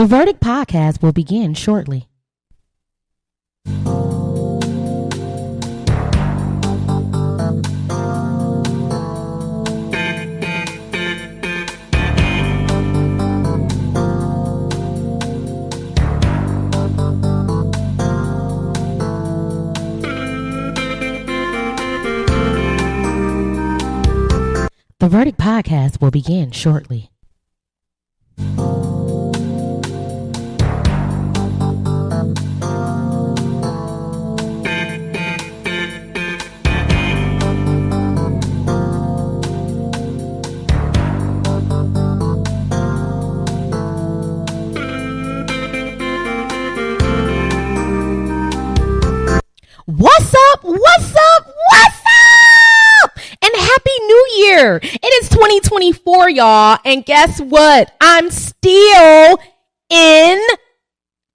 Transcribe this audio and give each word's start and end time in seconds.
The 0.00 0.06
Verdict 0.06 0.40
podcast 0.40 1.02
will 1.02 1.12
begin 1.12 1.52
shortly. 1.52 2.08
The 24.98 25.08
Verdict 25.10 25.38
podcast 25.38 26.00
will 26.00 26.10
begin 26.10 26.52
shortly. 26.52 27.10
What's 50.00 50.34
up? 50.34 50.64
What's 50.64 51.14
up? 51.14 51.46
What's 51.68 52.00
up? 53.04 53.18
And 53.42 53.52
happy 53.54 53.90
new 53.98 54.28
year. 54.36 54.80
It 54.82 55.22
is 55.22 55.28
2024, 55.28 56.30
y'all. 56.30 56.78
And 56.86 57.04
guess 57.04 57.38
what? 57.38 57.94
I'm 58.00 58.30
still 58.30 59.38
in 59.90 60.40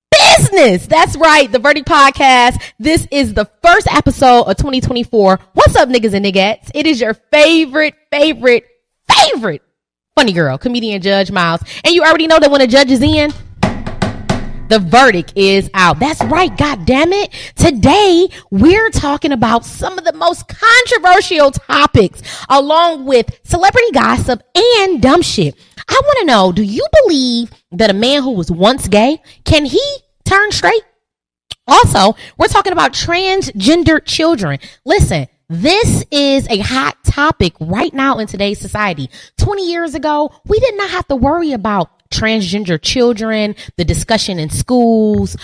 business. 0.10 0.88
That's 0.88 1.16
right. 1.16 1.52
The 1.52 1.60
Verdict 1.60 1.88
Podcast. 1.88 2.60
This 2.80 3.08
is 3.12 3.36
the 3.36 3.48
first 3.62 3.86
episode 3.94 4.46
of 4.46 4.58
2024. 4.58 5.40
What's 5.54 5.76
up, 5.76 5.88
niggas 5.88 6.16
and 6.16 6.26
niggas? 6.26 6.72
It 6.74 6.88
is 6.88 7.00
your 7.00 7.14
favorite, 7.14 7.94
favorite, 8.12 8.66
favorite 9.08 9.62
funny 10.16 10.34
girl, 10.34 10.58
comedian 10.58 11.04
Judge 11.04 11.30
Miles. 11.30 11.62
And 11.84 11.94
you 11.94 12.02
already 12.02 12.26
know 12.26 12.40
that 12.40 12.50
when 12.50 12.62
a 12.62 12.68
judge 12.68 12.90
is 12.90 13.04
in, 13.04 13.32
the 14.70 14.80
verdict 14.80 15.34
is 15.36 15.70
out. 15.74 16.00
That's 16.00 16.24
right. 16.26 16.56
God 16.58 16.86
damn 16.86 17.14
it. 17.14 17.32
Today 17.56 18.28
we're 18.52 18.90
talking 18.90 19.32
about 19.32 19.66
some 19.66 19.98
of 19.98 20.06
the 20.06 20.14
most 20.14 20.48
controversial 20.48 21.52
topics 21.52 22.22
along 22.50 23.06
with 23.06 23.40
celebrity 23.44 23.92
gossip 23.94 24.42
and 24.56 25.02
dumb 25.02 25.22
shit. 25.22 25.56
I 25.88 26.02
want 26.04 26.20
to 26.20 26.26
know, 26.26 26.52
do 26.52 26.64
you 26.64 26.86
believe 27.04 27.52
that 27.72 27.90
a 27.90 27.94
man 27.94 28.24
who 28.24 28.32
was 28.32 28.50
once 28.50 28.88
gay, 28.88 29.22
can 29.44 29.66
he 29.66 29.82
turn 30.24 30.52
straight? 30.52 30.82
Also, 31.68 32.16
we're 32.38 32.48
talking 32.48 32.74
about 32.74 32.94
transgender 32.94 34.04
children. 34.04 34.60
Listen, 34.84 35.28
this 35.48 36.04
is 36.10 36.48
a 36.50 36.58
hot 36.58 36.98
topic 37.04 37.54
right 37.60 37.94
now 37.94 38.18
in 38.18 38.28
today's 38.28 38.60
society. 38.60 39.10
20 39.38 39.70
years 39.70 39.94
ago, 39.94 40.32
we 40.46 40.60
did 40.60 40.76
not 40.76 40.90
have 40.90 41.08
to 41.08 41.16
worry 41.16 41.52
about 41.52 42.05
transgender 42.18 42.82
children, 42.82 43.56
the 43.78 43.86
discussion 43.86 44.40
in 44.40 44.50
schools, 44.50 45.36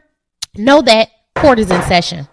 know 0.56 0.82
that 0.82 1.10
court 1.36 1.60
is 1.60 1.72
in 1.72 1.82
session. 1.84 2.28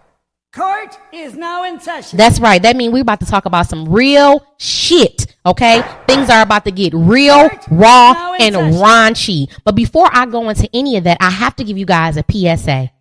Court 0.53 0.97
is 1.13 1.35
now 1.35 1.63
in 1.65 1.79
session. 1.79 2.17
That's 2.17 2.39
right. 2.39 2.61
That 2.61 2.75
means 2.75 2.91
we're 2.91 3.01
about 3.01 3.19
to 3.19 3.25
talk 3.25 3.45
about 3.45 3.67
some 3.67 3.91
real 3.91 4.43
shit. 4.57 5.35
Okay. 5.45 5.83
Things 6.07 6.29
are 6.29 6.41
about 6.41 6.65
to 6.65 6.71
get 6.71 6.93
real, 6.95 7.49
Court 7.49 7.65
raw, 7.69 8.33
and 8.39 8.55
session. 8.55 8.73
raunchy. 8.73 9.51
But 9.63 9.75
before 9.75 10.09
I 10.11 10.25
go 10.25 10.49
into 10.49 10.67
any 10.73 10.97
of 10.97 11.03
that, 11.03 11.17
I 11.21 11.29
have 11.29 11.55
to 11.57 11.63
give 11.63 11.77
you 11.77 11.85
guys 11.85 12.17
a 12.17 12.23
PSA. 12.29 12.91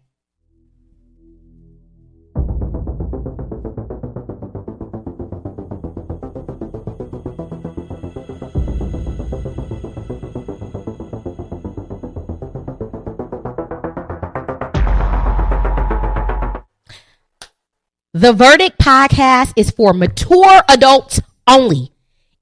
The 18.19 18.33
Verdict 18.33 18.79
podcast 18.79 19.53
is 19.57 19.71
for 19.71 19.93
mature 19.93 20.63
adults 20.71 21.21
only. 21.47 21.93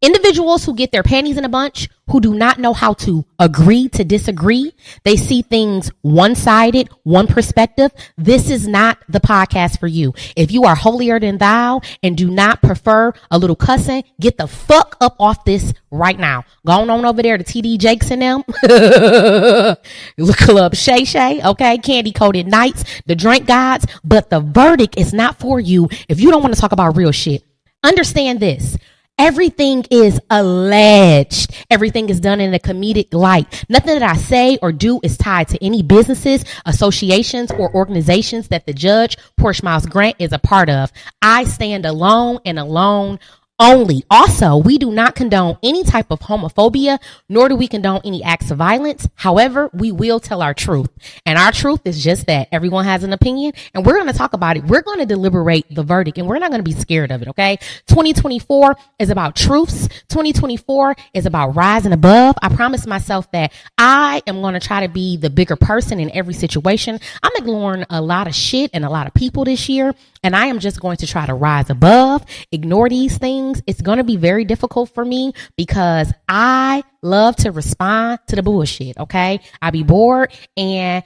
Individuals 0.05 0.67
who 0.67 0.75
get 0.75 0.93
their 0.93 1.03
panties 1.03 1.39
in 1.39 1.47
a 1.47 1.49
bunch, 1.49 1.89
who 2.11 2.21
do 2.21 2.35
not 2.35 2.59
know 2.59 2.75
how 2.75 2.93
to 2.93 3.25
agree 3.39 3.89
to 3.89 4.05
disagree. 4.05 4.75
They 5.03 5.17
see 5.17 5.41
things 5.41 5.91
one 6.03 6.35
sided, 6.35 6.91
one 7.05 7.27
perspective. 7.27 7.91
This 8.19 8.51
is 8.51 8.69
not 8.69 8.99
the 9.09 9.21
podcast 9.21 9.81
for 9.81 9.87
you. 9.87 10.13
If 10.37 10.53
you 10.53 10.65
are 10.65 10.75
holier 10.75 11.19
than 11.19 11.39
thou 11.39 11.81
and 12.03 12.19
do 12.19 12.31
not 12.31 12.61
prefer 12.61 13.15
a 13.31 13.39
little 13.39 13.57
cussing, 13.57 14.05
get 14.21 14.37
the 14.37 14.47
fuck 14.47 14.99
up 15.01 15.17
off 15.19 15.47
this 15.47 15.73
right 15.91 16.19
now. 16.19 16.45
Going 16.67 16.91
on 16.91 17.07
over 17.07 17.23
there 17.23 17.39
to 17.39 17.45
TD 17.45 17.79
Jakes 17.79 18.11
and 18.11 18.21
them. 18.21 18.45
Look 20.19 20.37
club 20.37 20.75
Shay 20.75 21.05
Shay, 21.05 21.41
okay? 21.43 21.79
Candy 21.79 22.13
coated 22.13 22.47
nights, 22.47 22.85
the 23.07 23.15
drink 23.15 23.47
gods. 23.47 23.87
But 24.05 24.29
the 24.29 24.41
verdict 24.41 24.99
is 24.99 25.15
not 25.15 25.39
for 25.39 25.61
you 25.61 25.89
if 26.11 26.21
you 26.21 26.31
don't 26.31 26.43
want 26.43 26.55
to 26.55 26.61
talk 26.61 26.73
about 26.73 26.95
real 26.95 27.11
shit. 27.11 27.43
Understand 27.83 28.41
this. 28.41 28.77
Everything 29.19 29.85
is 29.93 30.19
alleged. 30.29 31.55
Everything 31.71 32.09
is 32.09 32.19
done 32.19 32.41
in 32.41 32.53
a 32.53 32.59
comedic 32.59 33.15
light. 33.15 33.65
Nothing 33.69 34.01
that 34.01 34.03
I 34.03 34.17
say 34.17 34.59
or 34.61 34.73
do 34.73 34.99
is 35.05 35.17
tied 35.17 35.47
to 35.49 35.65
any 35.65 35.85
businesses, 35.85 36.45
associations, 36.67 37.53
or 37.53 37.73
organizations 37.77 38.49
that 38.49 38.67
the 38.67 38.73
judge, 38.73 39.17
Porsche 39.39 39.63
Miles 39.63 39.87
Grant, 39.87 40.17
is 40.19 40.33
a 40.33 40.39
part 40.41 40.69
of. 40.69 40.91
I 41.23 41.45
stand 41.45 41.87
alone 41.87 42.41
and 42.45 42.59
alone 42.59 43.21
only. 43.59 44.05
Also, 44.11 44.56
we 44.56 44.79
do 44.79 44.91
not 44.91 45.15
condone 45.15 45.59
any 45.62 45.85
type 45.85 46.11
of 46.11 46.21
homophobia, 46.21 46.99
nor 47.29 47.49
do 47.49 47.55
we 47.55 47.69
condone 47.69 48.01
any 48.05 48.23
acts 48.23 48.51
of 48.51 48.59
violence. 48.59 49.09
However, 49.15 49.71
we 49.73 49.93
will 49.93 50.19
tell 50.19 50.43
our 50.43 50.55
truth. 50.55 50.89
And 51.25 51.39
our 51.39 51.53
truth 51.53 51.81
is 51.85 52.03
just 52.03 52.27
that 52.27 52.49
everyone 52.51 52.85
has 52.85 53.05
an 53.05 53.12
opinion 53.12 53.53
and 53.73 53.87
we're 53.87 53.95
going 53.95 54.09
to 54.09 54.19
talk 54.19 54.33
about 54.33 54.56
it. 54.56 54.65
We're 54.65 54.83
going 54.83 54.99
to 54.99 55.06
deliberate 55.06 55.67
the 55.73 55.85
verdict 55.85 56.19
and 56.19 56.27
we're 56.27 56.39
not 56.39 56.51
going 56.51 56.65
to 56.65 56.69
be 56.69 56.73
scared 56.73 57.12
of 57.12 57.23
it. 57.23 57.29
Okay. 57.29 57.56
2024 57.87 58.77
is 58.99 59.11
about 59.11 59.37
truths. 59.37 59.89
2024 60.09 60.97
is 61.15 61.27
about 61.27 61.55
rising 61.55 61.93
above. 61.93 62.37
I 62.43 62.49
promise 62.49 62.87
myself 62.87 63.31
that 63.33 63.53
I 63.79 64.23
am 64.27 64.41
going 64.41 64.55
to 64.55 64.61
try 64.61 64.85
to 64.85 64.93
be 64.93 65.17
the 65.17 65.31
bigger 65.31 65.57
person 65.57 66.00
in 66.00 66.11
every 66.11 66.35
situation. 66.35 66.99
I'm 67.23 67.33
ignoring 67.37 67.85
a 67.89 68.00
lot 68.00 68.27
of 68.27 68.35
shit 68.35 68.71
and 68.75 68.85
a 68.85 68.91
lot 68.91 69.07
of 69.07 69.15
people 69.15 69.45
this 69.45 69.69
year. 69.69 69.95
And 70.25 70.35
I 70.35 70.47
am 70.47 70.59
just 70.59 70.81
going 70.81 70.97
to 70.99 71.07
try 71.07 71.27
to 71.27 71.35
rise 71.35 71.69
above, 71.69 72.25
ignore 72.50 72.89
these 72.89 73.19
things. 73.19 73.44
It's 73.67 73.81
going 73.81 73.99
to 73.99 74.05
be 74.05 74.17
very 74.17 74.44
difficult 74.44 74.94
for 74.94 75.05
me 75.05 75.32
because 75.56 76.12
I 76.29 76.82
love 77.02 77.37
to 77.37 77.52
respond 77.52 78.20
to 78.29 78.37
the 78.37 78.43
bullshit. 78.43 78.99
Okay. 78.99 79.41
I 79.61 79.70
be 79.70 79.82
bored 79.82 80.32
and 80.56 81.05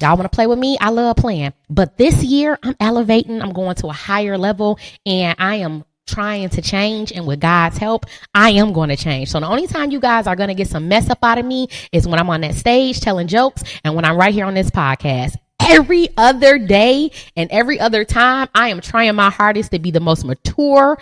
Y'all 0.00 0.16
want 0.16 0.22
to 0.22 0.34
play 0.34 0.48
with 0.48 0.58
me? 0.58 0.76
I 0.80 0.90
love 0.90 1.16
playing. 1.16 1.52
But 1.70 1.96
this 1.96 2.20
year, 2.24 2.58
I'm 2.64 2.74
elevating. 2.80 3.40
I'm 3.40 3.52
going 3.52 3.76
to 3.76 3.86
a 3.86 3.92
higher 3.92 4.36
level 4.36 4.76
and 5.06 5.36
I 5.38 5.56
am 5.56 5.84
trying 6.06 6.48
to 6.50 6.62
change. 6.62 7.12
And 7.12 7.26
with 7.26 7.40
God's 7.40 7.78
help, 7.78 8.06
I 8.34 8.50
am 8.50 8.72
going 8.72 8.88
to 8.88 8.96
change. 8.96 9.30
So 9.30 9.38
the 9.38 9.46
only 9.46 9.68
time 9.68 9.92
you 9.92 10.00
guys 10.00 10.26
are 10.26 10.34
going 10.34 10.48
to 10.48 10.54
get 10.54 10.68
some 10.68 10.88
mess 10.88 11.10
up 11.10 11.22
out 11.22 11.38
of 11.38 11.46
me 11.46 11.68
is 11.92 12.08
when 12.08 12.18
I'm 12.18 12.28
on 12.28 12.40
that 12.40 12.56
stage 12.56 13.00
telling 13.00 13.28
jokes 13.28 13.62
and 13.84 13.94
when 13.94 14.04
I'm 14.04 14.16
right 14.16 14.34
here 14.34 14.46
on 14.46 14.54
this 14.54 14.70
podcast. 14.70 15.36
Every 15.60 16.08
other 16.16 16.58
day 16.58 17.12
and 17.36 17.48
every 17.52 17.78
other 17.78 18.04
time, 18.04 18.48
I 18.54 18.68
am 18.68 18.80
trying 18.80 19.14
my 19.14 19.30
hardest 19.30 19.70
to 19.70 19.78
be 19.78 19.92
the 19.92 20.00
most 20.00 20.24
mature, 20.24 20.98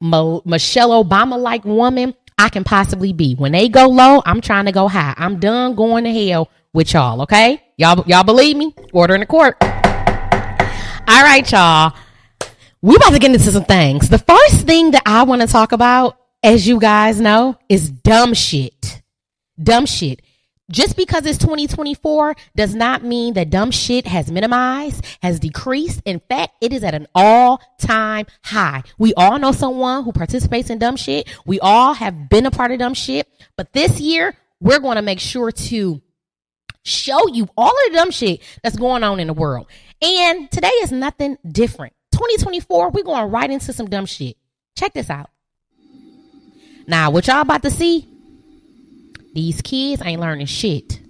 Mo- 0.00 0.42
Michelle 0.44 1.04
Obama 1.04 1.38
like 1.38 1.64
woman 1.64 2.14
I 2.38 2.48
can 2.48 2.64
possibly 2.64 3.12
be. 3.12 3.34
When 3.34 3.52
they 3.52 3.68
go 3.68 3.86
low, 3.88 4.22
I'm 4.24 4.40
trying 4.40 4.66
to 4.66 4.72
go 4.72 4.88
high. 4.88 5.14
I'm 5.16 5.38
done 5.38 5.74
going 5.74 6.04
to 6.04 6.12
hell 6.12 6.50
with 6.72 6.92
y'all, 6.92 7.22
okay? 7.22 7.62
Y'all 7.76 8.04
y'all 8.06 8.24
believe 8.24 8.56
me? 8.56 8.74
Order 8.92 9.14
in 9.14 9.20
the 9.20 9.26
court. 9.26 9.56
All 9.62 11.22
right, 11.22 11.50
y'all. 11.50 11.92
We 12.82 12.96
about 12.96 13.12
to 13.12 13.18
get 13.18 13.30
into 13.32 13.50
some 13.50 13.64
things. 13.64 14.08
The 14.08 14.18
first 14.18 14.66
thing 14.66 14.90
that 14.90 15.02
I 15.06 15.22
want 15.22 15.42
to 15.42 15.48
talk 15.48 15.72
about, 15.72 16.18
as 16.42 16.66
you 16.66 16.78
guys 16.78 17.20
know, 17.20 17.56
is 17.68 17.90
dumb 17.90 18.34
shit. 18.34 19.02
Dumb 19.62 19.86
shit. 19.86 20.20
Just 20.70 20.96
because 20.96 21.26
it's 21.26 21.36
2024 21.38 22.34
does 22.56 22.74
not 22.74 23.04
mean 23.04 23.34
that 23.34 23.50
dumb 23.50 23.70
shit 23.70 24.06
has 24.06 24.30
minimized, 24.30 25.04
has 25.22 25.38
decreased. 25.38 26.00
In 26.06 26.20
fact, 26.20 26.54
it 26.62 26.72
is 26.72 26.82
at 26.82 26.94
an 26.94 27.06
all 27.14 27.60
time 27.78 28.26
high. 28.42 28.82
We 28.98 29.12
all 29.14 29.38
know 29.38 29.52
someone 29.52 30.04
who 30.04 30.12
participates 30.12 30.70
in 30.70 30.78
dumb 30.78 30.96
shit. 30.96 31.28
We 31.44 31.60
all 31.60 31.92
have 31.92 32.30
been 32.30 32.46
a 32.46 32.50
part 32.50 32.70
of 32.70 32.78
dumb 32.78 32.94
shit. 32.94 33.28
But 33.56 33.74
this 33.74 34.00
year, 34.00 34.34
we're 34.58 34.78
going 34.78 34.96
to 34.96 35.02
make 35.02 35.20
sure 35.20 35.52
to 35.52 36.00
show 36.82 37.28
you 37.28 37.46
all 37.56 37.68
of 37.68 37.92
the 37.92 37.96
dumb 37.96 38.10
shit 38.10 38.40
that's 38.62 38.76
going 38.76 39.02
on 39.02 39.20
in 39.20 39.26
the 39.26 39.34
world. 39.34 39.66
And 40.00 40.50
today 40.50 40.68
is 40.68 40.90
nothing 40.90 41.36
different. 41.46 41.92
2024, 42.12 42.90
we're 42.90 43.02
going 43.02 43.30
right 43.30 43.50
into 43.50 43.72
some 43.74 43.86
dumb 43.86 44.06
shit. 44.06 44.36
Check 44.78 44.94
this 44.94 45.10
out. 45.10 45.30
Now, 46.86 47.10
what 47.10 47.26
y'all 47.26 47.40
about 47.40 47.62
to 47.62 47.70
see 47.70 48.13
these 49.34 49.60
kids 49.62 50.00
ain't 50.04 50.20
learning 50.20 50.46
shit. 50.46 51.00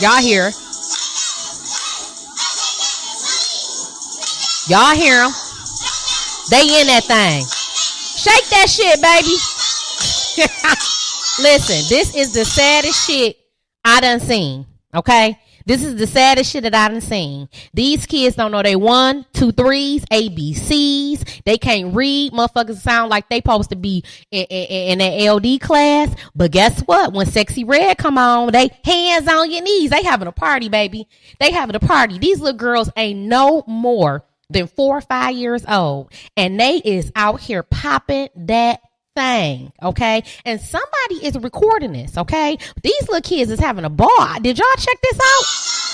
Y'all 0.00 0.20
hear? 0.20 0.50
Y'all 4.68 4.94
hear 4.94 5.16
them? 5.16 5.32
They 6.50 6.62
in 6.80 6.86
that 6.86 7.04
thing. 7.04 7.44
Shake 7.44 8.48
that 8.50 8.68
shit, 8.68 9.00
baby. 9.02 9.34
Listen, 11.42 11.82
this 11.88 12.14
is 12.14 12.32
the 12.32 12.44
saddest 12.44 13.06
shit 13.06 13.36
I 13.84 14.00
done 14.00 14.20
seen. 14.20 14.66
Okay? 14.94 15.38
This 15.66 15.82
is 15.82 15.96
the 15.96 16.06
saddest 16.06 16.50
shit 16.50 16.62
that 16.64 16.74
I 16.74 16.88
done 16.88 17.00
seen. 17.00 17.48
These 17.72 18.06
kids 18.06 18.36
don't 18.36 18.52
know 18.52 18.62
they 18.62 18.76
one, 18.76 19.24
two, 19.32 19.50
threes, 19.52 20.04
ABCs. 20.06 21.42
They 21.44 21.56
can't 21.56 21.94
read. 21.94 22.32
Motherfuckers 22.32 22.80
sound 22.80 23.10
like 23.10 23.28
they 23.28 23.38
supposed 23.38 23.70
to 23.70 23.76
be 23.76 24.04
in, 24.30 24.44
in, 24.44 25.00
in 25.00 25.00
an 25.00 25.30
LD 25.30 25.60
class. 25.60 26.14
But 26.34 26.50
guess 26.50 26.80
what? 26.82 27.12
When 27.12 27.26
Sexyy 27.26 27.66
Red 27.66 27.96
come 27.96 28.18
on, 28.18 28.52
they 28.52 28.70
hands 28.84 29.26
on 29.26 29.50
your 29.50 29.62
knees. 29.62 29.90
They 29.90 30.02
having 30.02 30.28
a 30.28 30.32
party, 30.32 30.68
baby. 30.68 31.08
They 31.40 31.50
having 31.50 31.76
a 31.76 31.80
party. 31.80 32.18
These 32.18 32.40
little 32.40 32.58
girls 32.58 32.90
ain't 32.96 33.20
no 33.20 33.64
more 33.66 34.24
than 34.50 34.66
four 34.66 34.98
or 34.98 35.02
five 35.02 35.34
years 35.34 35.64
old. 35.66 36.12
And 36.36 36.60
they 36.60 36.76
is 36.76 37.10
out 37.16 37.40
here 37.40 37.62
popping 37.62 38.28
that 38.36 38.80
thing, 39.14 39.72
okay? 39.82 40.22
And 40.44 40.60
somebody 40.60 41.26
is 41.26 41.38
recording 41.38 41.92
this, 41.92 42.18
okay? 42.18 42.58
These 42.82 43.08
little 43.08 43.20
kids 43.20 43.50
is 43.50 43.60
having 43.60 43.84
a 43.84 43.90
ball. 43.90 44.40
Did 44.42 44.58
y'all 44.58 44.78
check 44.78 44.98
this 45.02 45.18
out, 45.18 45.44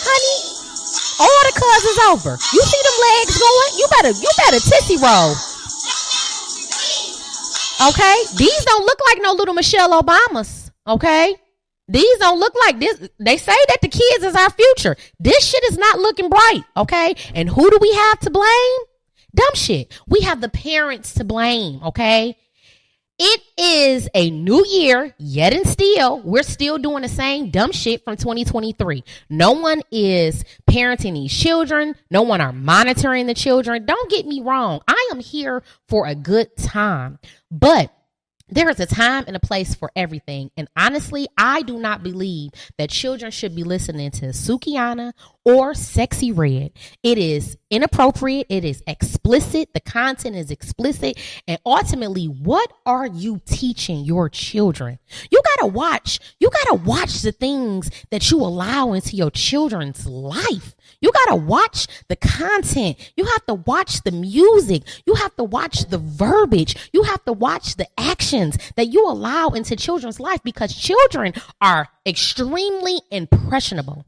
honey? 0.06 0.60
All 1.20 1.42
the 1.44 1.52
cuz 1.52 1.84
is 1.84 1.98
over. 2.08 2.30
You 2.30 2.62
see 2.62 2.80
them 2.82 2.98
legs 3.04 3.38
going? 3.38 3.78
You 3.78 3.86
better, 3.90 4.12
you 4.18 4.30
better 4.38 4.56
tissy 4.56 4.96
roll. 5.00 5.34
Okay? 7.90 8.16
These 8.36 8.64
don't 8.64 8.84
look 8.84 8.98
like 9.06 9.18
no 9.22 9.32
little 9.32 9.54
Michelle 9.54 10.02
Obamas, 10.02 10.70
okay? 10.86 11.36
These 11.88 12.18
don't 12.18 12.38
look 12.38 12.54
like 12.66 12.78
this. 12.78 13.08
They 13.18 13.36
say 13.36 13.56
that 13.68 13.78
the 13.82 13.88
kids 13.88 14.24
is 14.24 14.34
our 14.34 14.50
future. 14.50 14.96
This 15.18 15.44
shit 15.44 15.64
is 15.64 15.76
not 15.76 15.98
looking 15.98 16.28
bright, 16.28 16.62
okay? 16.76 17.14
And 17.34 17.48
who 17.48 17.68
do 17.70 17.78
we 17.80 17.92
have 17.92 18.20
to 18.20 18.30
blame? 18.30 18.78
Dumb 19.34 19.54
shit. 19.54 19.92
We 20.06 20.20
have 20.20 20.40
the 20.40 20.48
parents 20.48 21.14
to 21.14 21.24
blame, 21.24 21.82
okay? 21.82 22.36
It 23.22 23.42
is 23.58 24.08
a 24.14 24.30
new 24.30 24.64
year, 24.64 25.14
yet 25.18 25.52
and 25.52 25.68
still, 25.68 26.22
we're 26.22 26.42
still 26.42 26.78
doing 26.78 27.02
the 27.02 27.08
same 27.08 27.50
dumb 27.50 27.70
shit 27.70 28.02
from 28.02 28.16
2023. 28.16 29.04
No 29.28 29.52
one 29.52 29.82
is 29.92 30.42
parenting 30.66 31.12
these 31.12 31.30
children. 31.30 31.96
No 32.10 32.22
one 32.22 32.40
are 32.40 32.50
monitoring 32.50 33.26
the 33.26 33.34
children. 33.34 33.84
Don't 33.84 34.10
get 34.10 34.24
me 34.24 34.40
wrong. 34.40 34.80
I 34.88 35.10
am 35.12 35.20
here 35.20 35.62
for 35.86 36.06
a 36.06 36.14
good 36.14 36.56
time, 36.56 37.18
but 37.50 37.92
there 38.48 38.70
is 38.70 38.80
a 38.80 38.86
time 38.86 39.24
and 39.26 39.36
a 39.36 39.40
place 39.40 39.74
for 39.74 39.92
everything. 39.94 40.50
And 40.56 40.68
honestly, 40.74 41.28
I 41.36 41.60
do 41.60 41.78
not 41.78 42.02
believe 42.02 42.52
that 42.78 42.88
children 42.88 43.30
should 43.30 43.54
be 43.54 43.64
listening 43.64 44.12
to 44.12 44.28
Sukihana 44.28 45.12
or 45.44 45.72
Sexyy 45.72 46.36
Red. 46.36 46.72
It 47.02 47.18
is 47.18 47.56
inappropriate. 47.70 48.46
It 48.48 48.64
is 48.64 48.82
explicit. 48.86 49.72
The 49.74 49.80
content 49.80 50.36
is 50.36 50.50
explicit. 50.50 51.18
And 51.46 51.58
ultimately, 51.64 52.26
what 52.26 52.72
are 52.84 53.06
you 53.06 53.40
teaching 53.44 54.04
your 54.04 54.28
children? 54.28 54.98
You 55.30 55.40
gotta 55.56 55.72
watch, 55.72 56.18
you 56.40 56.50
gotta 56.50 56.82
watch 56.82 57.22
the 57.22 57.32
things 57.32 57.90
that 58.10 58.30
you 58.30 58.38
allow 58.38 58.92
into 58.92 59.16
your 59.16 59.30
children's 59.30 60.06
life. 60.06 60.74
You 61.00 61.10
got 61.12 61.30
to 61.30 61.36
watch 61.36 61.86
the 62.08 62.16
content. 62.16 63.12
You 63.16 63.24
have 63.24 63.46
to 63.46 63.54
watch 63.54 64.02
the 64.02 64.12
music. 64.12 64.82
You 65.06 65.14
have 65.14 65.34
to 65.36 65.44
watch 65.44 65.86
the 65.86 65.98
verbiage. 65.98 66.90
You 66.92 67.04
have 67.04 67.24
to 67.24 67.32
watch 67.32 67.76
the 67.76 67.86
actions 67.98 68.58
that 68.76 68.88
you 68.88 69.06
allow 69.06 69.48
into 69.48 69.76
children's 69.76 70.20
life 70.20 70.42
because 70.42 70.74
children 70.74 71.32
are 71.60 71.88
extremely 72.06 73.00
impressionable, 73.10 74.04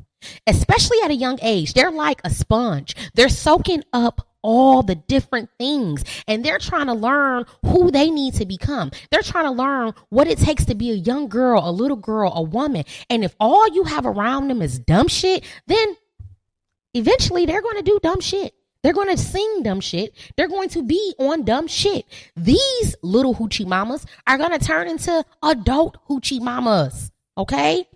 especially 0.47 0.99
at 1.05 1.11
a 1.11 1.15
young 1.15 1.39
age. 1.43 1.75
They're 1.75 1.91
like 1.91 2.21
a 2.25 2.31
sponge. 2.31 2.95
They're 3.15 3.29
soaking 3.29 3.85
up 3.93 4.27
all 4.43 4.83
the 4.83 4.97
different 4.97 5.49
things 5.59 6.05
and 6.27 6.45
they're 6.45 6.59
trying 6.59 6.87
to 6.87 6.95
learn 6.95 7.45
who 7.65 7.91
they 7.91 8.11
need 8.11 8.35
to 8.35 8.45
become. 8.45 8.91
They're 9.11 9.23
trying 9.23 9.45
to 9.45 9.51
learn 9.53 9.95
what 10.11 10.27
it 10.27 10.39
takes 10.39 10.65
to 10.67 10.75
be 10.75 10.91
a 10.91 10.95
young 10.95 11.29
girl, 11.29 11.63
a 11.65 11.71
little 11.71 11.97
girl, 11.97 12.33
a 12.35 12.43
woman. 12.43 12.85
And 13.09 13.25
if 13.25 13.35
all 13.39 13.69
you 13.69 13.85
have 13.85 14.05
around 14.05 14.49
them 14.49 14.61
is 14.61 14.79
dumb 14.79 15.09
shit, 15.09 15.45
then 15.67 15.97
eventually 16.95 17.47
they're 17.47 17.63
going 17.63 17.77
to 17.77 17.83
do 17.83 17.99
dumb 18.03 18.21
shit. 18.21 18.55
They're 18.83 18.93
going 18.93 19.11
to 19.11 19.17
sing 19.17 19.63
dumb 19.63 19.81
shit. 19.81 20.15
They're 20.37 20.49
going 20.49 20.69
to 20.71 20.83
be 20.83 21.15
on 21.19 21.45
dumb 21.45 21.69
shit. 21.69 22.05
These 22.37 22.97
little 23.03 23.35
hoochie 23.35 23.67
mamas 23.67 24.05
are 24.27 24.39
going 24.39 24.59
to 24.59 24.65
turn 24.65 24.89
into 24.89 25.25
adult 25.43 25.99
hoochie 26.09 26.41
mamas. 26.41 27.13
Okay? 27.39 27.87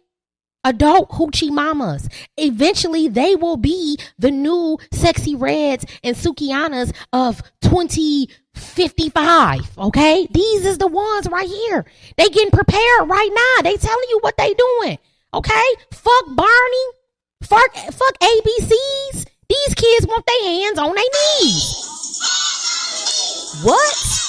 Adult 0.67 1.09
hoochie 1.11 1.51
mamas. 1.51 2.09
Eventually, 2.37 3.07
they 3.07 3.37
will 3.37 3.57
be 3.57 3.97
the 4.19 4.33
new 4.33 4.77
Sexyy 4.93 5.41
Reds 5.41 5.87
and 6.03 6.17
Sukihanas 6.17 6.93
of 7.13 7.41
2055. 7.61 9.79
Okay? 9.79 10.27
These 10.33 10.67
is 10.67 10.79
the 10.79 10.89
ones 10.89 11.29
right 11.31 11.49
here. 11.49 11.87
They 12.17 12.29
getting 12.29 12.51
prepared 12.51 13.09
right 13.09 13.31
now. 13.33 13.63
They 13.63 13.77
telling 13.77 14.09
you 14.11 14.19
what 14.23 14.37
they 14.37 14.55
doing. 14.55 14.99
Okay? 15.33 15.75
Fuck 15.93 16.35
Barney. 16.35 16.87
Fuck, 17.43 17.77
fuck 17.77 18.19
ABCs. 18.21 19.27
These 19.49 19.75
kids 19.77 20.05
want 20.07 20.27
their 20.27 20.43
hands 20.43 20.81
on 20.81 20.97
their 20.97 21.05
knees. 21.45 21.85
What? 23.63 24.25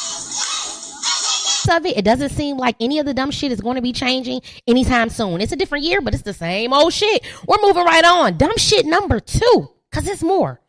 Of 1.68 1.86
it, 1.86 1.98
it 1.98 2.06
doesn't 2.06 2.30
seem 2.30 2.58
like 2.58 2.76
any 2.80 3.00
of 3.00 3.06
the 3.06 3.14
dumb 3.14 3.32
shit 3.32 3.52
is 3.52 3.60
going 3.60 3.76
to 3.76 3.82
be 3.82 3.92
changing 3.92 4.42
anytime 4.68 5.10
soon. 5.10 5.42
It's 5.42 5.52
a 5.52 5.56
different 5.56 5.84
year, 5.84 6.02
but 6.02 6.14
it's 6.14 6.24
the 6.24 6.34
same 6.34 6.72
old 6.72 6.94
shit. 6.94 7.26
We're 7.48 7.62
moving 7.62 7.84
right 7.84 8.06
on. 8.06 8.38
Dumb 8.38 8.56
shit 8.58 8.86
number 8.86 9.20
two, 9.20 9.70
because 9.90 10.08
it's 10.08 10.24
more. 10.24 10.62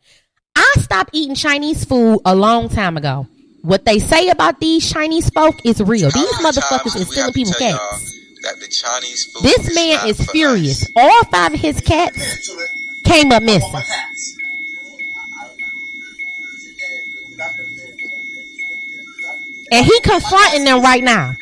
I 0.55 0.73
stopped 0.77 1.11
eating 1.13 1.35
Chinese 1.35 1.85
food 1.85 2.19
a 2.25 2.35
long 2.35 2.67
time 2.67 2.97
ago. 2.97 3.27
What 3.61 3.85
they 3.85 3.99
say 3.99 4.29
about 4.29 4.59
these 4.59 4.91
Chinese 4.91 5.29
folk 5.29 5.55
is 5.65 5.81
real. 5.81 6.11
These 6.11 6.33
motherfuckers 6.33 6.95
is 6.95 7.09
stealing 7.09 7.33
people's 7.33 7.57
cats 7.57 8.19
that 8.43 8.55
the 8.59 8.67
Chinese 8.67 9.25
food. 9.33 9.43
This 9.43 9.75
man 9.75 10.07
is, 10.07 10.19
is 10.19 10.31
furious. 10.31 10.83
Us. 10.83 10.91
All 10.95 11.23
five 11.25 11.53
of 11.53 11.59
his 11.59 11.81
cats 11.81 12.49
came 13.05 13.31
up 13.31 13.43
missing. 13.43 13.81
And 19.71 19.85
he 19.85 19.99
confronting 20.01 20.63
them 20.63 20.81
right 20.81 21.03
now. 21.03 21.33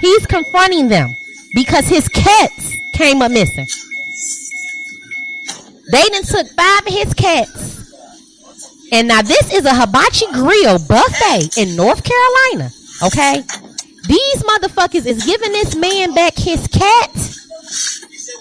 He's 0.00 0.26
confronting 0.26 0.88
them 0.88 1.16
because 1.54 1.88
his 1.88 2.08
cats 2.08 2.76
came 2.92 3.22
up 3.22 3.30
missing. 3.30 3.66
They 5.90 6.02
done 6.08 6.22
took 6.22 6.48
five 6.52 6.86
of 6.86 6.92
his 6.92 7.12
cats. 7.14 7.72
And 8.92 9.08
now 9.08 9.22
this 9.22 9.52
is 9.52 9.64
a 9.64 9.74
hibachi 9.74 10.26
grill 10.32 10.78
buffet 10.86 11.56
in 11.56 11.76
North 11.76 12.02
Carolina. 12.04 12.70
Okay? 13.02 13.42
These 14.06 14.42
motherfuckers 14.42 15.06
is 15.06 15.24
giving 15.24 15.52
this 15.52 15.74
man 15.74 16.14
back 16.14 16.36
his 16.36 16.66
cat. 16.68 17.10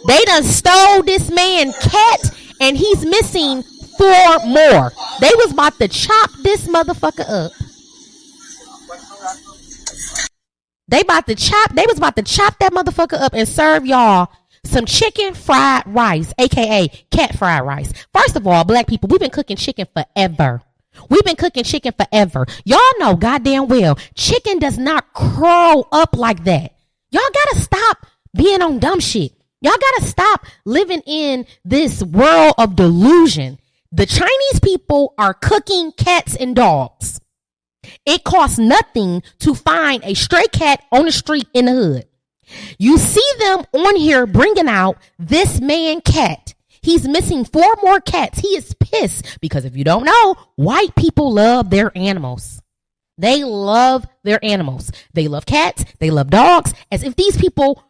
They 0.07 0.19
done 0.25 0.43
stole 0.43 1.03
this 1.03 1.29
man 1.29 1.73
cat 1.73 2.35
and 2.59 2.77
he's 2.77 3.05
missing 3.05 3.63
four 3.97 4.45
more. 4.45 4.91
They 5.19 5.31
was 5.35 5.51
about 5.51 5.77
to 5.79 5.87
chop 5.87 6.31
this 6.41 6.67
motherfucker 6.67 7.29
up. 7.29 7.51
They 10.91 10.99
about 10.99 11.25
to 11.27 11.35
chop, 11.35 11.73
they 11.73 11.85
was 11.87 11.97
about 11.97 12.17
to 12.17 12.23
chop 12.23 12.59
that 12.59 12.73
motherfucker 12.73 13.19
up 13.19 13.33
and 13.33 13.47
serve 13.47 13.85
y'all 13.85 14.29
some 14.65 14.85
chicken 14.85 15.33
fried 15.33 15.83
rice, 15.87 16.33
aka 16.37 16.89
cat 17.09 17.37
fried 17.37 17.65
rice. 17.65 17.93
First 18.13 18.35
of 18.35 18.45
all, 18.45 18.65
black 18.65 18.87
people, 18.87 19.07
we've 19.07 19.21
been 19.21 19.31
cooking 19.31 19.55
chicken 19.55 19.87
forever. 19.93 20.61
We've 21.09 21.23
been 21.23 21.37
cooking 21.37 21.63
chicken 21.63 21.93
forever. 21.93 22.45
Y'all 22.65 22.79
know 22.99 23.15
goddamn 23.15 23.69
well, 23.69 23.97
chicken 24.15 24.59
does 24.59 24.77
not 24.77 25.13
curl 25.13 25.87
up 25.93 26.17
like 26.17 26.43
that. 26.43 26.73
Y'all 27.09 27.21
gotta 27.33 27.61
stop 27.61 28.05
being 28.35 28.61
on 28.61 28.79
dumb 28.79 28.99
shit. 28.99 29.31
Y'all 29.61 29.71
gotta 29.79 30.05
stop 30.05 30.45
living 30.65 31.01
in 31.05 31.45
this 31.63 32.03
world 32.03 32.55
of 32.57 32.75
delusion. 32.75 33.59
The 33.93 34.05
Chinese 34.05 34.59
people 34.61 35.13
are 35.17 35.33
cooking 35.33 35.93
cats 35.93 36.35
and 36.35 36.53
dogs. 36.53 37.20
It 38.05 38.23
costs 38.23 38.57
nothing 38.57 39.23
to 39.39 39.53
find 39.53 40.03
a 40.03 40.13
stray 40.13 40.47
cat 40.47 40.83
on 40.91 41.05
the 41.05 41.11
street 41.11 41.47
in 41.53 41.65
the 41.65 41.73
hood. 41.73 42.05
You 42.77 42.97
see 42.97 43.31
them 43.39 43.65
on 43.73 43.95
here 43.95 44.25
bringing 44.25 44.67
out 44.67 44.97
this 45.17 45.61
man 45.61 46.01
cat. 46.01 46.53
He's 46.81 47.07
missing 47.07 47.45
four 47.45 47.75
more 47.83 48.01
cats. 48.01 48.39
He 48.39 48.49
is 48.49 48.73
pissed 48.79 49.39
because 49.39 49.65
if 49.65 49.75
you 49.75 49.83
don't 49.83 50.03
know, 50.03 50.35
white 50.55 50.95
people 50.95 51.31
love 51.33 51.69
their 51.69 51.91
animals. 51.95 52.61
They 53.17 53.43
love 53.43 54.07
their 54.23 54.43
animals. 54.43 54.91
They 55.13 55.27
love 55.27 55.45
cats. 55.45 55.85
They 55.99 56.09
love 56.09 56.31
dogs 56.31 56.73
as 56.91 57.03
if 57.03 57.15
these 57.15 57.37
people, 57.37 57.83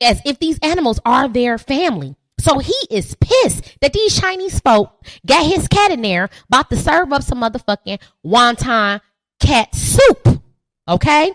as 0.00 0.20
if 0.24 0.40
these 0.40 0.58
animals 0.60 0.98
are 1.04 1.28
their 1.28 1.56
family. 1.56 2.16
So 2.40 2.58
he 2.58 2.76
is 2.90 3.16
pissed 3.20 3.76
that 3.80 3.92
these 3.92 4.20
Chinese 4.20 4.60
folk 4.60 4.92
got 5.24 5.46
his 5.46 5.68
cat 5.68 5.92
in 5.92 6.02
there 6.02 6.28
about 6.48 6.68
to 6.70 6.76
serve 6.76 7.12
up 7.12 7.22
some 7.22 7.40
motherfucking 7.40 8.00
wonton 8.24 9.00
cat 9.40 9.74
soup. 9.74 10.42
Okay? 10.88 11.32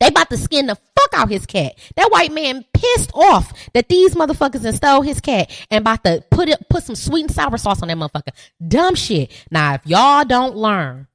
They 0.00 0.08
about 0.08 0.30
to 0.30 0.36
skin 0.36 0.66
the 0.66 0.76
fuck 0.76 1.14
out 1.14 1.28
his 1.28 1.44
cat. 1.46 1.74
That 1.96 2.10
white 2.10 2.32
man 2.32 2.64
pissed 2.72 3.10
off 3.14 3.52
that 3.72 3.88
these 3.88 4.14
motherfuckers 4.14 4.64
and 4.64 4.76
stole 4.76 5.02
his 5.02 5.20
cat 5.20 5.50
and 5.70 5.82
about 5.82 6.04
to 6.04 6.24
put 6.30 6.48
it 6.48 6.68
put 6.68 6.84
some 6.84 6.94
sweet 6.94 7.22
and 7.22 7.34
sour 7.34 7.56
sauce 7.56 7.82
on 7.82 7.88
that 7.88 7.96
motherfucker. 7.96 8.32
Dumb 8.66 8.94
shit. 8.94 9.32
Now, 9.50 9.74
if 9.74 9.86
y'all 9.86 10.24
don't 10.24 10.56
learn 10.56 11.08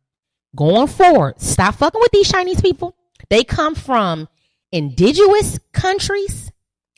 going 0.55 0.87
forward, 0.87 1.39
stop 1.39 1.75
fucking 1.75 2.01
with 2.01 2.11
these 2.11 2.29
Chinese 2.31 2.61
people. 2.61 2.95
They 3.29 3.43
come 3.43 3.75
from 3.75 4.27
indigenous 4.71 5.59
countries. 5.71 6.51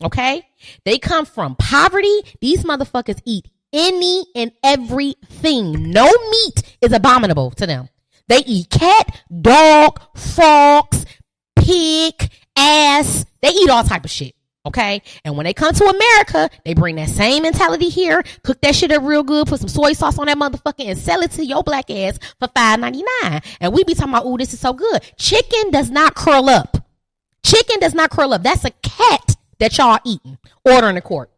Okay? 0.03 0.43
They 0.85 0.97
come 0.97 1.25
from 1.25 1.55
poverty. 1.55 2.21
These 2.41 2.63
motherfuckers 2.63 3.21
eat 3.25 3.47
any 3.71 4.25
and 4.35 4.51
everything. 4.63 5.91
No 5.91 6.05
meat 6.05 6.77
is 6.81 6.93
abominable 6.93 7.51
to 7.51 7.67
them. 7.67 7.89
They 8.27 8.43
eat 8.45 8.69
cat, 8.69 9.23
dog, 9.41 10.01
fox, 10.15 11.05
pig, 11.55 12.31
ass. 12.55 13.25
They 13.41 13.49
eat 13.49 13.69
all 13.69 13.83
type 13.83 14.05
of 14.05 14.11
shit. 14.11 14.35
Okay. 14.65 15.03
And 15.23 15.37
when 15.37 15.43
they 15.43 15.53
come 15.53 15.75
to 15.75 15.83
America, 15.85 16.49
they 16.63 16.73
bring 16.73 16.95
that 16.95 17.09
same 17.09 17.43
mentality 17.43 17.87
here, 17.87 18.23
cook 18.43 18.59
that 18.61 18.73
shit 18.73 18.91
up 18.91 19.03
real 19.03 19.21
good, 19.21 19.47
put 19.47 19.59
some 19.59 19.69
soy 19.69 19.93
sauce 19.93 20.17
on 20.17 20.25
that 20.25 20.37
motherfucker 20.37 20.89
and 20.89 20.97
sell 20.97 21.21
it 21.21 21.31
to 21.31 21.45
your 21.45 21.61
black 21.61 21.91
ass 21.91 22.17
for 22.39 22.47
five 22.55 22.79
ninety 22.79 23.03
nine. 23.21 23.41
And 23.61 23.73
we 23.73 23.83
be 23.83 23.93
talking 23.93 24.13
about, 24.13 24.25
oh, 24.25 24.37
this 24.37 24.53
is 24.53 24.59
so 24.59 24.73
good. 24.73 25.03
Chicken 25.17 25.69
does 25.69 25.91
not 25.91 26.15
curl 26.15 26.49
up. 26.49 26.77
Chicken 27.43 27.79
does 27.79 27.93
not 27.93 28.09
curl 28.09 28.33
up. 28.33 28.41
That's 28.41 28.65
a 28.65 28.71
cat 28.71 29.35
that 29.59 29.77
y'all 29.77 29.99
eating. 30.03 30.39
Order 30.65 30.89
in 30.89 30.95
the 30.95 31.01
court. 31.01 31.29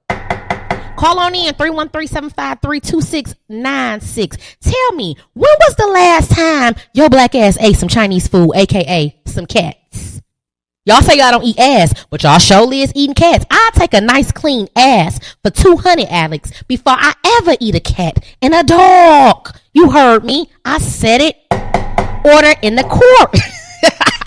Call 0.97 1.19
on 1.19 1.35
in 1.35 1.53
313-753-2696. 1.53 4.37
Tell 4.59 4.91
me, 4.93 5.15
when 5.33 5.51
was 5.59 5.75
the 5.75 5.87
last 5.87 6.31
time 6.31 6.75
your 6.93 7.09
black 7.09 7.35
ass 7.35 7.57
ate 7.61 7.77
some 7.77 7.87
Chinese 7.87 8.27
food, 8.27 8.51
aka 8.55 9.15
some 9.25 9.45
cats? 9.45 10.21
Y'all 10.85 11.01
say 11.01 11.17
y'all 11.17 11.31
don't 11.31 11.43
eat 11.43 11.59
ass, 11.59 11.93
but 12.09 12.23
y'all 12.23 12.39
surely 12.39 12.81
is 12.81 12.91
eating 12.95 13.13
cats. 13.13 13.45
I'll 13.51 13.71
take 13.73 13.93
a 13.93 14.01
nice 14.01 14.31
clean 14.31 14.67
ass 14.75 15.19
for 15.43 15.51
200, 15.51 16.07
Alex, 16.09 16.63
before 16.63 16.95
I 16.97 17.13
ever 17.41 17.55
eat 17.59 17.75
a 17.75 17.79
cat 17.79 18.25
and 18.41 18.55
a 18.55 18.63
dog. 18.63 19.55
You 19.73 19.91
heard 19.91 20.23
me. 20.23 20.49
I 20.65 20.79
said 20.79 21.21
it. 21.21 21.35
Order 22.25 22.55
in 22.63 22.75
the 22.75 22.83
court. 22.83 23.37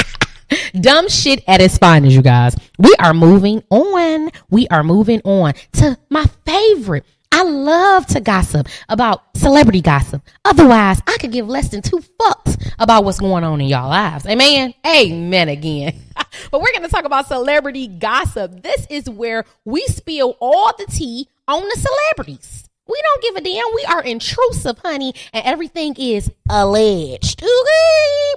Dumb 0.80 1.09
shit 1.09 1.42
at 1.47 1.61
its 1.61 1.78
finest, 1.78 2.14
you 2.14 2.23
guys. 2.23 2.57
We 2.78 2.95
are 2.99 3.14
moving 3.14 3.62
on. 3.71 4.30
We 4.50 4.66
are 4.69 4.83
moving 4.83 5.21
on 5.25 5.54
to 5.75 5.99
my 6.09 6.26
favorite. 6.47 7.04
I 7.33 7.45
love 7.45 8.07
to 8.09 8.21
gossip 8.21 8.69
about 8.88 9.23
celebrity 9.37 9.80
gossip. 9.80 10.23
Otherwise, 10.45 11.00
I 11.07 11.16
could 11.19 11.30
give 11.30 11.49
less 11.49 11.69
than 11.69 11.80
two 11.80 12.02
fucks 12.21 12.73
about 12.78 13.04
what's 13.04 13.21
going 13.21 13.45
on 13.45 13.61
in 13.61 13.69
y'all 13.69 13.88
lives. 13.88 14.26
Amen. 14.26 14.75
Amen 14.85 15.49
again. 15.49 15.95
but 16.50 16.61
we're 16.61 16.73
going 16.73 16.83
to 16.83 16.88
talk 16.88 17.04
about 17.04 17.28
celebrity 17.28 17.87
gossip. 17.87 18.62
This 18.62 18.87
is 18.90 19.09
where 19.09 19.45
we 19.64 19.83
spill 19.87 20.37
all 20.40 20.73
the 20.76 20.87
tea 20.87 21.28
on 21.47 21.62
the 21.62 21.76
celebrities. 21.76 22.69
We 22.88 23.00
don't 23.02 23.23
give 23.23 23.37
a 23.37 23.40
damn. 23.42 23.75
We 23.75 23.85
are 23.85 24.02
intrusive, 24.02 24.78
honey, 24.78 25.14
and 25.33 25.47
everything 25.47 25.95
is 25.97 26.30
alleged. 26.49 27.42
Okay. 27.42 28.35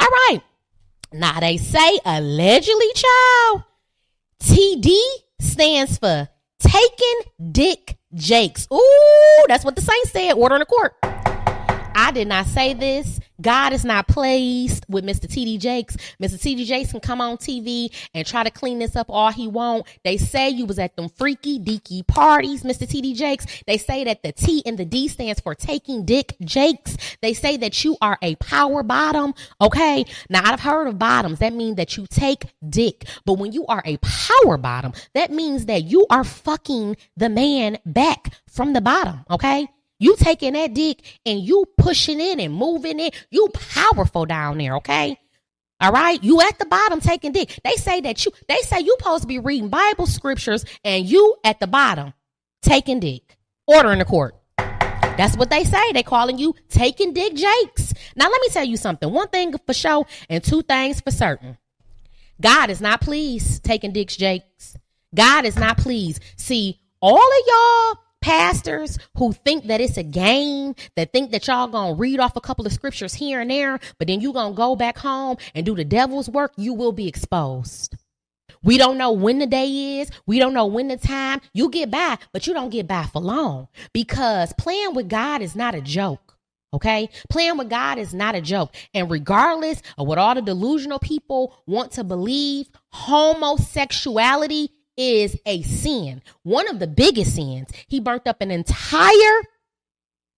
All 0.00 0.08
right. 0.08 0.42
Now 1.14 1.38
they 1.38 1.58
say 1.58 2.00
allegedly, 2.04 2.88
child. 2.92 3.62
TD 4.42 4.98
stands 5.40 5.96
for 5.96 6.28
taking 6.58 7.52
dick 7.52 7.96
jakes. 8.14 8.66
Ooh, 8.72 9.44
that's 9.46 9.64
what 9.64 9.76
the 9.76 9.82
saints 9.82 10.10
said. 10.10 10.32
Order 10.32 10.56
in 10.56 10.58
the 10.58 10.66
court. 10.66 10.92
I 11.94 12.10
did 12.10 12.28
not 12.28 12.46
say 12.46 12.74
this. 12.74 13.20
God 13.40 13.72
is 13.72 13.84
not 13.84 14.08
pleased 14.08 14.86
with 14.88 15.04
Mr. 15.04 15.26
TD 15.26 15.58
Jakes. 15.58 15.96
Mr. 16.20 16.38
TD 16.38 16.64
Jakes 16.64 16.92
can 16.92 17.00
come 17.00 17.20
on 17.20 17.36
TV 17.36 17.88
and 18.14 18.26
try 18.26 18.44
to 18.44 18.50
clean 18.50 18.78
this 18.78 18.96
up 18.96 19.06
all 19.08 19.30
he 19.30 19.48
want. 19.48 19.86
They 20.04 20.16
say 20.16 20.48
you 20.50 20.66
was 20.66 20.78
at 20.78 20.96
them 20.96 21.08
freaky 21.08 21.58
deaky 21.58 22.06
parties, 22.06 22.62
Mr. 22.62 22.86
TD 22.86 23.14
Jakes. 23.16 23.46
They 23.66 23.76
say 23.76 24.04
that 24.04 24.22
the 24.22 24.32
T 24.32 24.62
and 24.64 24.78
the 24.78 24.84
D 24.84 25.08
stands 25.08 25.40
for 25.40 25.54
taking 25.54 26.04
dick 26.04 26.36
Jakes. 26.42 26.96
They 27.22 27.34
say 27.34 27.56
that 27.58 27.84
you 27.84 27.96
are 28.00 28.18
a 28.22 28.36
power 28.36 28.82
bottom. 28.82 29.34
Okay. 29.60 30.04
Now 30.28 30.42
I've 30.44 30.60
heard 30.60 30.86
of 30.86 30.98
bottoms. 30.98 31.40
That 31.40 31.52
means 31.54 31.76
that 31.76 31.96
you 31.96 32.06
take 32.08 32.46
dick. 32.68 33.04
But 33.24 33.34
when 33.34 33.52
you 33.52 33.66
are 33.66 33.82
a 33.84 33.98
power 33.98 34.56
bottom, 34.56 34.92
that 35.14 35.30
means 35.30 35.66
that 35.66 35.84
you 35.84 36.06
are 36.10 36.24
fucking 36.24 36.96
the 37.16 37.28
man 37.28 37.78
back 37.84 38.34
from 38.48 38.72
the 38.72 38.80
bottom. 38.80 39.24
Okay. 39.30 39.68
You 40.04 40.16
taking 40.16 40.52
that 40.52 40.74
dick 40.74 41.18
and 41.24 41.40
you 41.40 41.64
pushing 41.78 42.20
it 42.20 42.38
and 42.38 42.52
moving 42.52 43.00
it. 43.00 43.14
You 43.30 43.48
powerful 43.54 44.26
down 44.26 44.58
there, 44.58 44.76
okay? 44.76 45.18
All 45.80 45.92
right, 45.92 46.22
you 46.22 46.42
at 46.42 46.58
the 46.58 46.66
bottom 46.66 47.00
taking 47.00 47.32
dick. 47.32 47.58
They 47.64 47.72
say 47.76 48.02
that 48.02 48.22
you, 48.22 48.32
they 48.46 48.58
say 48.58 48.80
you 48.80 48.94
supposed 48.98 49.22
to 49.22 49.26
be 49.26 49.38
reading 49.38 49.70
Bible 49.70 50.06
scriptures 50.06 50.66
and 50.84 51.06
you 51.06 51.36
at 51.42 51.58
the 51.58 51.66
bottom 51.66 52.12
taking 52.60 53.00
dick. 53.00 53.38
Order 53.66 53.94
in 53.94 53.98
the 53.98 54.04
court. 54.04 54.34
That's 54.58 55.38
what 55.38 55.48
they 55.48 55.64
say. 55.64 55.92
They 55.92 56.02
calling 56.02 56.36
you 56.36 56.54
taking 56.68 57.14
dick 57.14 57.34
jakes. 57.34 57.94
Now 58.14 58.28
let 58.28 58.42
me 58.42 58.48
tell 58.50 58.66
you 58.66 58.76
something. 58.76 59.10
One 59.10 59.28
thing 59.28 59.54
for 59.66 59.72
sure 59.72 60.04
and 60.28 60.44
two 60.44 60.60
things 60.60 61.00
for 61.00 61.12
certain. 61.12 61.56
God 62.38 62.68
is 62.68 62.82
not 62.82 63.00
pleased 63.00 63.64
taking 63.64 63.94
dick 63.94 64.08
jakes. 64.08 64.76
God 65.14 65.46
is 65.46 65.56
not 65.56 65.78
pleased. 65.78 66.22
See, 66.36 66.78
all 67.00 67.16
of 67.16 67.46
y'all 67.46 68.04
pastors 68.24 68.98
who 69.18 69.34
think 69.34 69.66
that 69.66 69.82
it's 69.82 69.98
a 69.98 70.02
game, 70.02 70.74
that 70.96 71.12
think 71.12 71.30
that 71.30 71.46
y'all 71.46 71.68
gonna 71.68 71.92
read 71.92 72.18
off 72.18 72.34
a 72.36 72.40
couple 72.40 72.66
of 72.66 72.72
scriptures 72.72 73.12
here 73.12 73.38
and 73.42 73.50
there, 73.50 73.78
but 73.98 74.08
then 74.08 74.22
you 74.22 74.32
gonna 74.32 74.54
go 74.54 74.74
back 74.74 74.96
home 74.96 75.36
and 75.54 75.66
do 75.66 75.74
the 75.74 75.84
devil's 75.84 76.30
work, 76.30 76.54
you 76.56 76.72
will 76.72 76.92
be 76.92 77.06
exposed. 77.06 77.94
We 78.62 78.78
don't 78.78 78.96
know 78.96 79.12
when 79.12 79.40
the 79.40 79.46
day 79.46 80.00
is. 80.00 80.10
We 80.24 80.38
don't 80.38 80.54
know 80.54 80.64
when 80.64 80.88
the 80.88 80.96
time. 80.96 81.42
You 81.52 81.68
get 81.68 81.90
by, 81.90 82.16
but 82.32 82.46
you 82.46 82.54
don't 82.54 82.70
get 82.70 82.88
by 82.88 83.04
for 83.04 83.20
long 83.20 83.68
because 83.92 84.54
playing 84.54 84.94
with 84.94 85.10
God 85.10 85.42
is 85.42 85.54
not 85.54 85.74
a 85.74 85.82
joke. 85.82 86.38
Okay? 86.72 87.10
Playing 87.28 87.58
with 87.58 87.68
God 87.68 87.98
is 87.98 88.14
not 88.14 88.34
a 88.34 88.40
joke. 88.40 88.74
And 88.94 89.10
regardless 89.10 89.82
of 89.98 90.06
what 90.06 90.16
all 90.16 90.34
the 90.34 90.40
delusional 90.40 90.98
people 90.98 91.54
want 91.66 91.92
to 91.92 92.04
believe, 92.04 92.70
homosexuality 92.88 94.70
is 94.96 95.36
a 95.46 95.62
sin. 95.62 96.22
One 96.42 96.68
of 96.68 96.78
the 96.78 96.86
biggest 96.86 97.34
sins. 97.34 97.68
He 97.88 98.00
burnt 98.00 98.26
up 98.26 98.40
an 98.40 98.50
entire 98.50 99.42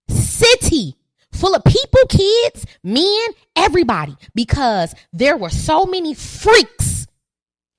city 0.08 0.96
full 1.32 1.54
of 1.54 1.64
people, 1.64 2.00
kids, 2.08 2.66
men, 2.82 3.26
everybody, 3.54 4.16
because 4.34 4.94
there 5.12 5.36
were 5.36 5.50
so 5.50 5.84
many 5.84 6.14
freaks, 6.14 7.06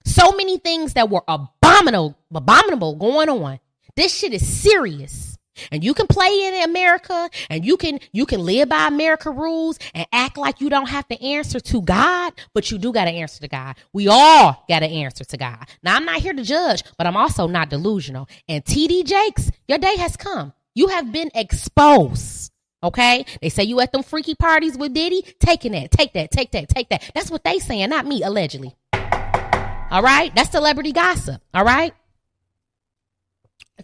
so 0.06 0.32
many 0.32 0.58
things 0.58 0.94
that 0.94 1.10
were 1.10 1.24
abominable, 1.28 2.18
abominable 2.34 2.96
going 2.96 3.30
on. 3.30 3.60
This 3.96 4.14
shit 4.14 4.34
is 4.34 4.46
serious 4.46 5.37
and 5.72 5.84
you 5.84 5.94
can 5.94 6.08
play 6.08 6.28
in 6.28 6.70
America 6.70 7.30
and 7.50 7.66
you 7.66 7.78
can 7.78 8.00
you 8.12 8.26
can 8.26 8.42
live 8.42 8.70
by 8.70 8.88
America 8.88 9.32
rules 9.32 9.80
and 9.94 10.06
act 10.12 10.38
like 10.38 10.62
you 10.62 10.70
don't 10.70 10.90
have 10.90 11.08
to 11.10 11.22
answer 11.24 11.60
to 11.60 11.82
God, 11.82 12.34
but 12.54 12.72
you 12.72 12.78
do 12.78 12.92
got 12.92 13.06
to 13.06 13.12
answer 13.12 13.42
to 13.42 13.48
God. 13.48 13.76
We 13.94 14.08
all 14.08 14.66
got 14.68 14.80
to 14.80 14.88
answer 14.88 15.24
to 15.24 15.38
God. 15.38 15.66
Now 15.84 15.96
I'm 15.96 16.06
not 16.06 16.22
here 16.22 16.34
to 16.34 16.44
judge, 16.44 16.84
but 16.98 17.08
I'm 17.08 17.18
also 17.18 17.48
not 17.48 17.70
delusional. 17.70 18.28
And 18.48 18.64
TD 18.64 19.06
Jakes, 19.06 19.52
your 19.68 19.78
day 19.78 19.96
has 19.98 20.18
come. 20.18 20.54
You 20.76 20.90
have 20.90 21.12
been 21.12 21.32
exposed. 21.34 22.52
Okay? 22.84 23.26
They 23.42 23.50
say 23.50 23.64
you 23.64 23.80
at 23.80 23.92
them 23.92 24.04
freaky 24.04 24.36
parties 24.36 24.78
with 24.78 24.94
Diddy, 24.94 25.24
taking 25.40 25.72
that, 25.72 25.92
take 25.92 26.14
that, 26.14 26.32
take 26.32 26.52
that, 26.52 26.70
take 26.70 26.90
that. 26.90 27.10
That's 27.16 27.32
what 27.32 27.44
they 27.44 27.60
saying, 27.60 27.90
not 27.90 28.06
me, 28.06 28.22
allegedly. 28.24 28.76
All 28.94 30.04
right? 30.04 30.32
That's 30.36 30.52
celebrity 30.52 30.92
gossip. 30.92 31.42
All 31.54 31.64
right? 31.66 31.94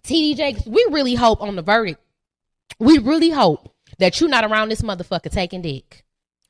TD 0.04 0.36
Jakes, 0.36 0.66
we 0.66 0.86
really 0.92 1.16
hope 1.16 1.42
on 1.42 1.56
the 1.56 1.62
verdict. 1.62 2.00
We 2.80 2.98
really 2.98 3.30
hope 3.30 3.74
that 4.00 4.20
you're 4.20 4.30
not 4.30 4.44
around 4.44 4.70
this 4.70 4.82
motherfucker 4.82 5.32
taking 5.32 5.62
dick. 5.62 6.04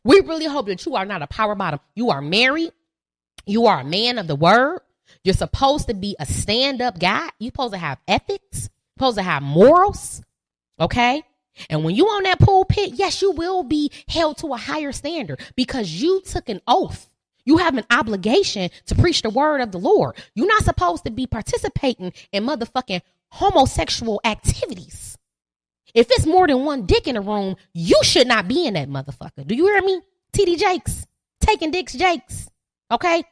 We 0.03 0.19
really 0.21 0.45
hope 0.45 0.65
that 0.67 0.85
you 0.85 0.95
are 0.95 1.05
not 1.05 1.21
a 1.21 1.27
power 1.27 1.55
bottom. 1.55 1.79
You 1.95 2.09
are 2.09 2.21
married. 2.21 2.71
You 3.45 3.67
are 3.67 3.81
a 3.81 3.85
man 3.85 4.17
of 4.17 4.27
the 4.27 4.35
word. 4.35 4.79
You're 5.23 5.33
supposed 5.33 5.87
to 5.87 5.93
be 5.93 6.15
a 6.19 6.25
stand 6.25 6.81
up 6.81 6.99
guy. 6.99 7.29
You're 7.39 7.51
supposed 7.51 7.73
to 7.73 7.79
have 7.79 7.99
ethics, 8.07 8.61
you're 8.61 8.97
supposed 8.97 9.17
to 9.17 9.23
have 9.23 9.43
morals. 9.43 10.21
Okay. 10.79 11.23
And 11.69 11.83
when 11.83 11.95
you 11.95 12.05
on 12.07 12.23
that 12.23 12.39
pulpit, 12.39 12.93
yes, 12.95 13.21
you 13.21 13.31
will 13.31 13.63
be 13.63 13.91
held 14.07 14.37
to 14.39 14.53
a 14.53 14.57
higher 14.57 14.91
standard 14.91 15.39
because 15.55 16.01
you 16.01 16.21
took 16.21 16.49
an 16.49 16.61
oath. 16.67 17.07
You 17.45 17.57
have 17.57 17.77
an 17.77 17.85
obligation 17.91 18.69
to 18.87 18.95
preach 18.95 19.21
the 19.21 19.29
word 19.29 19.61
of 19.61 19.71
the 19.71 19.77
Lord. 19.77 20.15
You're 20.33 20.47
not 20.47 20.63
supposed 20.63 21.03
to 21.05 21.11
be 21.11 21.27
participating 21.27 22.13
in 22.31 22.45
motherfucking 22.45 23.01
homosexual 23.33 24.21
activities. 24.23 25.17
If 25.95 26.07
it's 26.11 26.25
more 26.27 26.45
than 26.45 26.65
one 26.65 26.85
dick 26.85 27.07
in 27.07 27.15
the 27.15 27.21
room, 27.21 27.55
you 27.73 27.99
should 28.03 28.27
not 28.27 28.47
be 28.47 28.67
in 28.67 28.75
that 28.75 28.89
motherfucker. 28.89 29.47
Do 29.47 29.55
you 29.55 29.65
hear 29.65 29.81
me? 29.81 30.01
TD 30.33 30.59
Jakes, 30.59 31.07
taking 31.41 31.71
dicks 31.71 31.93
Jakes. 31.93 32.47
Okay? 32.91 33.23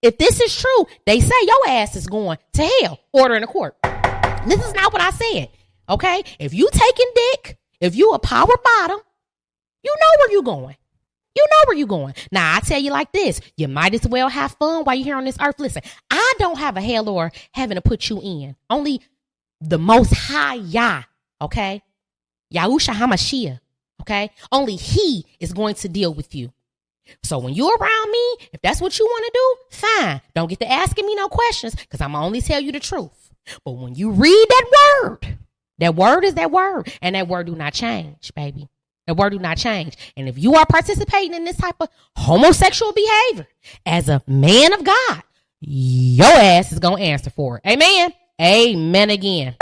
If 0.00 0.16
this 0.16 0.40
is 0.40 0.56
true, 0.56 0.86
they 1.06 1.18
say 1.18 1.34
your 1.42 1.68
ass 1.74 1.96
is 1.96 2.06
going 2.06 2.38
to 2.52 2.70
hell. 2.80 3.00
Order 3.12 3.34
in 3.34 3.40
the 3.40 3.48
court. 3.48 3.76
This 4.46 4.64
is 4.64 4.74
not 4.74 4.92
what 4.92 5.02
I 5.02 5.10
said. 5.10 5.48
Okay? 5.88 6.22
If 6.38 6.54
you 6.54 6.68
taking 6.72 7.10
dick, 7.14 7.58
if 7.80 7.96
you 7.96 8.12
a 8.12 8.20
power 8.20 8.54
bottom, 8.62 8.98
you 9.82 9.94
know 10.00 10.18
where 10.18 10.30
you 10.30 10.42
going. 10.42 10.76
You 11.34 11.46
know 11.50 11.62
where 11.66 11.76
you 11.76 11.86
going. 11.86 12.14
Now 12.30 12.56
I 12.56 12.60
tell 12.60 12.80
you 12.80 12.92
like 12.92 13.10
this: 13.12 13.40
you 13.56 13.66
might 13.66 13.94
as 13.94 14.06
well 14.06 14.28
have 14.28 14.52
fun 14.52 14.84
while 14.84 14.94
you're 14.94 15.04
here 15.04 15.16
on 15.16 15.24
this 15.24 15.38
earth. 15.40 15.58
Listen, 15.58 15.82
I 16.10 16.34
don't 16.38 16.58
have 16.58 16.76
a 16.76 16.80
hell 16.80 17.08
or 17.08 17.32
heaven 17.52 17.74
to 17.76 17.80
put 17.80 18.08
you 18.08 18.20
in. 18.20 18.56
Only 18.70 19.02
the 19.60 19.78
Most 19.78 20.12
High 20.14 20.54
Yah. 20.54 21.02
Okay, 21.40 21.82
Yahusha 22.52 22.94
Hamashiach. 22.94 23.60
Okay, 24.02 24.30
only 24.52 24.76
He 24.76 25.26
is 25.40 25.52
going 25.52 25.74
to 25.76 25.88
deal 25.88 26.14
with 26.14 26.34
you. 26.34 26.52
So 27.22 27.38
when 27.38 27.54
you're 27.54 27.76
around 27.76 28.10
me, 28.10 28.36
if 28.52 28.60
that's 28.62 28.80
what 28.80 28.98
you 28.98 29.04
want 29.06 29.24
to 29.24 29.32
do, 29.34 29.76
fine. 29.76 30.20
Don't 30.34 30.48
get 30.48 30.60
to 30.60 30.70
asking 30.70 31.06
me 31.06 31.14
no 31.14 31.28
questions 31.28 31.74
because 31.74 32.00
I'm 32.00 32.14
only 32.14 32.40
tell 32.40 32.60
you 32.60 32.72
the 32.72 32.80
truth. 32.80 33.30
But 33.64 33.72
when 33.72 33.94
you 33.94 34.10
read 34.10 34.46
that 34.48 35.00
word, 35.02 35.38
that 35.78 35.94
word 35.94 36.24
is 36.24 36.34
that 36.34 36.50
word, 36.50 36.92
and 37.00 37.14
that 37.14 37.28
word 37.28 37.46
do 37.46 37.54
not 37.54 37.72
change, 37.72 38.32
baby. 38.34 38.68
That 39.06 39.14
word 39.14 39.30
do 39.30 39.38
not 39.38 39.56
change. 39.56 39.96
And 40.16 40.28
if 40.28 40.36
you 40.36 40.54
are 40.56 40.66
participating 40.66 41.32
in 41.34 41.44
this 41.44 41.56
type 41.56 41.76
of 41.80 41.88
homosexual 42.14 42.92
behavior 42.92 43.48
as 43.86 44.08
a 44.10 44.22
man 44.26 44.74
of 44.74 44.84
God, 44.84 45.22
your 45.60 46.26
ass 46.26 46.72
is 46.72 46.78
gonna 46.78 47.02
answer 47.02 47.30
for 47.30 47.56
it. 47.56 47.62
Amen. 47.66 48.12
Amen 48.40 49.10
again. 49.10 49.56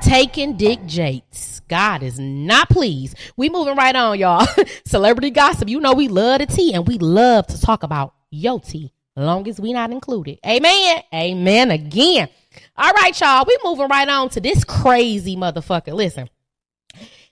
Taking 0.00 0.56
Dick 0.56 0.84
Jakes. 0.86 1.60
God 1.68 2.02
is 2.02 2.18
not 2.18 2.68
pleased. 2.68 3.16
We 3.36 3.48
moving 3.48 3.76
right 3.76 3.94
on, 3.94 4.18
y'all. 4.18 4.46
Celebrity 4.84 5.30
gossip. 5.30 5.68
You 5.68 5.78
know 5.78 5.94
we 5.94 6.08
love 6.08 6.40
the 6.40 6.46
tea 6.46 6.74
and 6.74 6.88
we 6.88 6.98
love 6.98 7.46
to 7.46 7.60
talk 7.60 7.84
about 7.84 8.14
your 8.30 8.58
tea, 8.58 8.92
long 9.14 9.46
as 9.46 9.60
we 9.60 9.72
not 9.72 9.92
included. 9.92 10.40
Amen. 10.44 11.02
Amen 11.14 11.70
again. 11.70 12.28
All 12.76 12.92
right, 12.92 13.18
y'all. 13.20 13.44
We 13.46 13.58
moving 13.62 13.86
right 13.88 14.08
on 14.08 14.28
to 14.30 14.40
this 14.40 14.64
crazy 14.64 15.36
motherfucker. 15.36 15.92
Listen. 15.92 16.28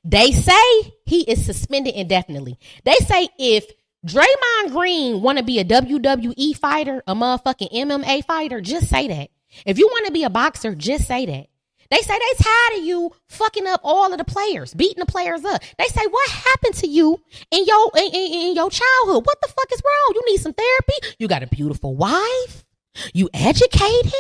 They 0.05 0.31
say 0.31 0.95
he 1.07 1.23
is 1.23 1.45
suspended 1.45 1.95
indefinitely. 1.95 2.59
They 2.85 2.95
say 2.97 3.29
if 3.39 3.67
Draymond 4.07 4.71
Green 4.71 5.23
want 5.23 5.39
to 5.39 5.45
be 5.45 5.59
a 5.59 5.65
WWE 5.65 6.57
fighter, 6.57 7.03
a 7.07 7.15
motherfucking 7.17 7.73
MMA 7.73 8.25
fighter, 8.25 8.61
just 8.61 8.89
say 8.89 9.09
that. 9.09 9.31
If 9.67 9.79
you 9.79 9.87
want 9.87 10.07
to 10.07 10.13
be 10.13 10.25
a 10.25 10.31
boxer, 10.31 10.75
just 10.75 11.07
say 11.07 11.27
that. 11.27 11.47
They 11.91 12.01
say 12.01 12.19
they 12.19 12.45
tired 12.45 12.79
of 12.79 12.85
you 12.85 13.13
fucking 13.29 13.67
up 13.67 13.81
all 13.85 14.11
of 14.11 14.19
the 14.19 14.25
players, 14.25 14.75
beating 14.75 15.01
the 15.01 15.07
players 15.07 15.45
up. 15.45 15.63
They 15.79 15.87
say 15.87 16.07
what 16.07 16.31
happened 16.31 16.75
to 16.77 16.87
you 16.87 17.21
in 17.51 17.65
your 17.65 17.91
in, 17.97 18.15
in, 18.15 18.33
in 18.49 18.55
your 18.55 18.71
childhood? 18.71 19.27
What 19.27 19.41
the 19.41 19.49
fuck 19.49 19.73
is 19.73 19.83
wrong? 19.85 20.15
You 20.15 20.23
need 20.27 20.41
some 20.41 20.55
therapy. 20.55 21.17
You 21.19 21.29
got 21.29 21.43
a 21.43 21.47
beautiful 21.47 21.95
wife. 21.95 22.65
You 23.13 23.29
educated. 23.35 24.13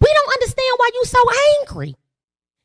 We 0.00 0.14
don't 0.14 0.32
understand 0.32 0.74
why 0.76 0.90
you 0.94 1.04
so 1.04 1.18
angry. 1.60 1.94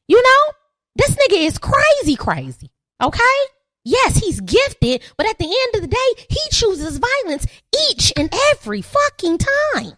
You 0.07 0.21
know, 0.21 0.53
this 0.95 1.15
nigga 1.15 1.45
is 1.45 1.57
crazy, 1.57 2.15
crazy. 2.15 2.71
Okay. 3.01 3.37
Yes, 3.85 4.17
he's 4.17 4.39
gifted, 4.39 5.01
but 5.17 5.27
at 5.27 5.37
the 5.39 5.45
end 5.45 5.75
of 5.75 5.81
the 5.81 5.87
day, 5.87 6.25
he 6.29 6.39
chooses 6.51 6.99
violence 6.99 7.45
each 7.89 8.13
and 8.15 8.33
every 8.51 8.81
fucking 8.81 9.39
time. 9.39 9.97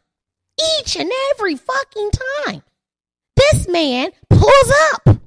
Each 0.79 0.95
and 0.95 1.11
every 1.31 1.55
fucking 1.55 2.11
time. 2.45 2.63
This 3.35 3.67
man 3.67 4.11
pulls 4.29 4.73
up. 4.93 5.17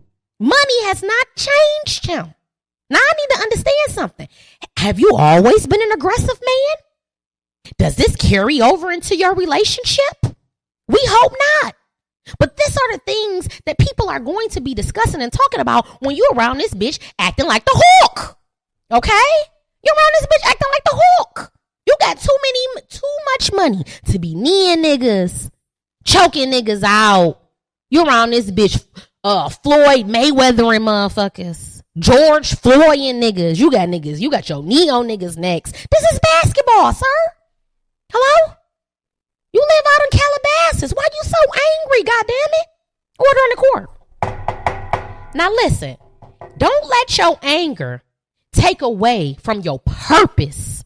Money 0.41 0.85
has 0.85 1.03
not 1.03 1.27
changed 1.37 2.07
him. 2.07 2.35
Now 2.91 2.99
I 2.99 3.13
need 3.17 3.35
to 3.35 3.43
understand 3.43 3.91
something. 3.91 4.29
Have 4.79 4.99
you 4.99 5.13
always 5.17 5.67
been 5.67 5.83
an 5.83 5.93
aggressive 5.93 6.41
man? 6.41 7.73
Does 7.77 7.97
this 7.97 8.17
carry 8.17 8.61
over 8.63 8.91
into 8.91 9.17
your 9.17 9.35
relationship? 9.35 10.17
We 10.87 11.01
hope 11.03 11.35
not. 11.63 11.75
But 12.39 12.57
these 12.57 12.77
are 12.77 12.93
the 12.93 13.03
things 13.05 13.49
that 13.67 13.79
people 13.79 14.09
are 14.09 14.21
going 14.21 14.49
to 14.51 14.61
be 14.61 14.75
discussing 14.75 15.23
and 15.23 15.33
talking 15.33 15.61
about 15.61 15.87
when 16.01 16.17
you're 16.17 16.35
around 16.35 16.59
this 16.59 16.75
bitch 16.75 16.99
acting 17.19 17.47
like 17.47 17.65
the 17.65 17.73
Hulk. 17.75 18.39
Okay? 18.91 19.31
You're 19.83 19.95
around 19.95 20.13
this 20.21 20.27
bitch 20.27 20.51
acting 20.51 20.69
like 20.73 20.85
the 20.85 21.03
Hulk. 21.03 21.53
You 21.89 21.97
got 22.01 22.21
too 22.21 22.37
many, 22.43 22.87
too 22.91 23.17
much 23.33 23.51
money 23.51 23.83
to 24.13 24.19
be 24.19 24.35
kneeing 24.35 24.83
niggas, 24.83 25.51
choking 26.05 26.51
niggas 26.53 26.83
out. 26.83 27.41
You're 27.89 28.05
around 28.05 28.33
this 28.33 28.51
bitch, 28.51 28.85
uh, 29.25 29.49
Floyd 29.49 30.07
Mayweather 30.07 30.77
and 30.77 30.85
motherfuckers. 30.85 31.81
George 31.99 32.55
Floyd 32.57 32.99
and 32.99 33.23
niggas. 33.23 33.59
You 33.59 33.71
got 33.71 33.89
niggas. 33.89 34.21
You 34.21 34.31
got 34.31 34.51
your 34.51 34.63
knee 34.63 34.91
on 34.91 35.09
niggas' 35.09 35.39
necks. 35.39 35.73
This 35.73 36.03
is 36.13 36.21
basketball, 36.23 36.93
sir. 36.93 37.07
Hello? 38.13 38.55
You 39.55 39.61
live 39.63 39.85
out 39.87 40.03
in 40.13 40.19
Calabasas. 40.19 40.93
Why 40.95 41.07
you 41.11 41.23
so 41.23 41.39
angry, 41.73 42.03
goddammit? 42.05 42.67
Order 43.19 43.41
in 43.45 43.51
the 43.51 43.63
court. 43.65 45.35
Now 45.35 45.51
listen, 45.53 45.97
don't 46.59 46.87
let 46.87 47.17
your 47.17 47.39
anger 47.41 48.03
take 48.53 48.83
away 48.83 49.39
from 49.41 49.63
your 49.63 49.79
purpose. 49.79 50.78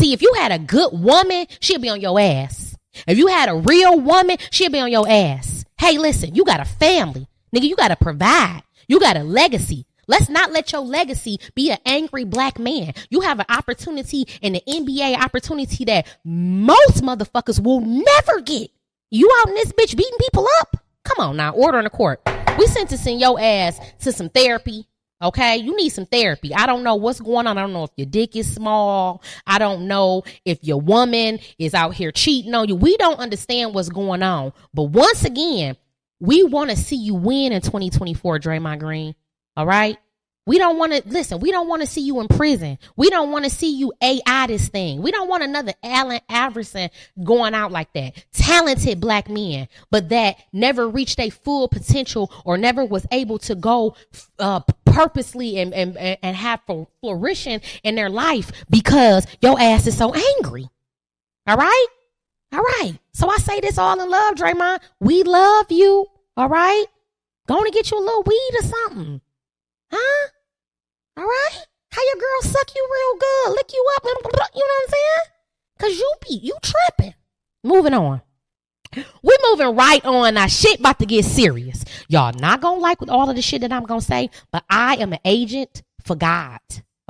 See, 0.00 0.14
if 0.14 0.22
you 0.22 0.32
had 0.38 0.50
a 0.50 0.58
good 0.58 0.98
woman, 0.98 1.46
she'd 1.60 1.82
be 1.82 1.90
on 1.90 2.00
your 2.00 2.18
ass. 2.18 2.74
If 3.06 3.18
you 3.18 3.26
had 3.26 3.50
a 3.50 3.54
real 3.54 4.00
woman, 4.00 4.38
she'd 4.50 4.72
be 4.72 4.80
on 4.80 4.90
your 4.90 5.06
ass. 5.06 5.66
Hey, 5.78 5.98
listen, 5.98 6.34
you 6.34 6.42
got 6.42 6.58
a 6.58 6.64
family. 6.64 7.28
Nigga, 7.54 7.68
you 7.68 7.76
got 7.76 7.88
to 7.88 7.96
provide. 7.96 8.62
You 8.88 8.98
got 8.98 9.18
a 9.18 9.22
legacy. 9.22 9.84
Let's 10.06 10.30
not 10.30 10.52
let 10.52 10.72
your 10.72 10.80
legacy 10.80 11.38
be 11.54 11.70
an 11.70 11.76
angry 11.84 12.24
black 12.24 12.58
man. 12.58 12.94
You 13.10 13.20
have 13.20 13.40
an 13.40 13.46
opportunity 13.50 14.24
in 14.40 14.54
the 14.54 14.62
NBA 14.66 15.22
opportunity 15.22 15.84
that 15.84 16.06
most 16.24 17.02
motherfuckers 17.02 17.62
will 17.62 17.82
never 17.82 18.40
get. 18.40 18.70
You 19.10 19.30
out 19.40 19.48
in 19.48 19.54
this 19.54 19.72
bitch 19.72 19.94
beating 19.98 20.18
people 20.18 20.48
up? 20.60 20.78
Come 21.04 21.26
on 21.26 21.36
now, 21.36 21.52
order 21.52 21.76
in 21.76 21.84
the 21.84 21.90
court. 21.90 22.22
We 22.58 22.66
sentencing 22.68 23.18
your 23.18 23.38
ass 23.38 23.78
to 23.98 24.12
some 24.12 24.30
therapy. 24.30 24.86
Okay, 25.22 25.58
you 25.58 25.76
need 25.76 25.90
some 25.90 26.06
therapy. 26.06 26.54
I 26.54 26.64
don't 26.64 26.82
know 26.82 26.94
what's 26.94 27.20
going 27.20 27.46
on. 27.46 27.58
I 27.58 27.62
don't 27.62 27.74
know 27.74 27.84
if 27.84 27.90
your 27.96 28.06
dick 28.06 28.36
is 28.36 28.52
small. 28.52 29.22
I 29.46 29.58
don't 29.58 29.86
know 29.86 30.22
if 30.46 30.64
your 30.64 30.80
woman 30.80 31.40
is 31.58 31.74
out 31.74 31.94
here 31.94 32.10
cheating 32.10 32.54
on 32.54 32.68
you. 32.68 32.74
We 32.74 32.96
don't 32.96 33.18
understand 33.18 33.74
what's 33.74 33.90
going 33.90 34.22
on. 34.22 34.52
But 34.72 34.84
once 34.84 35.24
again, 35.24 35.76
we 36.20 36.42
want 36.42 36.70
to 36.70 36.76
see 36.76 36.96
you 36.96 37.14
win 37.14 37.52
in 37.52 37.60
2024, 37.60 38.38
Draymond 38.38 38.78
Green. 38.78 39.14
All 39.56 39.66
right. 39.66 39.98
We 40.46 40.58
don't 40.58 40.78
want 40.78 40.92
to 40.92 41.02
listen. 41.06 41.38
We 41.38 41.50
don't 41.50 41.68
want 41.68 41.82
to 41.82 41.86
see 41.86 42.00
you 42.00 42.18
in 42.20 42.26
prison. 42.26 42.78
We 42.96 43.10
don't 43.10 43.30
want 43.30 43.44
to 43.44 43.50
see 43.50 43.76
you 43.76 43.92
AI 44.02 44.46
this 44.46 44.68
thing. 44.68 45.02
We 45.02 45.10
don't 45.10 45.28
want 45.28 45.42
another 45.42 45.74
Allen 45.82 46.20
Iverson 46.28 46.90
going 47.22 47.54
out 47.54 47.70
like 47.70 47.92
that. 47.92 48.24
Talented 48.32 49.00
black 49.00 49.28
men, 49.28 49.68
but 49.90 50.08
that 50.08 50.38
never 50.52 50.88
reached 50.88 51.20
a 51.20 51.30
full 51.30 51.68
potential 51.68 52.32
or 52.44 52.56
never 52.56 52.84
was 52.84 53.06
able 53.12 53.38
to 53.40 53.54
go 53.54 53.94
uh, 54.38 54.60
purposely 55.00 55.58
and, 55.58 55.72
and, 55.72 55.96
and 55.96 56.36
have 56.36 56.60
flourishing 57.00 57.60
in 57.82 57.94
their 57.94 58.10
life 58.10 58.52
because 58.68 59.26
your 59.40 59.58
ass 59.58 59.86
is 59.86 59.96
so 59.96 60.12
angry. 60.36 60.68
All 61.46 61.56
right? 61.56 61.86
All 62.52 62.60
right. 62.60 62.98
So 63.12 63.28
I 63.30 63.38
say 63.38 63.60
this 63.60 63.78
all 63.78 64.00
in 64.00 64.10
love, 64.10 64.34
Draymond. 64.34 64.80
We 64.98 65.22
love 65.22 65.66
you. 65.70 66.06
All 66.36 66.48
right? 66.48 66.84
Going 67.48 67.64
to 67.64 67.70
get 67.70 67.90
you 67.90 67.98
a 67.98 68.04
little 68.04 68.22
weed 68.22 68.50
or 68.60 68.62
something. 68.62 69.20
Huh? 69.90 70.28
All 71.16 71.24
right? 71.24 71.66
How 71.92 72.02
your 72.02 72.20
girl 72.20 72.42
suck 72.42 72.70
you 72.74 72.88
real 72.92 73.18
good, 73.18 73.56
lick 73.56 73.72
you 73.72 73.84
up, 73.96 74.04
you 74.04 74.14
know 74.14 74.20
what 74.22 74.54
I'm 74.54 74.88
saying? 74.88 75.30
Cause 75.80 75.98
you 75.98 76.12
be 76.28 76.34
you 76.34 76.56
tripping. 76.62 77.14
Moving 77.64 77.94
on. 77.94 78.20
We're 78.94 79.36
moving 79.50 79.76
right 79.76 80.04
on. 80.04 80.34
Now 80.34 80.46
shit 80.46 80.80
about 80.80 80.98
to 80.98 81.06
get 81.06 81.24
serious. 81.24 81.84
Y'all 82.08 82.32
not 82.32 82.60
gonna 82.60 82.80
like 82.80 83.00
with 83.00 83.10
all 83.10 83.30
of 83.30 83.36
the 83.36 83.42
shit 83.42 83.60
that 83.60 83.72
I'm 83.72 83.84
gonna 83.84 84.00
say, 84.00 84.30
but 84.50 84.64
I 84.68 84.96
am 84.96 85.12
an 85.12 85.20
agent 85.24 85.82
for 86.04 86.16
God. 86.16 86.60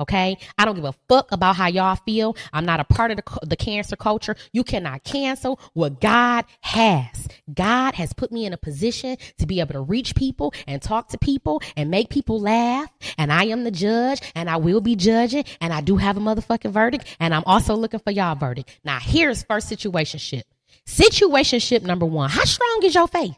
Okay. 0.01 0.39
I 0.57 0.65
don't 0.65 0.73
give 0.73 0.83
a 0.83 0.95
fuck 1.07 1.31
about 1.31 1.55
how 1.55 1.67
y'all 1.67 1.95
feel. 1.95 2.35
I'm 2.51 2.65
not 2.65 2.79
a 2.79 2.83
part 2.83 3.11
of 3.11 3.17
the, 3.17 3.39
the 3.45 3.55
cancer 3.55 3.95
culture. 3.95 4.35
You 4.51 4.63
cannot 4.63 5.03
cancel 5.03 5.59
what 5.73 6.01
God 6.01 6.45
has. 6.61 7.27
God 7.53 7.93
has 7.93 8.11
put 8.11 8.31
me 8.31 8.47
in 8.47 8.53
a 8.53 8.57
position 8.57 9.17
to 9.37 9.45
be 9.45 9.59
able 9.59 9.73
to 9.73 9.81
reach 9.81 10.15
people 10.15 10.55
and 10.65 10.81
talk 10.81 11.09
to 11.09 11.19
people 11.19 11.61
and 11.77 11.91
make 11.91 12.09
people 12.09 12.39
laugh. 12.39 12.89
And 13.19 13.31
I 13.31 13.45
am 13.45 13.63
the 13.63 13.69
judge 13.69 14.21
and 14.33 14.49
I 14.49 14.57
will 14.57 14.81
be 14.81 14.95
judging 14.95 15.45
and 15.59 15.71
I 15.71 15.81
do 15.81 15.97
have 15.97 16.17
a 16.17 16.19
motherfucking 16.19 16.71
verdict 16.71 17.05
and 17.19 17.31
I'm 17.35 17.43
also 17.45 17.75
looking 17.75 17.99
for 17.99 18.09
y'all 18.09 18.33
verdict. 18.33 18.79
Now 18.83 18.97
here's 18.99 19.43
first 19.43 19.69
situationship. 19.69 20.43
Situationship 20.87 21.83
number 21.83 22.05
one. 22.05 22.29
How 22.29 22.43
strong 22.43 22.79
is 22.83 22.95
your 22.95 23.07
faith? 23.07 23.37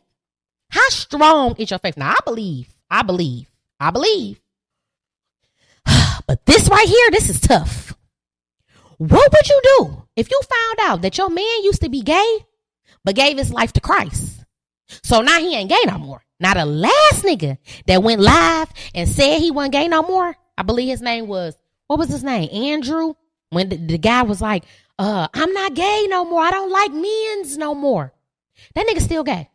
How 0.69 0.87
strong 0.89 1.55
is 1.57 1.69
your 1.69 1.79
faith? 1.79 1.97
Now 1.97 2.11
I 2.11 2.19
believe, 2.25 2.67
I 2.89 3.03
believe, 3.03 3.49
I 3.79 3.91
believe 3.91 4.39
but 6.27 6.45
this 6.45 6.69
right 6.69 6.87
here, 6.87 7.11
this 7.11 7.29
is 7.29 7.39
tough. 7.39 7.95
What 8.97 9.31
would 9.31 9.49
you 9.49 9.61
do 9.77 10.03
if 10.15 10.29
you 10.31 10.39
found 10.41 10.89
out 10.89 11.01
that 11.01 11.17
your 11.17 11.29
man 11.29 11.63
used 11.63 11.81
to 11.81 11.89
be 11.89 12.01
gay, 12.01 12.45
but 13.03 13.15
gave 13.15 13.37
his 13.37 13.51
life 13.51 13.73
to 13.73 13.81
Christ? 13.81 14.43
So 15.03 15.21
now 15.21 15.39
he 15.39 15.55
ain't 15.55 15.69
gay 15.69 15.83
no 15.85 15.97
more. 15.97 16.23
Now 16.39 16.53
the 16.53 16.65
last 16.65 17.23
nigga 17.23 17.57
that 17.87 18.03
went 18.03 18.21
live 18.21 18.69
and 18.93 19.09
said 19.09 19.39
he 19.39 19.51
wasn't 19.51 19.73
gay 19.73 19.87
no 19.87 20.03
more, 20.03 20.35
I 20.57 20.63
believe 20.63 20.89
his 20.89 21.01
name 21.01 21.27
was, 21.27 21.55
what 21.87 21.99
was 21.99 22.09
his 22.09 22.23
name? 22.23 22.49
Andrew? 22.51 23.13
When 23.49 23.69
the, 23.69 23.77
the 23.77 23.97
guy 23.97 24.23
was 24.23 24.41
like, 24.41 24.63
uh, 24.99 25.27
I'm 25.33 25.53
not 25.53 25.73
gay 25.73 26.07
no 26.09 26.25
more. 26.25 26.41
I 26.41 26.51
don't 26.51 26.71
like 26.71 26.91
men's 26.91 27.57
no 27.57 27.73
more. 27.73 28.13
That 28.75 28.87
nigga 28.87 29.01
still 29.01 29.23
gay. 29.23 29.49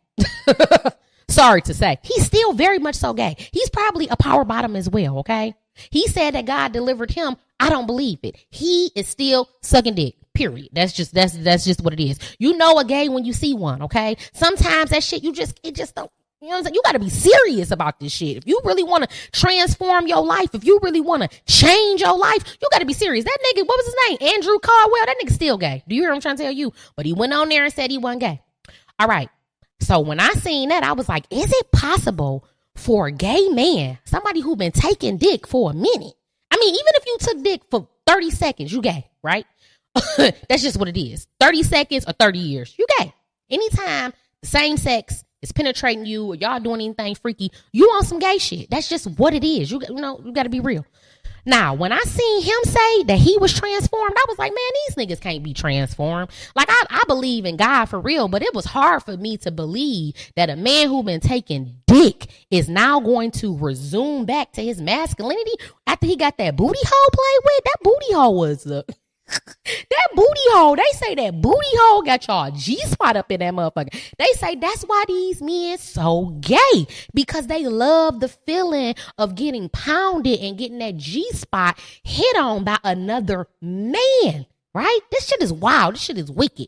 Sorry 1.29 1.61
to 1.61 1.73
say. 1.73 1.99
He's 2.03 2.25
still 2.25 2.53
very 2.53 2.79
much 2.79 2.95
so 2.95 3.13
gay. 3.13 3.35
He's 3.51 3.69
probably 3.69 4.07
a 4.07 4.17
power 4.17 4.43
bottom 4.43 4.75
as 4.75 4.89
well, 4.89 5.19
okay? 5.19 5.55
He 5.89 6.07
said 6.07 6.31
that 6.31 6.45
God 6.45 6.73
delivered 6.73 7.11
him. 7.11 7.37
I 7.59 7.69
don't 7.69 7.85
believe 7.85 8.19
it. 8.23 8.35
He 8.49 8.91
is 8.95 9.07
still 9.07 9.49
sucking 9.61 9.95
dick. 9.95 10.15
Period. 10.33 10.69
That's 10.73 10.93
just 10.93 11.13
that's 11.13 11.33
that's 11.33 11.65
just 11.65 11.81
what 11.81 11.93
it 11.93 12.01
is. 12.01 12.19
You 12.37 12.55
know 12.55 12.77
a 12.77 12.85
gay 12.85 13.09
when 13.09 13.25
you 13.25 13.33
see 13.33 13.53
one, 13.53 13.81
okay? 13.83 14.15
Sometimes 14.33 14.91
that 14.91 15.03
shit 15.03 15.23
you 15.23 15.33
just 15.33 15.59
it 15.63 15.75
just 15.75 15.95
don't 15.95 16.11
you 16.41 16.47
know 16.47 16.53
what 16.53 16.57
I'm 16.57 16.63
saying? 16.65 16.75
You 16.75 16.81
got 16.83 16.91
to 16.93 16.99
be 16.99 17.09
serious 17.09 17.71
about 17.71 17.99
this 17.99 18.11
shit. 18.11 18.37
If 18.37 18.47
you 18.47 18.61
really 18.63 18.83
want 18.83 19.09
to 19.09 19.31
transform 19.31 20.07
your 20.07 20.23
life, 20.23 20.53
if 20.53 20.63
you 20.63 20.79
really 20.81 21.01
want 21.01 21.23
to 21.23 21.41
change 21.45 22.01
your 22.01 22.17
life, 22.17 22.57
you 22.61 22.67
got 22.71 22.79
to 22.79 22.85
be 22.85 22.93
serious. 22.93 23.25
That 23.25 23.37
nigga, 23.41 23.67
what 23.67 23.77
was 23.77 23.85
his 23.85 23.95
name? 24.09 24.33
Andrew 24.33 24.59
Caldwell. 24.59 25.05
That 25.05 25.15
nigga 25.23 25.31
still 25.31 25.57
gay. 25.57 25.83
Do 25.87 25.95
you 25.95 26.01
hear 26.01 26.11
what 26.11 26.15
I'm 26.15 26.21
trying 26.21 26.37
to 26.37 26.43
tell 26.43 26.51
you? 26.51 26.73
But 26.95 27.05
he 27.05 27.13
went 27.13 27.33
on 27.33 27.49
there 27.49 27.65
and 27.65 27.73
said 27.73 27.91
he 27.91 27.97
wasn't 27.97 28.21
gay. 28.21 28.41
All 28.99 29.07
right. 29.07 29.29
So 29.81 29.99
when 29.99 30.19
I 30.19 30.29
seen 30.29 30.69
that, 30.69 30.83
I 30.83 30.93
was 30.93 31.09
like, 31.09 31.25
is 31.29 31.51
it 31.51 31.71
possible 31.71 32.45
for 32.79 33.07
a 33.07 33.11
gay 33.11 33.49
man, 33.49 33.97
somebody 34.05 34.39
who 34.39 34.55
been 34.55 34.71
taking 34.71 35.17
dick 35.17 35.45
for 35.45 35.71
a 35.71 35.73
minute. 35.73 36.13
I 36.51 36.57
mean, 36.57 36.73
even 36.73 36.93
if 36.95 37.05
you 37.05 37.17
took 37.19 37.43
dick 37.43 37.61
for 37.69 37.87
30 38.07 38.31
seconds, 38.31 38.73
you 38.73 38.81
gay, 38.81 39.07
right? 39.21 39.45
That's 40.17 40.63
just 40.63 40.77
what 40.77 40.87
it 40.87 40.99
is. 40.99 41.27
30 41.39 41.63
seconds 41.63 42.05
or 42.07 42.13
30 42.13 42.39
years, 42.39 42.75
you 42.79 42.85
gay. 42.97 43.13
Anytime 43.49 44.13
same 44.43 44.77
sex 44.77 45.25
is 45.41 45.51
penetrating 45.51 46.05
you 46.05 46.25
or 46.25 46.35
y'all 46.35 46.59
doing 46.59 46.81
anything 46.81 47.15
freaky, 47.15 47.51
you 47.71 47.85
on 47.89 48.05
some 48.05 48.19
gay 48.19 48.37
shit. 48.37 48.69
That's 48.69 48.89
just 48.89 49.07
what 49.19 49.33
it 49.33 49.43
is. 49.43 49.71
You, 49.71 49.81
you 49.87 49.95
know, 49.95 50.21
you 50.23 50.31
got 50.31 50.43
to 50.43 50.49
be 50.49 50.59
real. 50.59 50.85
Now, 51.45 51.73
when 51.73 51.91
I 51.91 51.99
seen 52.01 52.43
him 52.43 52.57
say 52.63 53.03
that 53.03 53.17
he 53.17 53.37
was 53.37 53.57
transformed, 53.57 54.13
I 54.15 54.25
was 54.27 54.37
like, 54.37 54.51
man, 54.51 54.57
these 54.87 55.07
niggas 55.07 55.21
can't 55.21 55.43
be 55.43 55.53
transformed. 55.53 56.29
Like, 56.55 56.67
I, 56.69 56.83
I 56.89 57.03
believe 57.07 57.45
in 57.45 57.57
God 57.57 57.85
for 57.85 57.99
real, 57.99 58.27
but 58.27 58.43
it 58.43 58.53
was 58.53 58.65
hard 58.65 59.03
for 59.03 59.15
me 59.17 59.37
to 59.37 59.51
believe 59.51 60.15
that 60.35 60.49
a 60.49 60.55
man 60.55 60.87
who 60.89 61.01
been 61.01 61.21
taking 61.21 61.77
dick 61.87 62.27
is 62.51 62.69
now 62.69 62.99
going 62.99 63.31
to 63.31 63.57
resume 63.57 64.25
back 64.25 64.51
to 64.53 64.63
his 64.63 64.81
masculinity 64.81 65.53
after 65.87 66.05
he 66.05 66.15
got 66.15 66.37
that 66.37 66.55
booty 66.55 66.79
hole 66.85 67.09
played 67.11 67.45
with. 67.45 67.63
That 67.63 67.83
booty 67.83 68.13
hole 68.13 68.37
was 68.37 68.67
uh, 68.67 68.83
that 69.65 70.07
booty 70.15 70.41
hole, 70.51 70.75
they 70.75 70.91
say 70.93 71.15
that 71.15 71.41
booty 71.41 71.67
hole 71.73 72.01
got 72.01 72.27
y'all 72.27 72.51
G 72.51 72.77
spot 72.81 73.15
up 73.15 73.31
in 73.31 73.39
that 73.39 73.53
motherfucker. 73.53 73.93
They 74.17 74.27
say 74.35 74.55
that's 74.55 74.83
why 74.83 75.03
these 75.07 75.41
men 75.41 75.77
so 75.77 76.37
gay 76.41 76.87
because 77.13 77.47
they 77.47 77.65
love 77.65 78.19
the 78.19 78.29
feeling 78.29 78.95
of 79.17 79.35
getting 79.35 79.69
pounded 79.69 80.39
and 80.39 80.57
getting 80.57 80.79
that 80.79 80.97
G 80.97 81.29
spot 81.31 81.79
hit 82.03 82.37
on 82.37 82.63
by 82.63 82.77
another 82.83 83.47
man. 83.61 84.45
Right? 84.73 84.99
This 85.11 85.27
shit 85.27 85.41
is 85.41 85.51
wild. 85.51 85.95
This 85.95 86.01
shit 86.01 86.17
is 86.17 86.31
wicked. 86.31 86.67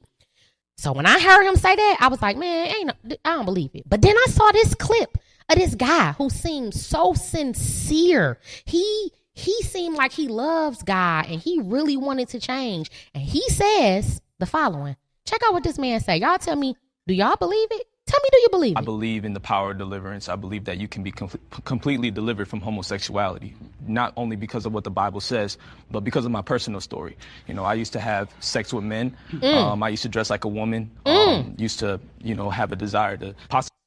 So 0.77 0.91
when 0.93 1.05
I 1.05 1.19
heard 1.19 1.45
him 1.45 1.55
say 1.55 1.75
that, 1.75 1.97
I 1.99 2.07
was 2.07 2.21
like, 2.21 2.37
man, 2.37 2.67
ain't 2.67 2.91
I 3.23 3.35
don't 3.35 3.45
believe 3.45 3.69
it. 3.75 3.83
But 3.87 4.01
then 4.01 4.15
I 4.17 4.25
saw 4.29 4.51
this 4.51 4.73
clip 4.73 5.15
of 5.47 5.55
this 5.55 5.75
guy 5.75 6.13
who 6.13 6.29
seems 6.29 6.83
so 6.83 7.13
sincere. 7.13 8.39
He 8.65 9.11
he 9.41 9.61
seemed 9.63 9.97
like 9.97 10.11
he 10.11 10.27
loves 10.27 10.83
God 10.83 11.25
and 11.27 11.41
he 11.41 11.59
really 11.61 11.97
wanted 11.97 12.29
to 12.29 12.39
change. 12.39 12.91
And 13.13 13.23
he 13.23 13.41
says 13.49 14.21
the 14.39 14.45
following. 14.45 14.95
Check 15.25 15.41
out 15.45 15.53
what 15.53 15.63
this 15.63 15.77
man 15.77 15.99
say. 15.99 16.17
Y'all 16.17 16.37
tell 16.37 16.55
me, 16.55 16.75
do 17.07 17.13
y'all 17.13 17.35
believe 17.35 17.67
it? 17.71 17.87
Tell 18.07 18.19
me, 18.21 18.29
do 18.31 18.37
you 18.39 18.49
believe 18.49 18.71
it? 18.73 18.79
I 18.79 18.81
believe 18.81 19.25
in 19.25 19.33
the 19.33 19.39
power 19.39 19.71
of 19.71 19.77
deliverance. 19.77 20.27
I 20.27 20.35
believe 20.35 20.65
that 20.65 20.77
you 20.77 20.87
can 20.87 21.03
be 21.03 21.11
com- 21.11 21.29
completely 21.65 22.11
delivered 22.11 22.47
from 22.47 22.59
homosexuality, 22.59 23.53
not 23.87 24.11
only 24.17 24.35
because 24.35 24.65
of 24.65 24.73
what 24.73 24.83
the 24.83 24.91
Bible 24.91 25.21
says, 25.21 25.57
but 25.91 26.01
because 26.01 26.25
of 26.25 26.31
my 26.31 26.41
personal 26.41 26.81
story. 26.81 27.15
You 27.47 27.53
know, 27.53 27.63
I 27.63 27.75
used 27.75 27.93
to 27.93 27.99
have 27.99 28.33
sex 28.39 28.73
with 28.73 28.83
men. 28.83 29.15
Mm. 29.31 29.53
Um, 29.53 29.83
I 29.83 29.89
used 29.89 30.03
to 30.03 30.09
dress 30.09 30.29
like 30.29 30.45
a 30.45 30.49
woman. 30.49 30.91
Mm. 31.05 31.39
Um, 31.39 31.55
used 31.57 31.79
to, 31.79 31.99
you 32.21 32.35
know, 32.35 32.49
have 32.49 32.71
a 32.71 32.75
desire 32.75 33.17
to 33.17 33.35
possibly. 33.49 33.77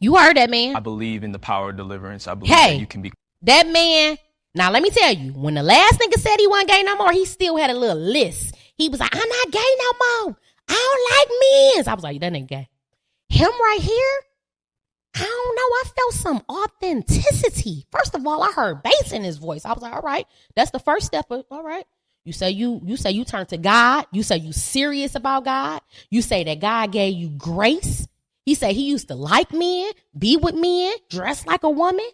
You 0.00 0.16
heard 0.16 0.36
that 0.36 0.48
man. 0.48 0.74
I 0.74 0.80
believe 0.80 1.22
in 1.22 1.32
the 1.32 1.38
power 1.38 1.70
of 1.70 1.76
deliverance. 1.76 2.26
I 2.26 2.34
believe 2.34 2.54
hey, 2.54 2.74
that 2.74 2.80
you 2.80 2.86
can 2.86 3.02
be. 3.02 3.12
That 3.42 3.68
man 3.68 4.16
now 4.54 4.70
let 4.70 4.82
me 4.82 4.90
tell 4.90 5.12
you, 5.12 5.32
when 5.32 5.54
the 5.54 5.62
last 5.62 6.00
nigga 6.00 6.20
said 6.20 6.36
he 6.38 6.46
wasn't 6.46 6.70
gay 6.70 6.82
no 6.82 6.96
more, 6.96 7.12
he 7.12 7.24
still 7.24 7.56
had 7.56 7.70
a 7.70 7.74
little 7.74 7.96
list. 7.96 8.56
He 8.76 8.88
was 8.88 9.00
like, 9.00 9.14
I'm 9.14 9.28
not 9.28 9.50
gay 9.50 9.58
no 9.78 10.26
more. 10.26 10.36
I 10.68 10.74
don't 10.74 11.18
like 11.18 11.86
men. 11.86 11.92
I 11.92 11.94
was 11.94 12.04
like, 12.04 12.20
that 12.20 12.34
ain't 12.34 12.48
gay. 12.48 12.68
Him 13.28 13.50
right 13.50 13.80
here, 13.80 14.14
I 15.14 15.20
don't 15.20 15.56
know. 15.56 15.62
I 15.62 15.84
felt 15.96 16.12
some 16.14 16.42
authenticity. 16.48 17.86
First 17.90 18.14
of 18.14 18.26
all, 18.26 18.42
I 18.42 18.52
heard 18.52 18.82
bass 18.82 19.12
in 19.12 19.24
his 19.24 19.38
voice. 19.38 19.64
I 19.64 19.72
was 19.72 19.82
like, 19.82 19.94
all 19.94 20.02
right, 20.02 20.26
that's 20.54 20.70
the 20.70 20.78
first 20.78 21.06
step. 21.06 21.30
Of, 21.30 21.44
all 21.50 21.62
right. 21.62 21.86
You 22.24 22.32
say 22.32 22.50
you 22.50 22.80
you 22.84 22.96
say 22.96 23.10
you 23.10 23.24
turn 23.24 23.46
to 23.46 23.58
God. 23.58 24.06
You 24.12 24.22
say 24.22 24.36
you 24.36 24.52
serious 24.52 25.14
about 25.14 25.44
God. 25.44 25.80
You 26.08 26.22
say 26.22 26.44
that 26.44 26.60
God 26.60 26.92
gave 26.92 27.14
you 27.14 27.28
grace. 27.30 28.06
He 28.44 28.54
said 28.54 28.74
he 28.74 28.88
used 28.88 29.08
to 29.08 29.14
like 29.14 29.52
men, 29.52 29.92
be 30.16 30.36
with 30.36 30.54
men, 30.54 30.94
dress 31.10 31.46
like 31.46 31.62
a 31.64 31.70
woman. 31.70 32.08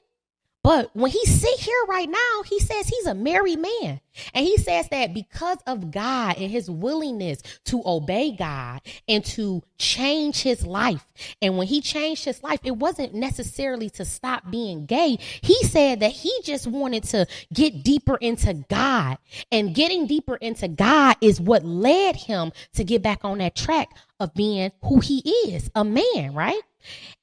But 0.63 0.91
when 0.95 1.11
he 1.11 1.25
sit 1.25 1.61
here 1.61 1.85
right 1.89 2.09
now, 2.09 2.43
he 2.45 2.59
says 2.59 2.89
he's 2.89 3.07
a 3.07 3.15
married 3.15 3.61
man. 3.61 4.01
And 4.35 4.45
he 4.45 4.57
says 4.59 4.89
that 4.89 5.15
because 5.15 5.59
of 5.67 5.91
God 5.93 6.37
and 6.37 6.51
his 6.51 6.69
willingness 6.69 7.41
to 7.67 7.81
obey 7.87 8.33
God 8.33 8.81
and 9.07 9.25
to 9.27 9.63
change 9.79 10.43
his 10.43 10.67
life. 10.67 11.07
And 11.41 11.57
when 11.57 11.69
he 11.69 11.81
changed 11.81 12.25
his 12.25 12.43
life, 12.43 12.61
it 12.65 12.77
wasn't 12.77 13.15
necessarily 13.15 13.89
to 13.91 14.05
stop 14.05 14.51
being 14.51 14.87
gay. 14.87 15.19
He 15.41 15.63
said 15.65 16.01
that 16.01 16.11
he 16.11 16.33
just 16.43 16.67
wanted 16.67 17.05
to 17.05 17.27
get 17.53 17.85
deeper 17.85 18.17
into 18.17 18.55
God. 18.69 19.19
And 19.53 19.75
getting 19.75 20.07
deeper 20.07 20.37
into 20.37 20.67
God 20.69 21.17
is 21.21 21.41
what 21.41 21.65
led 21.65 22.17
him 22.17 22.53
to 22.75 22.85
get 22.85 23.03
back 23.03 23.25
on 23.25 23.39
that 23.39 23.55
track 23.55 23.89
of 24.19 24.35
being 24.35 24.73
who 24.83 24.99
he 25.01 25.19
is, 25.49 25.71
a 25.77 25.85
man, 25.85 26.35
right? 26.35 26.61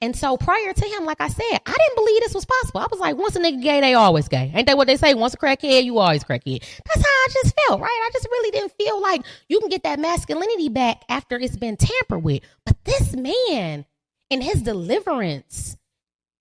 And 0.02 0.16
so 0.16 0.38
prior 0.38 0.74
to 0.74 0.86
him, 0.86 1.06
like 1.06 1.22
I 1.22 1.28
said, 1.28 1.60
I 1.66 1.72
didn't 1.72 1.96
believe 1.96 2.22
this 2.22 2.34
was 2.34 2.46
possible. 2.46 2.82
I 2.82 2.88
was 2.92 3.00
like, 3.00 3.16
once 3.16 3.36
a 3.36 3.40
nigga 3.40 3.62
gay, 3.62 3.82
they 3.82 3.94
always 3.94 4.28
gay. 4.28 4.52
Ain't 4.54 4.68
that 4.68 4.78
what 4.78 4.88
they 4.88 4.98
say? 4.98 5.14
Once 5.14 5.34
a 5.34 5.38
crackhead, 5.38 5.84
you 5.84 5.98
always 5.98 6.24
crackhead. 6.24 6.60
That's 6.60 6.98
how 6.98 7.04
I 7.04 7.28
just 7.34 7.56
felt, 7.68 7.82
right? 7.82 8.02
I 8.06 8.10
just 8.14 8.26
really 8.26 8.52
didn't 8.52 8.74
feel 8.74 9.02
like 9.02 9.22
you 9.48 9.60
can 9.60 9.70
get 9.70 9.84
that 9.84 10.00
masculinity 10.00 10.70
back 10.70 11.04
after 11.10 11.38
it's 11.38 11.58
been 11.58 11.78
tampered 11.78 12.24
with. 12.24 12.44
But 12.66 12.84
this 12.84 13.16
man 13.16 13.86
and 14.30 14.44
his 14.44 14.62
deliverance, 14.62 15.78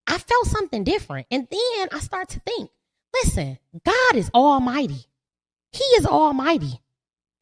I 0.06 0.18
felt 0.18 0.46
something 0.46 0.84
different. 0.84 1.26
And 1.30 1.46
then 1.50 1.88
I 1.92 2.00
start 2.00 2.28
to 2.30 2.40
think, 2.40 2.70
listen, 3.14 3.58
God 3.84 4.16
is 4.16 4.30
almighty. 4.34 5.06
He 5.72 5.84
is 5.96 6.06
almighty. 6.06 6.80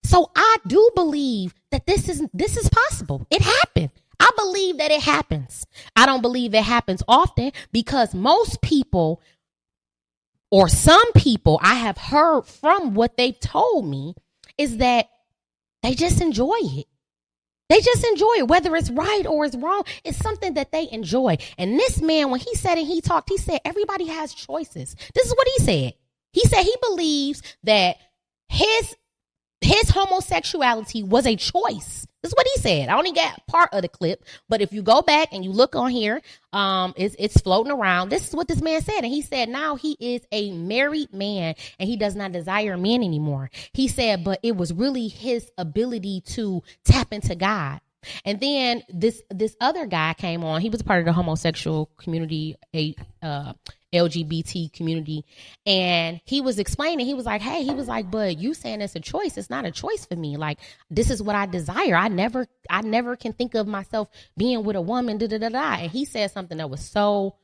So 0.05 0.31
I 0.35 0.59
do 0.67 0.91
believe 0.95 1.55
that 1.71 1.87
this 1.87 2.09
is 2.09 2.23
this 2.35 2.57
is 2.57 2.69
possible. 2.69 3.27
It 3.31 3.43
happened. 3.43 3.91
I 4.23 4.31
believe 4.37 4.79
that 4.79 4.93
it 4.93 5.01
happens. 5.01 5.67
I 5.97 6.07
don't 6.07 6.23
believe 6.23 6.55
it 6.55 6.63
happens 6.63 7.03
often 7.09 7.51
because 7.73 8.15
most 8.15 8.63
people 8.63 9.21
or 10.49 10.69
some 10.69 11.13
people 11.15 11.59
I 11.61 11.75
have 11.75 11.99
heard 11.99 12.43
from 12.43 12.95
what 12.95 13.17
they've 13.17 13.39
told 13.41 13.85
me 13.85 14.15
is 14.57 14.77
that 14.77 15.09
they 15.83 15.95
just 15.95 16.21
enjoy 16.21 16.55
it. 16.61 16.87
They 17.69 17.81
just 17.81 18.05
enjoy 18.05 18.35
it, 18.39 18.49
whether 18.49 18.77
it's 18.77 18.91
right 18.91 19.27
or 19.27 19.45
it's 19.45 19.57
wrong. 19.57 19.83
It's 20.05 20.19
something 20.19 20.55
that 20.55 20.71
they 20.71 20.89
enjoy. 20.93 21.39
And 21.59 21.77
this 21.77 22.01
man, 22.01 22.31
when 22.31 22.39
he 22.39 22.55
said 22.55 22.79
and 22.79 22.87
he 22.87 23.01
talked, 23.01 23.29
he 23.29 23.39
said 23.39 23.59
everybody 23.65 24.07
has 24.07 24.35
choices. 24.35 24.95
This 25.15 25.27
is 25.27 25.35
what 25.35 25.49
he 25.57 25.65
said. 25.65 25.95
He 26.33 26.45
said 26.45 26.63
he 26.63 26.77
believes 26.81 27.43
that 27.65 27.97
his 28.49 28.95
his 29.61 29.91
homosexuality 29.91 31.03
was 31.03 31.27
a 31.27 31.35
choice 31.35 32.07
This 32.23 32.31
is 32.31 32.37
what 32.37 32.47
he 32.55 32.61
said. 32.61 32.89
I 32.89 32.97
only 32.97 33.13
got 33.13 33.47
part 33.49 33.71
of 33.73 33.83
the 33.83 33.89
clip, 33.89 34.25
but 34.49 34.61
if 34.61 34.73
you 34.73 34.83
go 34.83 35.03
back 35.03 35.29
and 35.33 35.45
you 35.45 35.51
look 35.51 35.75
on 35.75 35.91
here, 35.91 36.23
um, 36.53 36.95
it's 36.97 37.17
it's 37.19 37.41
floating 37.41 37.73
around. 37.73 38.11
This 38.11 38.29
is 38.29 38.35
what 38.35 38.47
this 38.47 38.63
man 38.63 38.81
said, 38.81 38.99
and 38.99 39.13
he 39.13 39.23
said 39.23 39.49
now 39.49 39.75
he 39.75 39.97
is 39.99 40.23
a 40.31 40.53
married 40.53 41.13
man 41.13 41.57
and 41.79 41.89
he 41.89 41.97
does 41.97 42.15
not 42.15 42.33
desire 42.33 42.77
men 42.77 43.03
anymore. 43.03 43.51
He 43.73 43.89
said, 43.89 44.23
but 44.23 44.39
it 44.43 44.57
was 44.57 44.73
really 44.73 45.09
his 45.09 45.51
ability 45.59 46.23
to 46.29 46.63
tap 46.85 47.13
into 47.13 47.35
God. 47.35 47.81
And 48.25 48.41
then 48.41 48.83
this 48.89 49.23
this 49.31 49.57
other 49.61 49.87
guy 49.87 50.15
came 50.15 50.45
on. 50.45 50.61
He 50.61 50.71
was 50.71 50.83
part 50.83 51.01
of 51.01 51.07
the 51.07 51.13
homosexual 51.13 51.91
community, 51.99 52.57
a 52.75 52.95
uh, 53.21 53.53
LGBT 53.93 54.73
community. 54.73 55.25
And 55.67 56.21
he 56.25 56.41
was 56.41 56.59
explaining, 56.59 57.07
he 57.07 57.15
was 57.15 57.27
like, 57.27 57.41
Hey, 57.41 57.63
he 57.63 57.73
was 57.73 57.89
like, 57.89 58.11
but 58.11 58.39
you 58.39 58.55
saying 58.55 58.81
it's 58.81 58.97
a 58.97 59.01
choice. 59.01 59.37
It's 59.37 59.51
not 59.51 59.65
a 59.65 59.71
choice 59.71 60.07
for 60.07 60.17
me. 60.17 60.37
Like, 60.37 60.59
this 60.91 61.11
is 61.11 61.23
what 61.23 61.37
I 61.37 61.47
desire. 61.47 61.95
I 61.95 62.09
never, 62.09 62.47
I 62.71 62.83
never 62.83 63.17
can 63.17 63.33
think 63.33 63.55
of 63.55 63.67
myself 63.67 64.09
being 64.37 64.65
with 64.65 64.77
a 64.77 64.81
woman, 64.81 65.19
da 65.19 65.27
da 65.27 65.39
da 65.39 65.49
da. 65.49 65.73
And 65.75 65.91
he 65.91 66.05
said 66.05 66.31
something 66.31 66.59
that 66.59 66.71
was 66.71 66.85
so, 66.85 67.37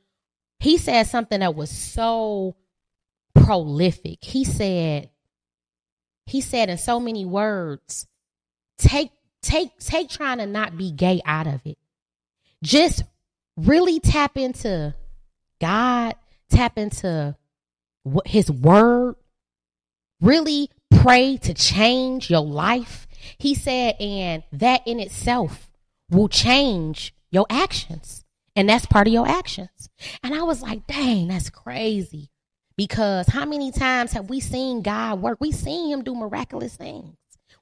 he 0.61 0.79
said 0.79 1.05
something 1.05 1.41
that 1.41 1.55
was 1.55 1.71
so 1.71 2.57
prolific. 3.35 4.19
He 4.23 4.45
said, 4.45 5.11
he 6.27 6.41
said 6.41 6.69
in 6.69 6.79
so 6.79 7.01
many 7.01 7.25
words, 7.25 8.07
take, 8.79 9.11
take, 9.43 9.79
take 9.79 10.11
trying 10.11 10.39
to 10.39 10.47
not 10.47 10.77
be 10.77 10.91
gay 10.91 11.21
out 11.25 11.47
of 11.47 11.61
it. 11.65 11.79
Just 12.63 13.05
really 13.57 14.01
tap 14.01 14.37
into 14.37 14.95
God 15.61 16.15
tap 16.51 16.79
into 16.79 17.37
his 18.25 18.51
word, 18.51 19.17
really 20.21 20.71
pray 20.91 21.37
to 21.39 21.55
change 21.55 22.31
your 22.31 22.41
life. 22.41 23.07
He 23.39 23.55
said, 23.55 23.97
and 24.01 24.43
that 24.53 24.87
in 24.87 25.01
itself 25.01 25.71
will 26.11 26.29
change 26.29 27.15
your 27.31 27.47
actions. 27.51 28.25
And 28.57 28.69
that's 28.69 28.87
part 28.87 29.07
of 29.07 29.13
your 29.13 29.29
actions. 29.29 29.89
And 30.23 30.35
I 30.35 30.43
was 30.43 30.63
like, 30.63 30.87
dang, 30.87 31.29
that's 31.29 31.51
crazy. 31.51 32.31
Because 32.77 33.29
how 33.29 33.45
many 33.45 33.71
times 33.73 34.13
have 34.13 34.31
we 34.31 34.41
seen 34.41 34.83
God 34.83 35.21
work? 35.21 35.39
We 35.41 35.53
seen 35.53 35.91
him 35.93 36.03
do 36.03 36.15
miraculous 36.15 36.77
things. 36.77 37.17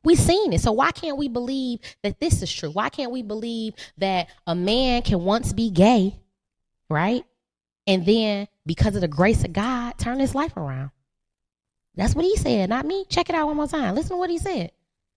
We've 0.05 0.19
seen 0.19 0.53
it. 0.53 0.61
So 0.61 0.73
why 0.73 0.93
can't 0.93 1.17
we 1.17 1.29
believe 1.29 1.81
that 2.03 2.21
this 2.21 2.43
is 2.43 2.53
true? 2.53 2.71
Why 2.71 2.91
can't 2.91 3.11
we 3.11 3.23
believe 3.23 3.75
that 3.99 4.29
a 4.47 4.55
man 4.55 5.03
can 5.03 5.21
once 5.25 5.53
be 5.53 5.71
gay, 5.71 6.17
right? 6.89 7.25
and 7.87 8.05
then 8.05 8.49
because 8.67 8.95
of 8.97 9.01
the 9.01 9.09
grace 9.09 9.45
of 9.45 9.53
God, 9.53 9.97
turn 9.97 10.19
his 10.19 10.35
life 10.35 10.57
around. 10.57 10.91
That's 11.95 12.15
what 12.15 12.25
he 12.27 12.37
said, 12.37 12.69
not 12.69 12.85
me. 12.85 13.07
Check 13.09 13.31
it 13.31 13.35
out 13.35 13.47
one 13.47 13.57
more 13.57 13.67
time. 13.69 13.95
Listen 13.95 14.11
to 14.11 14.17
what 14.19 14.29
he 14.29 14.37
said. 14.39 14.73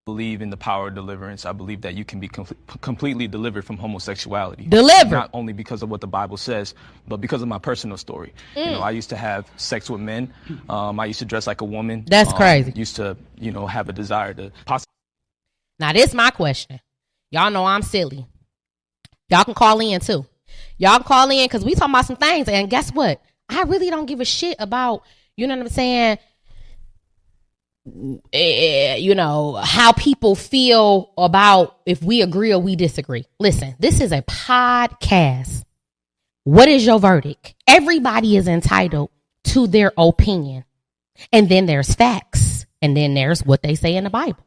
believe 0.06 0.42
in 0.42 0.50
the 0.50 0.58
power 0.58 0.88
of 0.88 0.96
deliverance. 0.96 1.46
I 1.46 1.52
believe 1.52 1.82
that 1.82 1.94
you 1.94 2.04
can 2.04 2.20
be 2.20 2.28
com- 2.28 2.48
completely 2.82 3.28
delivered 3.28 3.64
from 3.64 3.78
homosexuality. 3.78 4.66
Delivered. 4.66 5.12
Not 5.12 5.30
only 5.34 5.54
because 5.54 5.84
of 5.84 5.90
what 5.90 6.02
the 6.02 6.08
Bible 6.08 6.38
says, 6.38 6.74
but 7.08 7.22
because 7.22 7.42
of 7.42 7.48
my 7.48 7.60
personal 7.60 7.98
story. 7.98 8.34
Mm. 8.56 8.66
You 8.66 8.72
know, 8.72 8.80
I 8.80 8.92
used 8.92 9.10
to 9.10 9.18
have 9.18 9.48
sex 9.58 9.90
with 9.90 10.02
men. 10.02 10.34
Um, 10.70 11.00
I 11.00 11.06
used 11.06 11.20
to 11.20 11.26
dress 11.26 11.46
like 11.46 11.62
a 11.62 11.66
woman. 11.66 12.06
That's 12.08 12.32
um, 12.32 12.38
crazy. 12.38 12.72
Used 12.76 12.96
to, 12.96 13.18
you 13.38 13.52
know, 13.52 13.68
have 13.68 13.90
a 13.90 13.94
desire 13.94 14.34
to 14.36 14.52
possibly. 14.66 14.94
Now, 15.80 15.94
this 15.94 16.14
my 16.14 16.30
question. 16.32 16.80
Y'all 17.30 17.52
know 17.52 17.66
I'm 17.66 17.84
silly. 17.84 18.26
Y'all 19.30 19.44
can 19.44 19.54
call 19.54 19.80
in 19.80 20.00
too. 20.00 20.26
Y'all 20.78 20.98
can 20.98 21.04
call 21.04 21.30
in 21.30 21.46
because 21.46 21.64
we 21.64 21.76
talking 21.76 21.94
about 21.94 22.06
some 22.06 22.16
things. 22.16 22.48
And 22.48 22.70
guess 22.70 22.90
what? 22.92 23.22
I 23.50 23.64
really 23.64 23.90
don't 23.90 24.06
give 24.06 24.22
a 24.22 24.26
shit 24.26 24.58
about, 24.60 25.04
you 25.36 25.48
know 25.48 25.56
what 25.56 25.64
I'm 25.64 25.70
saying? 25.70 26.18
Eh, 28.32 28.96
you 28.98 29.16
know, 29.16 29.56
how 29.56 29.92
people 29.94 30.36
feel 30.36 31.12
about 31.18 31.78
if 31.86 32.04
we 32.04 32.22
agree 32.22 32.54
or 32.54 32.60
we 32.60 32.76
disagree. 32.76 33.26
Listen, 33.40 33.76
this 33.80 34.00
is 34.00 34.12
a 34.12 34.22
podcast. 34.22 35.64
What 36.44 36.68
is 36.68 36.86
your 36.86 37.00
verdict? 37.00 37.56
Everybody 37.68 38.38
is 38.38 38.48
entitled 38.48 39.10
to 39.46 39.68
their 39.68 39.92
opinion. 39.98 40.66
And 41.32 41.50
then 41.50 41.66
there's 41.66 41.94
facts. 41.94 42.66
And 42.82 42.96
then 42.96 43.14
there's 43.14 43.44
what 43.44 43.62
they 43.62 43.76
say 43.76 43.96
in 43.96 44.04
the 44.04 44.10
Bible. 44.10 44.46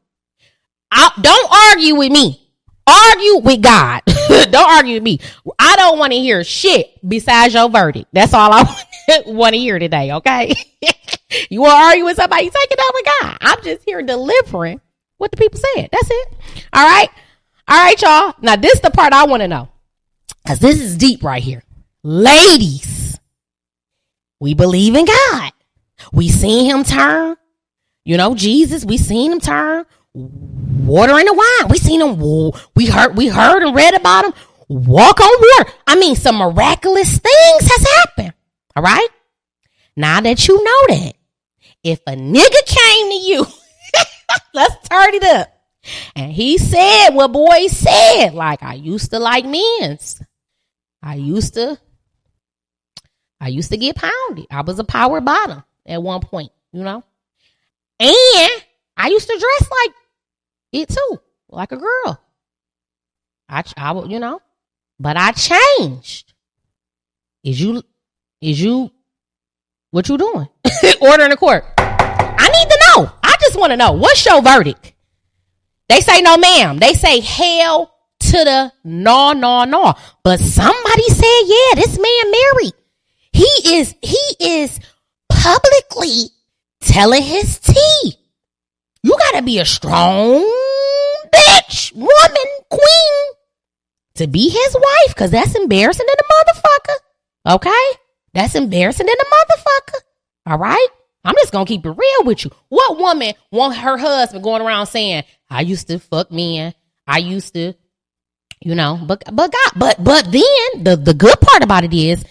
I, 0.90 1.10
don't 1.20 1.74
argue 1.74 1.96
with 1.96 2.12
me. 2.12 2.38
Argue 2.86 3.38
with 3.38 3.62
God. 3.62 4.02
don't 4.50 4.70
argue 4.70 4.94
with 4.94 5.02
me. 5.02 5.20
I 5.58 5.76
don't 5.76 5.98
want 5.98 6.12
to 6.12 6.18
hear 6.18 6.42
shit 6.44 6.90
besides 7.06 7.54
your 7.54 7.68
verdict. 7.68 8.08
That's 8.12 8.34
all 8.34 8.52
I 8.52 8.62
want 8.62 8.86
to 9.52 9.58
hear 9.58 9.78
today, 9.78 10.12
okay? 10.12 10.54
you 11.50 11.60
want 11.60 11.72
to 11.72 11.76
argue 11.76 12.04
with 12.04 12.16
somebody, 12.16 12.44
take 12.44 12.70
it 12.70 12.80
with 12.94 13.06
God. 13.20 13.38
I'm 13.40 13.62
just 13.62 13.84
here 13.84 14.02
delivering 14.02 14.80
what 15.18 15.30
the 15.30 15.36
people 15.36 15.60
said. 15.74 15.88
That's 15.92 16.10
it. 16.10 16.28
All 16.72 16.84
right. 16.84 17.08
All 17.68 17.78
right, 17.78 18.02
y'all. 18.02 18.34
Now, 18.40 18.56
this 18.56 18.74
is 18.74 18.80
the 18.80 18.90
part 18.90 19.12
I 19.12 19.24
want 19.26 19.42
to 19.42 19.48
know. 19.48 19.68
Because 20.42 20.58
this 20.58 20.80
is 20.80 20.96
deep 20.96 21.22
right 21.22 21.42
here. 21.42 21.62
Ladies, 22.02 23.18
we 24.40 24.54
believe 24.54 24.96
in 24.96 25.04
God. 25.04 25.52
We 26.12 26.28
seen 26.28 26.68
him 26.68 26.82
turn. 26.82 27.36
You 28.04 28.16
know, 28.16 28.34
Jesus, 28.34 28.84
we 28.84 28.98
seen 28.98 29.32
him 29.32 29.40
turn 29.40 29.86
water 30.14 31.18
in 31.18 31.26
the 31.26 31.32
wine. 31.32 31.70
We 31.70 31.78
seen 31.78 32.00
him. 32.00 32.18
We 32.74 32.86
heard. 32.86 33.16
We 33.16 33.28
heard 33.28 33.62
and 33.62 33.74
read 33.74 33.94
about 33.94 34.24
him 34.26 34.34
walk 34.68 35.20
on 35.20 35.30
water. 35.40 35.72
I 35.86 35.96
mean, 35.96 36.16
some 36.16 36.36
miraculous 36.36 37.18
things 37.18 37.60
has 37.60 37.86
happened. 37.96 38.34
All 38.74 38.82
right. 38.82 39.08
Now 39.96 40.20
that 40.20 40.48
you 40.48 40.56
know 40.62 40.96
that, 40.96 41.14
if 41.84 42.00
a 42.06 42.12
nigga 42.12 42.66
came 42.66 43.10
to 43.10 43.14
you, 43.14 43.46
let's 44.54 44.88
turn 44.88 45.14
it 45.14 45.24
up, 45.24 45.52
and 46.16 46.32
he 46.32 46.58
said 46.58 47.10
what 47.10 47.32
boys 47.32 47.76
said, 47.76 48.30
like 48.34 48.62
I 48.62 48.74
used 48.74 49.10
to 49.10 49.18
like 49.18 49.44
men's. 49.44 50.22
I 51.02 51.16
used 51.16 51.54
to. 51.54 51.78
I 53.40 53.48
used 53.48 53.70
to 53.72 53.76
get 53.76 53.96
pounded. 53.96 54.46
I 54.50 54.60
was 54.62 54.78
a 54.78 54.84
power 54.84 55.20
bottom 55.20 55.64
at 55.84 56.02
one 56.02 56.20
point, 56.20 56.52
you 56.72 56.84
know. 56.84 57.02
And 57.98 58.62
I 58.96 59.08
used 59.08 59.28
to 59.28 59.38
dress 59.38 59.70
like 59.70 59.94
it 60.72 60.88
too, 60.88 61.20
like 61.48 61.72
a 61.72 61.76
girl. 61.76 62.20
I, 63.48 63.64
I, 63.76 64.04
you 64.04 64.20
know, 64.20 64.40
but 64.98 65.16
I 65.16 65.32
changed. 65.32 66.32
Is 67.42 67.60
you, 67.60 67.82
is 68.42 68.60
you, 68.60 68.90
what 69.92 70.08
you 70.08 70.18
doing? 70.18 70.48
Order 71.00 71.24
in 71.24 71.30
the 71.30 71.36
court. 71.36 71.64
I 71.78 72.48
need 72.48 72.70
to 72.70 72.82
know. 72.88 73.12
I 73.22 73.34
just 73.40 73.56
want 73.56 73.70
to 73.70 73.76
know. 73.76 73.92
What's 73.92 74.26
your 74.26 74.42
verdict? 74.42 74.92
They 75.88 76.00
say 76.00 76.20
no, 76.20 76.36
ma'am. 76.36 76.78
They 76.78 76.94
say 76.94 77.20
hell 77.20 77.94
to 78.20 78.32
the 78.32 78.72
no, 78.84 79.32
no, 79.32 79.64
no. 79.64 79.94
But 80.24 80.40
somebody 80.40 81.08
said, 81.08 81.42
yeah, 81.44 81.74
this 81.76 81.98
man 81.98 82.30
married. 82.30 82.72
He 83.32 83.76
is, 83.76 83.94
he 84.02 84.36
is 84.40 84.80
publicly 85.28 86.30
telling 86.80 87.22
his 87.22 87.58
tea. 87.60 88.16
You 89.02 89.16
gotta 89.18 89.42
be 89.42 89.58
a 89.58 89.64
strong 89.64 90.42
bitch, 91.32 91.92
woman, 91.94 92.48
queen 92.70 93.32
to 94.14 94.26
be 94.26 94.48
his 94.48 94.74
wife 94.74 95.14
because 95.14 95.30
that's 95.30 95.54
embarrassing 95.54 96.06
to 96.06 96.16
the 96.18 96.24
motherfucker. 96.34 97.54
Okay? 97.56 97.98
That's 98.34 98.54
embarrassing 98.54 99.06
in 99.06 99.14
a 99.14 99.24
motherfucker. 99.24 100.00
All 100.46 100.58
right? 100.58 100.86
I'm 101.24 101.34
just 101.36 101.52
gonna 101.52 101.66
keep 101.66 101.86
it 101.86 101.90
real 101.90 102.24
with 102.24 102.44
you. 102.44 102.50
What 102.68 102.98
woman 102.98 103.34
want 103.50 103.76
her 103.76 103.96
husband 103.96 104.42
going 104.42 104.62
around 104.62 104.86
saying, 104.86 105.24
I 105.48 105.60
used 105.60 105.88
to 105.88 105.98
fuck 105.98 106.32
men. 106.32 106.74
I 107.06 107.18
used 107.18 107.54
to, 107.54 107.74
you 108.60 108.74
know, 108.74 108.98
but 109.06 109.22
but 109.32 109.52
God, 109.52 109.72
but 109.76 110.02
but 110.02 110.24
then 110.24 110.84
the, 110.84 110.96
the 110.96 111.14
good 111.14 111.40
part 111.40 111.62
about 111.62 111.84
it 111.84 111.94
is 111.94 112.24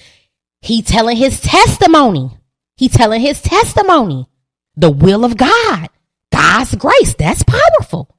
he 0.62 0.82
telling 0.82 1.18
his 1.18 1.40
testimony. 1.40 2.32
He 2.76 2.90
telling 2.90 3.22
his 3.22 3.42
testimony. 3.42 4.28
The 4.76 4.90
will 4.90 5.24
of 5.26 5.38
God. 5.38 5.90
God's 6.32 6.76
grace. 6.76 7.14
That's 7.16 7.44
powerful. 7.44 8.16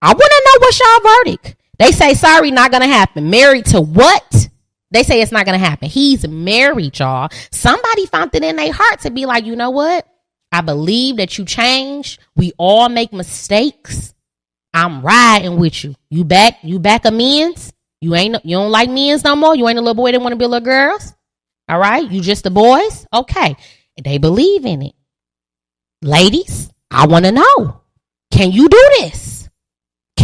I 0.00 0.08
want 0.08 0.20
to 0.20 0.42
know 0.44 0.60
what's 0.60 0.80
y'all 0.80 1.14
verdict. 1.16 1.56
They 1.78 1.92
say, 1.92 2.14
sorry, 2.14 2.50
not 2.50 2.72
to 2.72 2.86
happen. 2.86 3.30
Married 3.30 3.66
to 3.66 3.80
what? 3.80 4.48
They 4.90 5.02
say 5.02 5.20
it's 5.20 5.32
not 5.32 5.44
going 5.44 5.58
to 5.58 5.64
happen. 5.64 5.88
He's 5.88 6.26
married, 6.26 6.98
y'all. 6.98 7.28
Somebody 7.50 8.06
found 8.06 8.34
it 8.34 8.42
in 8.42 8.56
their 8.56 8.72
heart 8.72 9.00
to 9.00 9.10
be 9.10 9.26
like, 9.26 9.44
you 9.44 9.54
know 9.54 9.70
what? 9.70 10.06
I 10.50 10.62
believe 10.62 11.16
that 11.16 11.36
you 11.36 11.44
change. 11.44 12.18
We 12.34 12.52
all 12.56 12.88
make 12.88 13.12
mistakes. 13.12 14.14
I'm 14.72 15.02
riding 15.02 15.58
with 15.58 15.84
you. 15.84 15.94
You 16.08 16.24
back, 16.24 16.58
you 16.62 16.78
back 16.78 17.04
amends. 17.04 17.72
You 18.00 18.14
ain't, 18.14 18.44
you 18.44 18.56
don't 18.56 18.70
like 18.70 18.88
men's 18.88 19.24
no 19.24 19.36
more. 19.36 19.54
You 19.54 19.68
ain't 19.68 19.78
a 19.78 19.82
little 19.82 19.94
boy 19.94 20.12
that 20.12 20.20
want 20.20 20.32
to 20.32 20.36
be 20.36 20.46
little 20.46 20.64
girls. 20.64 21.14
All 21.68 21.78
right. 21.78 22.10
You 22.10 22.22
just 22.22 22.44
the 22.44 22.50
boys. 22.50 23.06
Okay. 23.12 23.56
They 24.02 24.18
believe 24.18 24.64
in 24.64 24.82
it. 24.82 24.94
Ladies, 26.00 26.70
I 26.90 27.06
want 27.06 27.24
to 27.24 27.32
know, 27.32 27.80
can 28.30 28.52
you 28.52 28.68
do 28.68 28.90
this? 29.00 29.37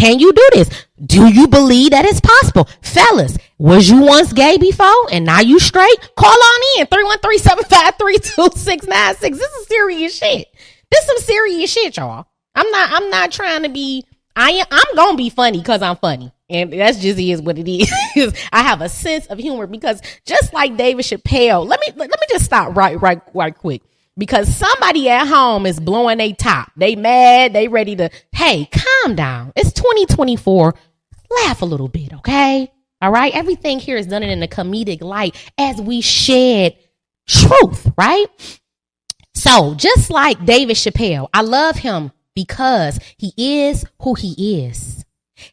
Can 0.05 0.19
you 0.19 0.35
do 0.35 0.49
this? 0.53 0.69
Do 1.07 1.33
you 1.33 1.49
believe 1.49 1.93
that 1.93 2.05
it's 2.05 2.21
possible? 2.21 2.69
Fellas, 2.83 3.39
was 3.57 3.89
you 3.89 4.03
once 4.03 4.35
gay 4.35 4.59
before 4.59 5.07
and 5.11 5.25
now 5.25 5.41
you 5.41 5.59
straight? 5.59 5.99
Call 6.15 6.29
on 6.29 6.61
in 6.79 6.87
313-753-2696. 6.89 9.21
This 9.21 9.41
is 9.41 9.67
serious 9.67 10.15
shit. 10.15 10.47
This 10.91 11.01
is 11.01 11.07
some 11.07 11.17
serious 11.21 11.73
shit, 11.73 11.97
y'all. 11.97 12.27
I'm 12.55 12.71
not 12.71 12.91
I'm 12.93 13.09
not 13.09 13.33
trying 13.33 13.63
to 13.63 13.71
be 13.71 14.05
I 14.37 14.51
am, 14.51 14.67
I'm 14.71 14.95
gonna 14.95 15.17
be 15.17 15.31
funny 15.31 15.61
because 15.61 15.81
I'm 15.81 15.97
funny. 15.97 16.31
And 16.51 16.75
that's 16.75 16.99
just 16.99 17.19
is 17.19 17.41
what 17.41 17.57
it 17.57 17.67
is. 17.67 17.91
I 18.53 18.63
have 18.63 18.83
a 18.83 18.91
sense 18.91 19.25
of 19.29 19.39
humor 19.39 19.67
because 19.67 20.03
just 20.27 20.53
like 20.53 20.77
David 20.77 21.07
Chappelle, 21.07 21.67
let 21.67 21.81
me 21.81 21.87
let 21.97 22.11
me 22.11 22.27
just 22.29 22.45
stop 22.45 22.77
right 22.77 23.01
right 23.01 23.23
right 23.33 23.57
quick. 23.57 23.81
Because 24.17 24.55
somebody 24.55 25.09
at 25.09 25.27
home 25.27 25.67
is 25.67 25.81
blowing 25.81 26.21
a 26.21 26.33
top. 26.33 26.71
They 26.77 26.95
mad, 26.95 27.53
they 27.53 27.69
ready 27.69 27.97
to, 27.97 28.11
hey, 28.33 28.69
calm 28.71 29.17
down. 29.17 29.53
It's 29.57 29.73
2024. 29.73 30.75
Laugh 31.43 31.63
a 31.63 31.65
little 31.65 31.89
bit, 31.89 32.13
okay? 32.15 32.71
All 33.03 33.11
right. 33.11 33.35
Everything 33.35 33.81
here 33.81 33.97
is 33.97 34.07
done 34.07 34.23
in 34.23 34.43
a 34.43 34.49
comedic 34.49 35.03
light 35.03 35.37
as 35.59 35.81
we 35.81 36.01
shed 36.01 36.77
truth, 37.27 37.91
right? 37.99 38.27
So 39.35 39.75
just 39.75 40.11
like 40.11 40.45
David 40.45 40.77
Chappelle, 40.77 41.29
I 41.35 41.43
love 41.43 41.77
him 41.77 42.13
because 42.35 42.99
he 43.19 43.33
is 43.37 43.85
who 44.01 44.15
he 44.15 44.65
is. 44.65 45.05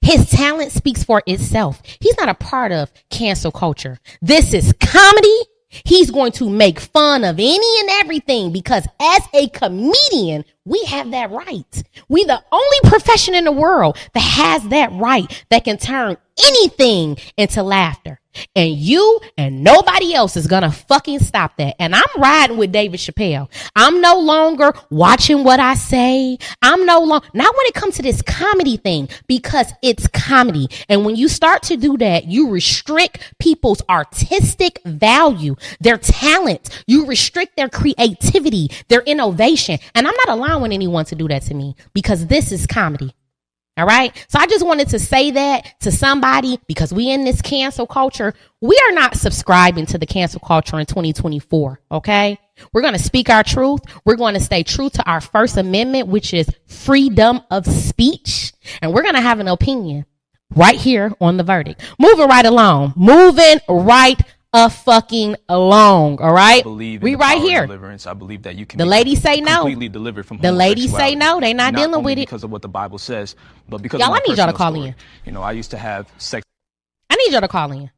His 0.02 0.30
talent 0.30 0.72
speaks 0.72 1.04
for 1.04 1.24
itself. 1.26 1.82
He's 2.00 2.18
not 2.18 2.30
a 2.30 2.36
part 2.36 2.72
of 2.72 2.92
cancel 3.10 3.52
culture. 3.52 4.00
This 4.22 4.54
is 4.54 4.74
comedy. 4.80 5.40
He's 5.84 6.12
going 6.12 6.32
to 6.34 6.50
make 6.50 6.80
fun 6.80 7.24
of 7.24 7.40
any 7.40 7.80
and 7.80 7.90
everything 8.02 8.52
because 8.52 8.88
as 9.00 9.22
a 9.34 9.48
comedian, 9.50 10.46
we 10.66 10.84
have 10.86 11.12
that 11.12 11.32
right. 11.32 11.84
We 12.08 12.24
the 12.24 12.44
only 12.52 12.78
profession 12.84 13.36
in 13.36 13.46
the 13.46 13.52
world 13.52 13.98
that 14.14 14.20
has 14.20 14.68
that 14.70 14.92
right 14.94 15.46
that 15.50 15.64
can 15.66 15.78
turn 15.78 16.18
anything 16.46 17.18
into 17.38 17.64
laughter. 17.64 18.21
And 18.56 18.72
you 18.76 19.20
and 19.38 19.64
nobody 19.64 20.14
else 20.14 20.38
is 20.38 20.48
gonna 20.48 20.72
fucking 20.72 21.20
stop 21.20 21.58
that. 21.58 21.76
And 21.80 21.96
I'm 21.96 22.04
riding 22.18 22.58
with 22.58 22.72
David 22.72 23.00
Chappelle. 23.00 23.50
I'm 23.76 24.02
no 24.02 24.18
longer 24.18 24.74
watching 24.90 25.44
what 25.44 25.60
I 25.60 25.76
say. 25.76 26.38
I'm 26.62 26.86
no 26.86 27.00
longer, 27.00 27.28
not 27.34 27.56
when 27.56 27.66
it 27.68 27.74
comes 27.74 27.96
to 27.96 28.02
this 28.02 28.22
comedy 28.22 28.78
thing, 28.78 29.10
because 29.28 29.72
it's 29.82 30.08
comedy. 30.08 30.68
And 30.90 31.06
when 31.06 31.16
you 31.16 31.28
start 31.28 31.64
to 31.64 31.78
do 31.78 31.98
that, 31.98 32.26
you 32.26 32.50
restrict 32.50 33.34
people's 33.40 33.82
artistic 33.90 34.80
value, 34.86 35.56
their 35.80 35.98
talent. 35.98 36.84
You 36.88 37.06
restrict 37.06 37.56
their 37.56 37.70
creativity, 37.70 38.70
their 38.88 39.02
innovation. 39.02 39.80
And 39.96 40.08
I'm 40.08 40.16
not 40.26 40.30
allowing 40.30 40.72
anyone 40.72 41.06
to 41.06 41.16
do 41.16 41.28
that 41.28 41.44
to 41.44 41.54
me 41.54 41.76
because 41.94 42.28
this 42.28 42.52
is 42.52 42.68
comedy. 42.68 43.14
All 43.78 43.86
right. 43.86 44.14
So 44.28 44.38
I 44.38 44.48
just 44.48 44.66
wanted 44.66 44.90
to 44.90 45.00
say 45.00 45.32
that 45.32 45.80
to 45.82 45.92
somebody 45.92 46.60
because 46.68 46.94
we 46.94 47.10
in 47.10 47.24
this 47.24 47.42
cancel 47.42 47.88
culture. 47.88 48.34
We 48.60 48.80
are 48.88 48.92
not 48.92 49.16
subscribing 49.16 49.86
to 49.88 49.98
the 49.98 50.06
cancel 50.06 50.42
culture 50.42 50.78
in 50.78 50.86
2024. 50.86 51.80
Okay. 51.92 52.38
We're 52.74 52.82
going 52.82 52.94
to 52.94 53.00
speak 53.00 53.30
our 53.30 53.44
truth. 53.44 53.82
We're 54.06 54.18
going 54.18 54.34
to 54.34 54.42
stay 54.42 54.64
true 54.64 54.90
to 54.90 55.10
our 55.10 55.22
first 55.22 55.58
amendment, 55.58 56.10
which 56.10 56.34
is 56.34 56.50
freedom 56.68 57.42
of 57.50 57.66
speech. 57.66 58.54
And 58.82 58.94
we're 58.94 59.04
going 59.04 59.16
to 59.16 59.22
have 59.22 59.40
an 59.40 59.48
opinion 59.48 60.06
right 60.54 60.76
here 60.76 61.14
on 61.22 61.38
the 61.38 61.44
verdict. 61.44 61.82
Moving 61.98 62.28
right 62.28 62.46
along. 62.46 62.94
Moving 62.98 63.60
right 63.70 64.20
a 64.54 64.70
fucking 64.70 65.38
along. 65.48 66.20
All 66.20 66.34
right. 66.34 66.66
we 66.66 67.16
right 67.16 67.42
here. 67.42 67.66
Deliverance. 67.66 68.06
I 68.06 68.14
believe 68.14 68.44
that 68.44 68.56
you 68.56 68.66
can. 68.66 68.78
The 68.78 68.86
ladies 68.86 69.22
say 69.22 69.40
no. 69.40 69.58
Completely 69.58 69.90
delivered 69.90 70.26
from. 70.26 70.38
The 70.40 70.52
ladies 70.52 70.94
say 70.96 71.16
no. 71.16 71.40
They 71.40 71.54
not, 71.54 71.74
not 71.74 71.80
dealing 71.80 72.04
with 72.04 72.18
it 72.18 72.28
because 72.28 72.44
of 72.44 72.52
what 72.52 72.62
the 72.62 72.70
Bible 72.70 72.98
says, 72.98 73.36
but 73.70 73.82
because 73.82 74.00
y'all. 74.00 74.14
I 74.14 74.20
need 74.28 74.38
y'all 74.38 74.48
to 74.48 74.54
call 74.54 74.74
story. 74.74 74.90
in. 74.90 74.96
You 75.26 75.32
know, 75.32 75.42
I 75.42 75.54
used 75.54 75.72
to 75.72 75.78
have 75.78 76.12
sex. 76.18 76.46
I 77.10 77.16
need 77.16 77.32
y'all 77.32 77.42
to 77.42 77.48
call 77.48 77.72
in. 77.72 77.92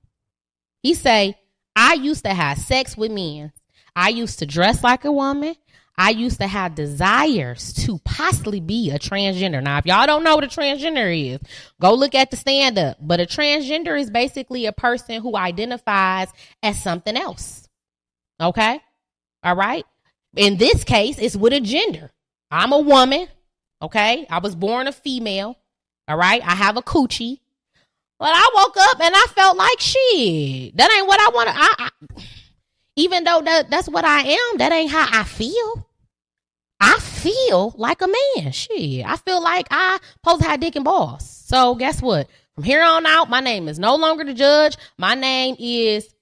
He 0.81 0.93
say, 0.93 1.37
I 1.75 1.93
used 1.93 2.25
to 2.25 2.33
have 2.33 2.57
sex 2.57 2.95
with 2.97 3.11
men. 3.11 3.51
I 3.95 4.09
used 4.09 4.39
to 4.39 4.45
dress 4.45 4.83
like 4.83 5.05
a 5.05 5.11
woman. 5.11 5.55
I 5.97 6.09
used 6.09 6.39
to 6.39 6.47
have 6.47 6.73
desires 6.73 7.73
to 7.85 7.99
possibly 7.99 8.59
be 8.59 8.89
a 8.89 8.97
transgender. 8.97 9.61
Now, 9.61 9.77
if 9.77 9.85
y'all 9.85 10.07
don't 10.07 10.23
know 10.23 10.35
what 10.35 10.43
a 10.43 10.47
transgender 10.47 11.35
is, 11.35 11.39
go 11.79 11.93
look 11.93 12.15
at 12.15 12.31
the 12.31 12.37
stand 12.37 12.79
up. 12.79 12.97
But 12.99 13.19
a 13.19 13.25
transgender 13.25 13.99
is 13.99 14.09
basically 14.09 14.65
a 14.65 14.71
person 14.71 15.21
who 15.21 15.35
identifies 15.35 16.29
as 16.63 16.81
something 16.81 17.15
else. 17.15 17.69
Okay? 18.41 18.79
All 19.43 19.55
right? 19.55 19.85
In 20.35 20.57
this 20.57 20.83
case, 20.83 21.19
it's 21.19 21.35
with 21.35 21.53
a 21.53 21.59
gender. 21.59 22.11
I'm 22.49 22.71
a 22.71 22.79
woman. 22.79 23.27
Okay? 23.81 24.25
I 24.29 24.39
was 24.39 24.55
born 24.55 24.87
a 24.87 24.91
female. 24.91 25.57
All 26.07 26.17
right? 26.17 26.41
I 26.43 26.55
have 26.55 26.75
a 26.75 26.81
coochie. 26.81 27.39
But 28.17 28.31
I 28.33 28.49
woke 28.55 28.77
up 28.77 28.99
and 28.99 29.13
I 29.15 29.25
felt 29.35 29.57
like 29.57 29.79
shit. 29.79 30.75
That 30.77 30.91
ain't 30.91 31.07
what 31.07 31.19
I 31.19 31.29
want 31.35 31.49
to. 31.49 31.55
I, 31.55 31.75
I 31.77 32.23
even 32.95 33.23
though 33.23 33.41
that, 33.41 33.69
that's 33.69 33.89
what 33.89 34.05
I 34.05 34.21
am, 34.21 34.57
that 34.57 34.71
ain't 34.71 34.91
how 34.91 35.07
I 35.11 35.23
feel. 35.23 35.87
I 36.79 36.99
feel 36.99 37.73
like 37.77 38.01
a 38.01 38.07
man. 38.07 38.51
Shit. 38.51 39.05
I 39.05 39.15
feel 39.17 39.41
like 39.41 39.67
I 39.71 39.99
to 40.25 40.43
have 40.43 40.59
dick 40.59 40.75
and 40.75 40.83
balls. 40.83 41.27
So 41.29 41.75
guess 41.75 42.01
what? 42.01 42.27
From 42.55 42.65
here 42.65 42.83
on 42.83 43.05
out, 43.05 43.29
my 43.29 43.39
name 43.39 43.67
is 43.67 43.79
no 43.79 43.95
longer 43.95 44.23
the 44.23 44.33
judge. 44.33 44.77
My 44.97 45.15
name 45.15 45.55
is 45.59 46.13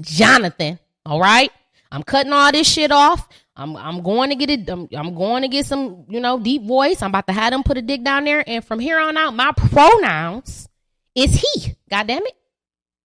Jonathan. 0.00 0.78
All 1.06 1.20
right. 1.20 1.50
I'm 1.90 2.02
cutting 2.02 2.32
all 2.32 2.52
this 2.52 2.68
shit 2.68 2.92
off. 2.92 3.26
I'm 3.56 3.76
I'm 3.76 4.02
going 4.02 4.30
to 4.30 4.36
get 4.36 4.50
it. 4.50 4.68
I'm, 4.68 4.88
I'm 4.94 5.14
going 5.14 5.42
to 5.42 5.48
get 5.48 5.66
some, 5.66 6.04
you 6.08 6.20
know, 6.20 6.38
deep 6.38 6.62
voice. 6.62 7.02
I'm 7.02 7.10
about 7.10 7.26
to 7.26 7.32
have 7.32 7.50
them 7.50 7.64
put 7.64 7.78
a 7.78 7.82
dick 7.82 8.04
down 8.04 8.24
there. 8.24 8.44
And 8.46 8.64
from 8.64 8.78
here 8.78 9.00
on 9.00 9.16
out, 9.16 9.34
my 9.34 9.52
pronouns 9.52 10.68
is 11.14 11.34
he. 11.34 11.74
God 11.90 12.06
damn 12.06 12.24
it. 12.24 12.37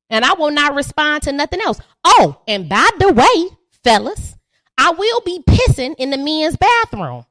And 0.09 0.23
I 0.23 0.33
will 0.33 0.51
not 0.51 0.75
respond 0.75 1.23
to 1.23 1.31
nothing 1.31 1.61
else. 1.61 1.79
Oh, 2.03 2.41
and 2.47 2.69
by 2.69 2.87
the 2.99 3.11
way, 3.11 3.57
fellas, 3.83 4.35
I 4.77 4.91
will 4.91 5.21
be 5.21 5.41
pissing 5.47 5.95
in 5.97 6.09
the 6.09 6.17
men's 6.17 6.57
bathroom, 6.57 7.25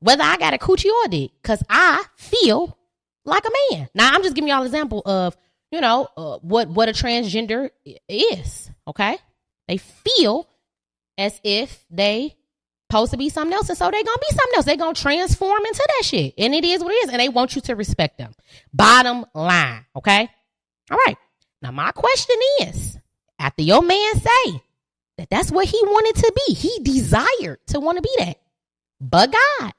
whether 0.00 0.22
I 0.22 0.36
got 0.36 0.54
a 0.54 0.58
coochie 0.58 0.90
or 0.90 1.08
dick, 1.08 1.30
because 1.42 1.62
I 1.68 2.04
feel 2.16 2.76
like 3.24 3.44
a 3.44 3.74
man. 3.74 3.88
Now, 3.94 4.10
I'm 4.12 4.22
just 4.22 4.34
giving 4.34 4.48
y'all 4.48 4.60
an 4.60 4.66
example 4.66 5.02
of, 5.04 5.36
you 5.70 5.80
know, 5.80 6.08
uh, 6.16 6.38
what, 6.38 6.68
what 6.68 6.88
a 6.88 6.92
transgender 6.92 7.70
is, 8.08 8.70
okay? 8.86 9.18
They 9.66 9.76
feel 9.76 10.48
as 11.16 11.40
if 11.44 11.84
they 11.90 12.36
supposed 12.90 13.10
to 13.10 13.18
be 13.18 13.28
something 13.28 13.54
else, 13.54 13.68
and 13.68 13.76
so 13.76 13.90
they 13.90 14.02
gonna 14.02 14.18
be 14.18 14.34
something 14.34 14.56
else. 14.56 14.64
they 14.64 14.76
gonna 14.76 14.94
transform 14.94 15.64
into 15.66 15.86
that 15.86 16.04
shit. 16.04 16.34
And 16.38 16.54
it 16.54 16.64
is 16.64 16.82
what 16.82 16.92
it 16.92 17.04
is, 17.04 17.10
and 17.10 17.20
they 17.20 17.28
want 17.28 17.54
you 17.54 17.60
to 17.62 17.76
respect 17.76 18.18
them. 18.18 18.32
Bottom 18.72 19.26
line, 19.34 19.84
okay? 19.94 20.28
All 20.90 20.96
right. 21.06 21.16
Now 21.62 21.70
my 21.70 21.92
question 21.92 22.36
is, 22.62 22.98
after 23.38 23.62
your 23.62 23.82
man 23.82 24.14
say 24.14 24.62
that 25.18 25.28
that's 25.28 25.50
what 25.50 25.66
he 25.66 25.78
wanted 25.82 26.14
to 26.22 26.32
be. 26.46 26.54
He 26.54 26.78
desired 26.82 27.58
to 27.66 27.80
want 27.80 27.96
to 27.96 28.02
be 28.02 28.14
that. 28.18 28.38
But 29.00 29.32
God, 29.32 29.72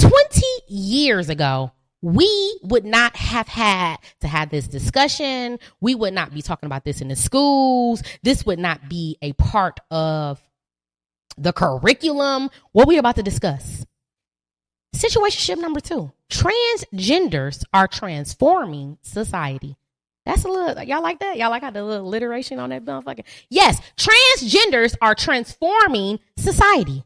20 0.00 0.42
years 0.68 1.28
ago, 1.28 1.72
we 2.02 2.58
would 2.62 2.84
not 2.84 3.14
have 3.16 3.46
had 3.46 3.96
to 4.20 4.28
have 4.28 4.50
this 4.50 4.66
discussion. 4.66 5.58
We 5.80 5.94
would 5.94 6.14
not 6.14 6.32
be 6.32 6.42
talking 6.42 6.66
about 6.66 6.84
this 6.84 7.00
in 7.00 7.08
the 7.08 7.16
schools. 7.16 8.02
This 8.22 8.46
would 8.46 8.58
not 8.58 8.88
be 8.88 9.18
a 9.20 9.32
part 9.34 9.80
of 9.90 10.40
the 11.36 11.52
curriculum. 11.52 12.50
What 12.72 12.88
we're 12.88 13.00
about 13.00 13.16
to 13.16 13.22
discuss. 13.22 13.84
Situationship 14.94 15.58
number 15.58 15.80
two. 15.80 16.10
Transgenders 16.30 17.64
are 17.74 17.86
transforming 17.86 18.98
society. 19.02 19.76
That's 20.24 20.44
a 20.44 20.48
little, 20.48 20.82
y'all 20.84 21.02
like 21.02 21.18
that? 21.20 21.36
Y'all 21.36 21.50
like 21.50 21.62
how 21.62 21.70
the 21.70 21.84
little 21.84 22.06
alliteration 22.06 22.58
on 22.58 22.70
that 22.70 22.84
motherfucker? 22.84 23.24
Yes, 23.48 23.80
transgenders 23.96 24.94
are 25.02 25.14
transforming 25.14 26.20
society. 26.36 27.04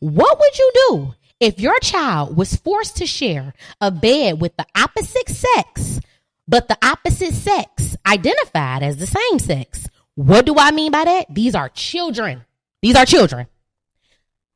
What 0.00 0.38
would 0.38 0.58
you 0.58 0.72
do 0.88 1.14
if 1.40 1.60
your 1.60 1.78
child 1.80 2.36
was 2.36 2.56
forced 2.56 2.96
to 2.98 3.06
share 3.06 3.54
a 3.80 3.90
bed 3.90 4.40
with 4.40 4.56
the 4.56 4.66
opposite 4.76 5.28
sex, 5.28 6.00
but 6.48 6.68
the 6.68 6.78
opposite 6.82 7.34
sex 7.34 7.96
identified 8.06 8.82
as 8.82 8.96
the 8.96 9.06
same 9.06 9.38
sex? 9.38 9.88
What 10.14 10.46
do 10.46 10.56
I 10.58 10.70
mean 10.70 10.92
by 10.92 11.04
that? 11.04 11.26
These 11.30 11.54
are 11.54 11.68
children. 11.68 12.44
These 12.80 12.96
are 12.96 13.04
children. 13.04 13.46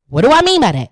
What 0.07 0.23
do 0.23 0.31
I 0.31 0.41
mean 0.41 0.61
by 0.61 0.71
that? 0.71 0.91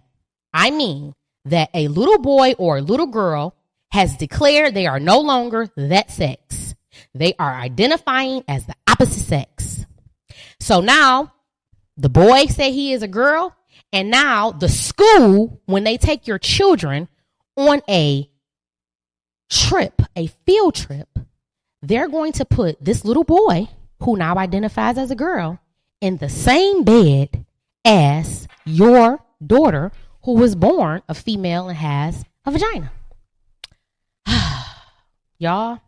I 0.54 0.72
mean 0.72 1.16
that 1.46 1.70
a 1.74 1.88
little 1.88 2.20
boy 2.20 2.54
or 2.58 2.78
a 2.78 2.82
little 2.82 3.08
girl 3.08 3.56
has 3.92 4.16
declared 4.18 4.74
they 4.74 4.88
are 4.88 5.00
no 5.00 5.20
longer 5.20 5.68
that 5.76 6.12
sex. 6.12 6.76
They 7.16 7.34
are 7.40 7.54
identifying 7.54 8.44
as 8.48 8.66
the 8.66 8.76
opposite 8.88 9.26
sex. 9.26 9.86
So 10.60 10.82
now 10.82 11.34
the 11.98 12.10
boy 12.10 12.46
say 12.46 12.72
he 12.72 12.94
is 12.94 13.02
a 13.02 13.08
girl 13.08 13.56
and 13.92 14.10
now 14.10 14.52
the 14.52 14.70
school, 14.70 15.62
when 15.66 15.84
they 15.84 15.98
take 15.98 16.28
your 16.28 16.40
children 16.40 17.08
on 17.56 17.82
a 17.90 18.30
trip, 19.50 20.02
a 20.16 20.28
field 20.46 20.76
trip, 20.76 21.08
they're 21.82 22.08
going 22.08 22.34
to 22.34 22.46
put 22.46 22.84
this 22.84 23.04
little 23.04 23.24
boy 23.24 23.68
who 24.02 24.16
now 24.16 24.38
identifies 24.38 24.98
as 24.98 25.12
a 25.12 25.16
girl 25.16 25.60
in 26.02 26.18
the 26.18 26.30
same 26.30 26.84
bed 26.84 27.46
as 27.84 28.48
your 28.66 29.20
daughter 29.46 29.92
who 30.24 30.34
was 30.34 30.56
born 30.56 31.02
a 31.10 31.14
female 31.14 31.70
and 31.70 31.78
has 31.78 32.26
a 32.46 32.52
vagina. 32.52 32.92
y'all, 35.40 35.80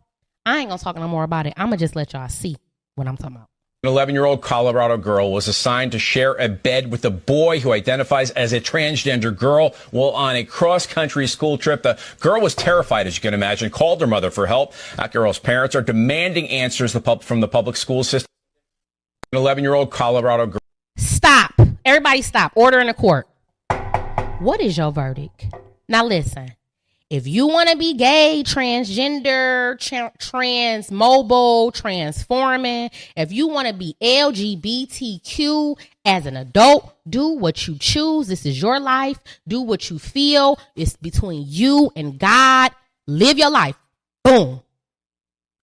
I 0.44 0.58
ain't 0.58 0.68
gonna 0.68 0.78
talk 0.78 0.96
no 0.96 1.08
more 1.08 1.24
about 1.24 1.46
it. 1.46 1.54
I'm 1.56 1.66
gonna 1.66 1.76
just 1.76 1.96
let 1.96 2.12
y'all 2.12 2.28
see 2.28 2.56
what 2.94 3.06
I'm 3.06 3.16
talking 3.16 3.36
about. 3.36 3.48
An 3.84 3.88
11 3.88 4.14
year 4.14 4.26
old 4.26 4.42
Colorado 4.42 4.96
girl 4.96 5.32
was 5.32 5.48
assigned 5.48 5.90
to 5.90 5.98
share 5.98 6.34
a 6.34 6.48
bed 6.48 6.92
with 6.92 7.04
a 7.04 7.10
boy 7.10 7.58
who 7.58 7.72
identifies 7.72 8.30
as 8.30 8.52
a 8.52 8.60
transgender 8.60 9.36
girl 9.36 9.74
while 9.90 10.10
on 10.10 10.36
a 10.36 10.44
cross 10.44 10.86
country 10.86 11.26
school 11.26 11.58
trip. 11.58 11.82
The 11.82 11.98
girl 12.20 12.40
was 12.40 12.54
terrified, 12.54 13.08
as 13.08 13.16
you 13.16 13.20
can 13.20 13.34
imagine, 13.34 13.70
called 13.70 14.00
her 14.00 14.06
mother 14.06 14.30
for 14.30 14.46
help. 14.46 14.72
That 14.94 15.12
girl's 15.12 15.40
parents 15.40 15.74
are 15.74 15.82
demanding 15.82 16.48
answers 16.48 16.92
from 16.92 17.40
the 17.40 17.48
public 17.48 17.74
school 17.74 18.04
system. 18.04 18.28
An 19.32 19.38
11 19.38 19.64
year 19.64 19.74
old 19.74 19.90
Colorado 19.90 20.46
girl. 20.46 20.60
Stop. 20.96 21.52
Everybody 21.84 22.22
stop. 22.22 22.52
Order 22.54 22.78
in 22.78 22.86
the 22.86 22.94
court. 22.94 23.26
What 24.38 24.60
is 24.60 24.78
your 24.78 24.92
verdict? 24.92 25.46
Now 25.88 26.06
listen. 26.06 26.52
If 27.12 27.26
you 27.26 27.46
want 27.46 27.68
to 27.68 27.76
be 27.76 27.92
gay, 27.92 28.42
transgender, 28.42 29.78
tra- 29.78 30.14
trans 30.16 30.90
mobile, 30.90 31.70
transforming, 31.70 32.88
if 33.14 33.30
you 33.30 33.48
want 33.48 33.68
to 33.68 33.74
be 33.74 33.94
LGBTQ 34.00 35.78
as 36.06 36.24
an 36.24 36.38
adult, 36.38 36.96
do 37.06 37.28
what 37.28 37.68
you 37.68 37.76
choose. 37.78 38.28
This 38.28 38.46
is 38.46 38.62
your 38.62 38.80
life. 38.80 39.18
Do 39.46 39.60
what 39.60 39.90
you 39.90 39.98
feel. 39.98 40.58
It's 40.74 40.96
between 40.96 41.44
you 41.46 41.90
and 41.94 42.18
God. 42.18 42.72
Live 43.06 43.36
your 43.36 43.50
life. 43.50 43.76
Boom. 44.24 44.62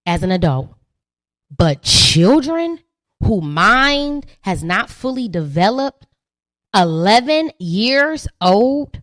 As 0.06 0.22
an 0.22 0.30
adult. 0.30 0.70
But 1.50 1.82
children 1.82 2.78
who 3.24 3.42
mind 3.42 4.28
has 4.42 4.64
not 4.64 4.92
fully 4.92 5.28
developed, 5.28 6.06
11 6.76 7.54
years 7.58 8.28
old 8.40 9.02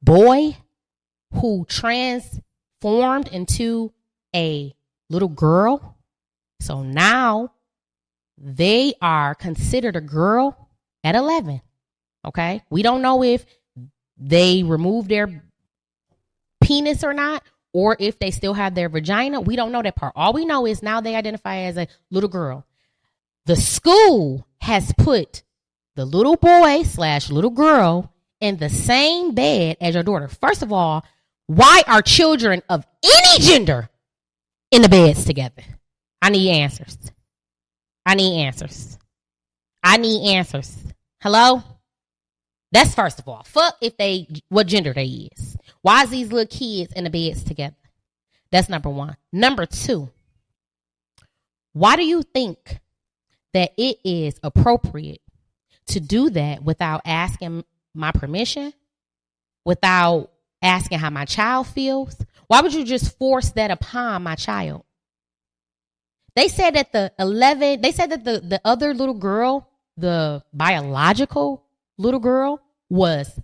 boy 0.00 0.56
who 1.34 1.66
transformed 1.68 3.28
into 3.28 3.92
a 4.34 4.74
little 5.10 5.28
girl. 5.28 5.96
So 6.60 6.82
now 6.82 7.52
they 8.36 8.94
are 9.00 9.34
considered 9.34 9.96
a 9.96 10.00
girl 10.00 10.68
at 11.04 11.14
11. 11.14 11.60
Okay. 12.24 12.62
We 12.70 12.82
don't 12.82 13.02
know 13.02 13.22
if 13.22 13.44
they 14.16 14.62
removed 14.62 15.08
their 15.08 15.44
penis 16.60 17.04
or 17.04 17.14
not, 17.14 17.42
or 17.72 17.96
if 17.98 18.18
they 18.18 18.30
still 18.30 18.54
have 18.54 18.74
their 18.74 18.88
vagina. 18.88 19.40
We 19.40 19.56
don't 19.56 19.72
know 19.72 19.82
that 19.82 19.96
part. 19.96 20.12
All 20.16 20.32
we 20.32 20.44
know 20.44 20.66
is 20.66 20.82
now 20.82 21.00
they 21.00 21.14
identify 21.14 21.58
as 21.58 21.76
a 21.76 21.88
little 22.10 22.28
girl. 22.28 22.66
The 23.46 23.56
school 23.56 24.46
has 24.60 24.92
put 24.98 25.42
the 25.94 26.04
little 26.04 26.36
boy 26.36 26.82
slash 26.82 27.30
little 27.30 27.50
girl 27.50 28.12
in 28.40 28.56
the 28.58 28.68
same 28.68 29.34
bed 29.34 29.76
as 29.80 29.94
your 29.94 30.02
daughter. 30.02 30.28
First 30.28 30.62
of 30.62 30.72
all, 30.72 31.04
why 31.48 31.82
are 31.86 32.02
children 32.02 32.62
of 32.68 32.86
any 33.02 33.42
gender 33.42 33.88
in 34.70 34.82
the 34.82 34.88
beds 34.88 35.24
together? 35.24 35.62
I 36.20 36.28
need 36.28 36.50
answers. 36.50 36.96
I 38.04 38.14
need 38.14 38.44
answers. 38.44 38.98
I 39.82 39.96
need 39.96 40.34
answers. 40.34 40.76
Hello? 41.20 41.62
That's 42.70 42.94
first 42.94 43.18
of 43.18 43.26
all. 43.26 43.42
Fuck 43.44 43.78
if 43.80 43.96
they 43.96 44.28
what 44.50 44.66
gender 44.66 44.92
they 44.92 45.30
is. 45.36 45.56
Why 45.80 46.02
is 46.02 46.10
these 46.10 46.30
little 46.30 46.46
kids 46.46 46.92
in 46.92 47.04
the 47.04 47.10
beds 47.10 47.42
together? 47.42 47.76
That's 48.50 48.68
number 48.68 48.90
one. 48.90 49.16
Number 49.32 49.64
two, 49.64 50.10
why 51.72 51.96
do 51.96 52.04
you 52.04 52.22
think 52.22 52.78
that 53.54 53.72
it 53.78 53.98
is 54.04 54.38
appropriate 54.42 55.22
to 55.86 56.00
do 56.00 56.28
that 56.30 56.62
without 56.62 57.00
asking 57.06 57.64
my 57.94 58.12
permission, 58.12 58.74
without 59.64 60.30
asking 60.62 60.98
how 60.98 61.10
my 61.10 61.24
child 61.24 61.66
feels? 61.66 62.16
Why 62.46 62.60
would 62.60 62.74
you 62.74 62.84
just 62.84 63.16
force 63.18 63.50
that 63.52 63.70
upon 63.70 64.22
my 64.22 64.34
child? 64.34 64.84
They 66.34 66.48
said 66.48 66.74
that 66.74 66.92
the 66.92 67.12
11, 67.18 67.80
they 67.80 67.92
said 67.92 68.10
that 68.10 68.24
the, 68.24 68.40
the 68.40 68.60
other 68.64 68.94
little 68.94 69.14
girl, 69.14 69.68
the 69.96 70.42
biological 70.52 71.64
little 71.96 72.20
girl, 72.20 72.60
was 72.88 73.40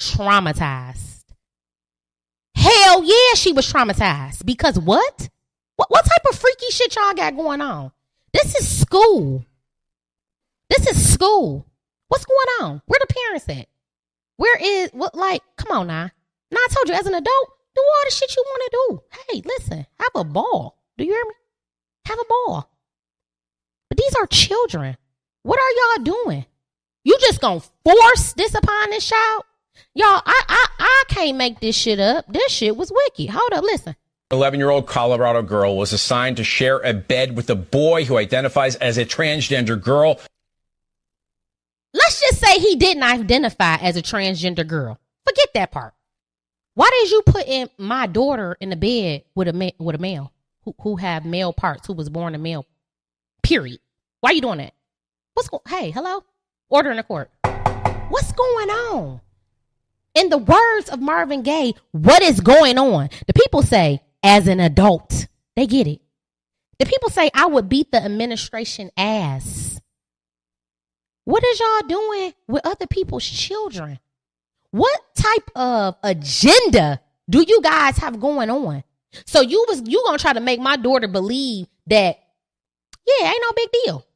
traumatized. 0.00 1.24
Hell 2.54 3.04
yeah, 3.04 3.34
she 3.34 3.52
was 3.52 3.70
traumatized. 3.70 4.46
Because 4.46 4.78
what? 4.78 5.28
What, 5.76 5.90
what 5.90 6.04
type 6.04 6.24
of 6.30 6.38
freaky 6.38 6.70
shit 6.70 6.96
y'all 6.96 7.14
got 7.14 7.36
going 7.36 7.60
on? 7.60 7.92
This 8.32 8.54
is 8.54 8.80
school. 8.80 9.44
This 10.70 10.86
is 10.86 11.12
school. 11.12 11.66
What's 12.08 12.24
going 12.24 12.48
on? 12.60 12.82
Where 12.86 13.00
the 13.00 13.12
parents 13.12 13.48
at? 13.48 13.68
Where 14.36 14.58
is 14.60 14.90
what 14.92 15.14
like, 15.14 15.42
come 15.56 15.76
on 15.76 15.86
now. 15.86 16.10
Now 16.50 16.58
I 16.58 16.68
told 16.72 16.88
you, 16.88 16.94
as 16.94 17.06
an 17.06 17.14
adult, 17.14 17.50
do 17.74 17.82
all 17.82 18.04
the 18.04 18.10
shit 18.14 18.34
you 18.36 18.44
want 18.46 18.62
to 18.64 18.70
do. 18.88 19.02
Hey, 19.28 19.42
listen, 19.44 19.86
have 19.98 20.10
a 20.14 20.24
ball. 20.24 20.78
Do 20.96 21.04
you 21.04 21.12
hear 21.12 21.24
me? 21.24 21.34
Have 22.06 22.18
a 22.18 22.24
ball. 22.28 22.70
But 23.88 23.98
these 23.98 24.14
are 24.14 24.26
children. 24.26 24.96
What 25.42 25.58
are 25.58 25.98
y'all 25.98 26.04
doing? 26.04 26.46
You 27.04 27.16
just 27.20 27.40
gonna 27.40 27.60
force 27.84 28.32
this 28.32 28.54
upon 28.54 28.90
this 28.90 29.06
child? 29.06 29.44
Y'all, 29.94 30.22
I 30.24 30.42
I 30.48 30.66
I 30.78 31.04
can't 31.08 31.36
make 31.36 31.60
this 31.60 31.76
shit 31.76 32.00
up. 32.00 32.24
This 32.28 32.50
shit 32.50 32.76
was 32.76 32.90
wicked. 32.92 33.30
Hold 33.30 33.52
up, 33.52 33.62
listen. 33.62 33.94
11 34.32 34.58
year 34.58 34.70
old 34.70 34.88
Colorado 34.88 35.42
girl 35.42 35.76
was 35.76 35.92
assigned 35.92 36.36
to 36.38 36.44
share 36.44 36.80
a 36.80 36.92
bed 36.92 37.36
with 37.36 37.48
a 37.48 37.54
boy 37.54 38.04
who 38.04 38.16
identifies 38.16 38.74
as 38.76 38.98
a 38.98 39.04
transgender 39.04 39.80
girl. 39.80 40.18
Let's 41.94 42.20
just 42.20 42.40
say 42.40 42.58
he 42.58 42.74
didn't 42.74 43.04
identify 43.04 43.76
as 43.76 43.96
a 43.96 44.02
transgender 44.02 44.66
girl. 44.66 44.98
Forget 45.24 45.48
that 45.54 45.70
part. 45.70 45.94
Why 46.76 46.90
did 46.92 47.10
you 47.10 47.22
put 47.24 47.46
in 47.46 47.70
my 47.78 48.06
daughter 48.06 48.54
in 48.60 48.68
the 48.68 48.76
bed 48.76 49.24
with 49.34 49.48
a 49.48 49.54
ma- 49.54 49.70
with 49.78 49.94
a 49.94 49.98
male 49.98 50.30
who 50.62 50.74
who 50.82 50.96
have 50.96 51.24
male 51.24 51.54
parts 51.54 51.86
who 51.86 51.94
was 51.94 52.10
born 52.10 52.34
a 52.34 52.38
male? 52.38 52.66
Period. 53.42 53.80
Why 54.20 54.30
are 54.30 54.34
you 54.34 54.42
doing 54.42 54.58
that? 54.58 54.74
What's 55.32 55.48
going? 55.48 55.62
Hey, 55.66 55.90
hello. 55.90 56.22
Order 56.68 56.90
in 56.90 56.98
the 56.98 57.02
court. 57.02 57.30
What's 58.10 58.30
going 58.32 58.68
on? 58.68 59.22
In 60.14 60.28
the 60.28 60.36
words 60.36 60.90
of 60.90 61.00
Marvin 61.00 61.42
Gaye, 61.42 61.72
what 61.92 62.20
is 62.20 62.40
going 62.40 62.76
on? 62.76 63.08
The 63.26 63.32
people 63.32 63.62
say, 63.62 64.02
as 64.22 64.46
an 64.46 64.60
adult, 64.60 65.28
they 65.54 65.66
get 65.66 65.86
it. 65.86 66.02
The 66.78 66.84
people 66.84 67.08
say, 67.08 67.30
I 67.32 67.46
would 67.46 67.70
beat 67.70 67.90
the 67.90 68.04
administration 68.04 68.90
ass. 68.98 69.80
What 71.24 71.42
is 71.42 71.58
y'all 71.58 71.88
doing 71.88 72.34
with 72.46 72.66
other 72.66 72.86
people's 72.86 73.24
children? 73.24 73.98
What 74.70 75.00
type 75.14 75.50
of 75.54 75.96
agenda 76.02 77.00
do 77.28 77.44
you 77.46 77.60
guys 77.62 77.96
have 77.98 78.20
going 78.20 78.50
on? 78.50 78.84
So 79.24 79.40
you 79.40 79.64
was 79.68 79.82
you 79.86 80.02
gonna 80.04 80.18
try 80.18 80.32
to 80.32 80.40
make 80.40 80.60
my 80.60 80.76
daughter 80.76 81.08
believe 81.08 81.66
that 81.86 82.18
yeah, 83.06 83.28
ain't 83.28 83.42
no 83.42 83.52
big 83.54 83.68
deal. 83.84 84.06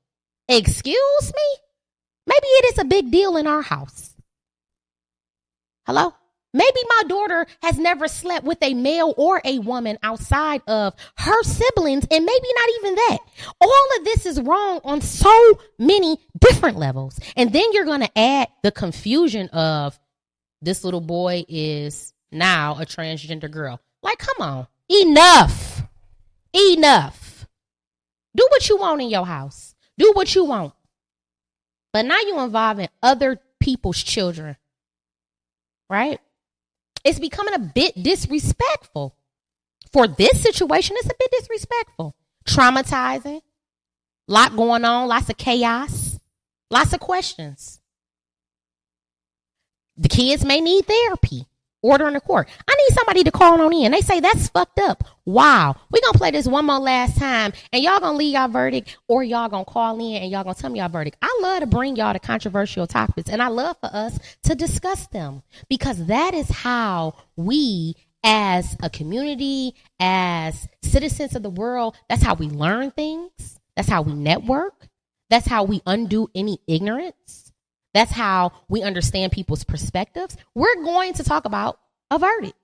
Excuse 0.48 1.32
me? 1.34 1.56
Maybe 2.26 2.46
it 2.46 2.72
is 2.72 2.78
a 2.78 2.84
big 2.84 3.10
deal 3.10 3.36
in 3.36 3.46
our 3.46 3.62
house. 3.62 4.14
Hello? 5.86 6.14
Maybe 6.52 6.80
my 6.88 7.02
daughter 7.06 7.46
has 7.62 7.78
never 7.78 8.08
slept 8.08 8.44
with 8.44 8.58
a 8.60 8.74
male 8.74 9.14
or 9.16 9.40
a 9.44 9.60
woman 9.60 9.98
outside 10.02 10.62
of 10.66 10.94
her 11.16 11.42
siblings, 11.44 12.04
and 12.10 12.24
maybe 12.24 12.48
not 12.56 12.68
even 12.78 12.94
that. 12.96 13.18
All 13.60 13.86
of 13.98 14.04
this 14.04 14.26
is 14.26 14.40
wrong 14.40 14.80
on 14.82 15.00
so 15.00 15.60
many 15.78 16.18
different 16.40 16.76
levels. 16.76 17.20
And 17.36 17.52
then 17.52 17.72
you're 17.72 17.84
going 17.84 18.00
to 18.00 18.18
add 18.18 18.48
the 18.64 18.72
confusion 18.72 19.48
of 19.50 19.98
this 20.62 20.84
little 20.84 21.00
boy 21.00 21.44
is 21.48 22.12
now 22.30 22.76
a 22.78 22.86
transgender 22.86 23.50
girl. 23.50 23.80
Like, 24.02 24.18
come 24.18 24.36
on. 24.40 24.66
Enough. 24.88 25.82
Enough. 26.54 27.46
Do 28.34 28.46
what 28.50 28.68
you 28.68 28.76
want 28.76 29.02
in 29.02 29.08
your 29.08 29.26
house. 29.26 29.74
Do 29.98 30.12
what 30.14 30.34
you 30.34 30.44
want. 30.44 30.72
But 31.92 32.06
now 32.06 32.18
you're 32.20 32.44
involving 32.44 32.88
other 33.02 33.40
people's 33.58 34.02
children. 34.02 34.56
Right? 35.88 36.20
It's 37.04 37.18
becoming 37.18 37.54
a 37.54 37.58
bit 37.58 38.00
disrespectful. 38.00 39.16
For 39.92 40.06
this 40.06 40.40
situation, 40.40 40.96
it's 40.98 41.10
a 41.10 41.14
bit 41.18 41.30
disrespectful. 41.32 42.14
Traumatizing. 42.46 43.40
Lot 44.28 44.54
going 44.54 44.84
on, 44.84 45.08
lots 45.08 45.28
of 45.28 45.36
chaos, 45.36 46.16
lots 46.70 46.92
of 46.92 47.00
questions. 47.00 47.79
The 50.00 50.08
kids 50.08 50.46
may 50.46 50.62
need 50.62 50.86
therapy. 50.86 51.46
Order 51.82 52.08
in 52.08 52.14
the 52.14 52.20
court. 52.20 52.48
I 52.66 52.74
need 52.74 52.94
somebody 52.94 53.22
to 53.24 53.30
call 53.30 53.60
on 53.60 53.72
in. 53.72 53.92
They 53.92 54.00
say 54.00 54.20
that's 54.20 54.48
fucked 54.48 54.78
up. 54.80 55.04
Wow. 55.24 55.76
We're 55.90 56.00
gonna 56.02 56.18
play 56.18 56.30
this 56.30 56.46
one 56.46 56.66
more 56.66 56.78
last 56.78 57.18
time 57.18 57.52
and 57.72 57.82
y'all 57.82 58.00
gonna 58.00 58.18
leave 58.18 58.34
y'all 58.34 58.48
verdict 58.48 58.98
or 59.08 59.22
y'all 59.22 59.48
gonna 59.48 59.64
call 59.64 59.98
in 59.98 60.22
and 60.22 60.30
y'all 60.30 60.42
gonna 60.42 60.54
tell 60.54 60.70
me 60.70 60.78
y'all 60.80 60.90
verdict. 60.90 61.16
I 61.22 61.38
love 61.42 61.60
to 61.60 61.66
bring 61.66 61.96
y'all 61.96 62.12
to 62.12 62.18
controversial 62.18 62.86
topics 62.86 63.30
and 63.30 63.42
I 63.42 63.48
love 63.48 63.76
for 63.80 63.88
us 63.94 64.18
to 64.42 64.54
discuss 64.54 65.06
them 65.06 65.42
because 65.68 66.04
that 66.06 66.34
is 66.34 66.50
how 66.50 67.14
we 67.36 67.94
as 68.24 68.76
a 68.82 68.90
community, 68.90 69.74
as 69.98 70.68
citizens 70.82 71.34
of 71.34 71.42
the 71.42 71.50
world, 71.50 71.96
that's 72.08 72.22
how 72.22 72.34
we 72.34 72.48
learn 72.48 72.90
things. 72.90 73.58
That's 73.76 73.88
how 73.88 74.02
we 74.02 74.12
network. 74.12 74.88
That's 75.30 75.46
how 75.46 75.64
we 75.64 75.80
undo 75.86 76.28
any 76.34 76.58
ignorance. 76.66 77.49
That's 77.94 78.12
how 78.12 78.52
we 78.68 78.82
understand 78.82 79.32
people's 79.32 79.64
perspectives. 79.64 80.36
We're 80.54 80.82
going 80.82 81.14
to 81.14 81.24
talk 81.24 81.44
about 81.44 81.78
a 82.10 82.18
verdict. 82.18 82.54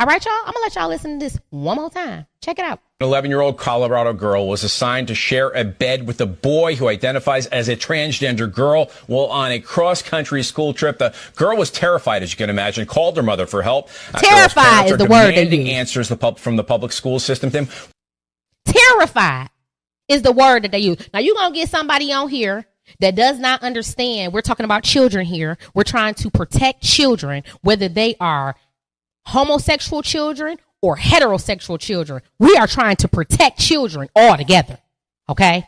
All 0.00 0.06
right, 0.06 0.24
y'all. 0.24 0.32
I'm 0.46 0.54
gonna 0.54 0.60
let 0.60 0.74
y'all 0.76 0.88
listen 0.88 1.18
to 1.18 1.26
this 1.26 1.38
one 1.50 1.76
more 1.76 1.90
time. 1.90 2.26
Check 2.40 2.58
it 2.58 2.64
out. 2.64 2.80
An 3.00 3.06
11 3.06 3.30
year 3.30 3.42
old 3.42 3.58
Colorado 3.58 4.14
girl 4.14 4.48
was 4.48 4.64
assigned 4.64 5.08
to 5.08 5.14
share 5.14 5.50
a 5.50 5.62
bed 5.62 6.06
with 6.06 6.22
a 6.22 6.26
boy 6.26 6.74
who 6.74 6.88
identifies 6.88 7.44
as 7.48 7.68
a 7.68 7.76
transgender 7.76 8.50
girl 8.50 8.90
while 9.08 9.26
on 9.26 9.52
a 9.52 9.60
cross 9.60 10.00
country 10.00 10.42
school 10.42 10.72
trip. 10.72 10.96
The 10.96 11.14
girl 11.36 11.58
was 11.58 11.70
terrified, 11.70 12.22
as 12.22 12.32
you 12.32 12.38
can 12.38 12.48
imagine, 12.48 12.86
called 12.86 13.18
her 13.18 13.22
mother 13.22 13.46
for 13.46 13.60
help. 13.60 13.90
Terrified 14.16 14.90
is 14.90 14.96
the 14.96 15.04
word. 15.04 15.32
Demanding 15.32 15.68
answers 15.68 16.08
the 16.08 16.16
from 16.38 16.56
the 16.56 16.64
public 16.64 16.92
school 16.92 17.18
system. 17.18 17.50
Tim. 17.50 17.68
Terrified 18.64 19.50
is 20.08 20.22
the 20.22 20.32
word 20.32 20.64
that 20.64 20.72
they 20.72 20.78
use. 20.78 20.96
Now 21.12 21.20
you're 21.20 21.34
gonna 21.34 21.54
get 21.54 21.68
somebody 21.68 22.10
on 22.10 22.30
here 22.30 22.64
that 22.98 23.14
does 23.14 23.38
not 23.38 23.62
understand, 23.62 24.32
we're 24.32 24.40
talking 24.40 24.64
about 24.64 24.82
children 24.82 25.24
here. 25.24 25.56
We're 25.74 25.84
trying 25.84 26.14
to 26.14 26.30
protect 26.30 26.82
children, 26.82 27.44
whether 27.62 27.88
they 27.88 28.16
are 28.20 28.56
homosexual 29.26 30.02
children 30.02 30.58
or 30.82 30.96
heterosexual 30.96 31.78
children. 31.78 32.22
We 32.38 32.56
are 32.56 32.66
trying 32.66 32.96
to 32.96 33.08
protect 33.08 33.58
children 33.58 34.08
all 34.16 34.36
together. 34.36 34.78
Okay. 35.28 35.66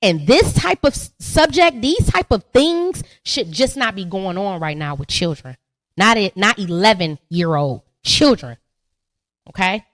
And 0.00 0.26
this 0.26 0.52
type 0.54 0.84
of 0.84 0.94
subject, 0.94 1.80
these 1.80 2.06
type 2.06 2.30
of 2.30 2.44
things 2.52 3.02
should 3.24 3.50
just 3.50 3.76
not 3.76 3.94
be 3.94 4.04
going 4.04 4.38
on 4.38 4.60
right 4.60 4.76
now 4.76 4.94
with 4.94 5.08
children. 5.08 5.56
Not 5.96 6.16
it, 6.16 6.36
not 6.36 6.58
11 6.58 7.18
year 7.28 7.54
old 7.54 7.82
children. 8.04 8.56
Okay. 9.48 9.84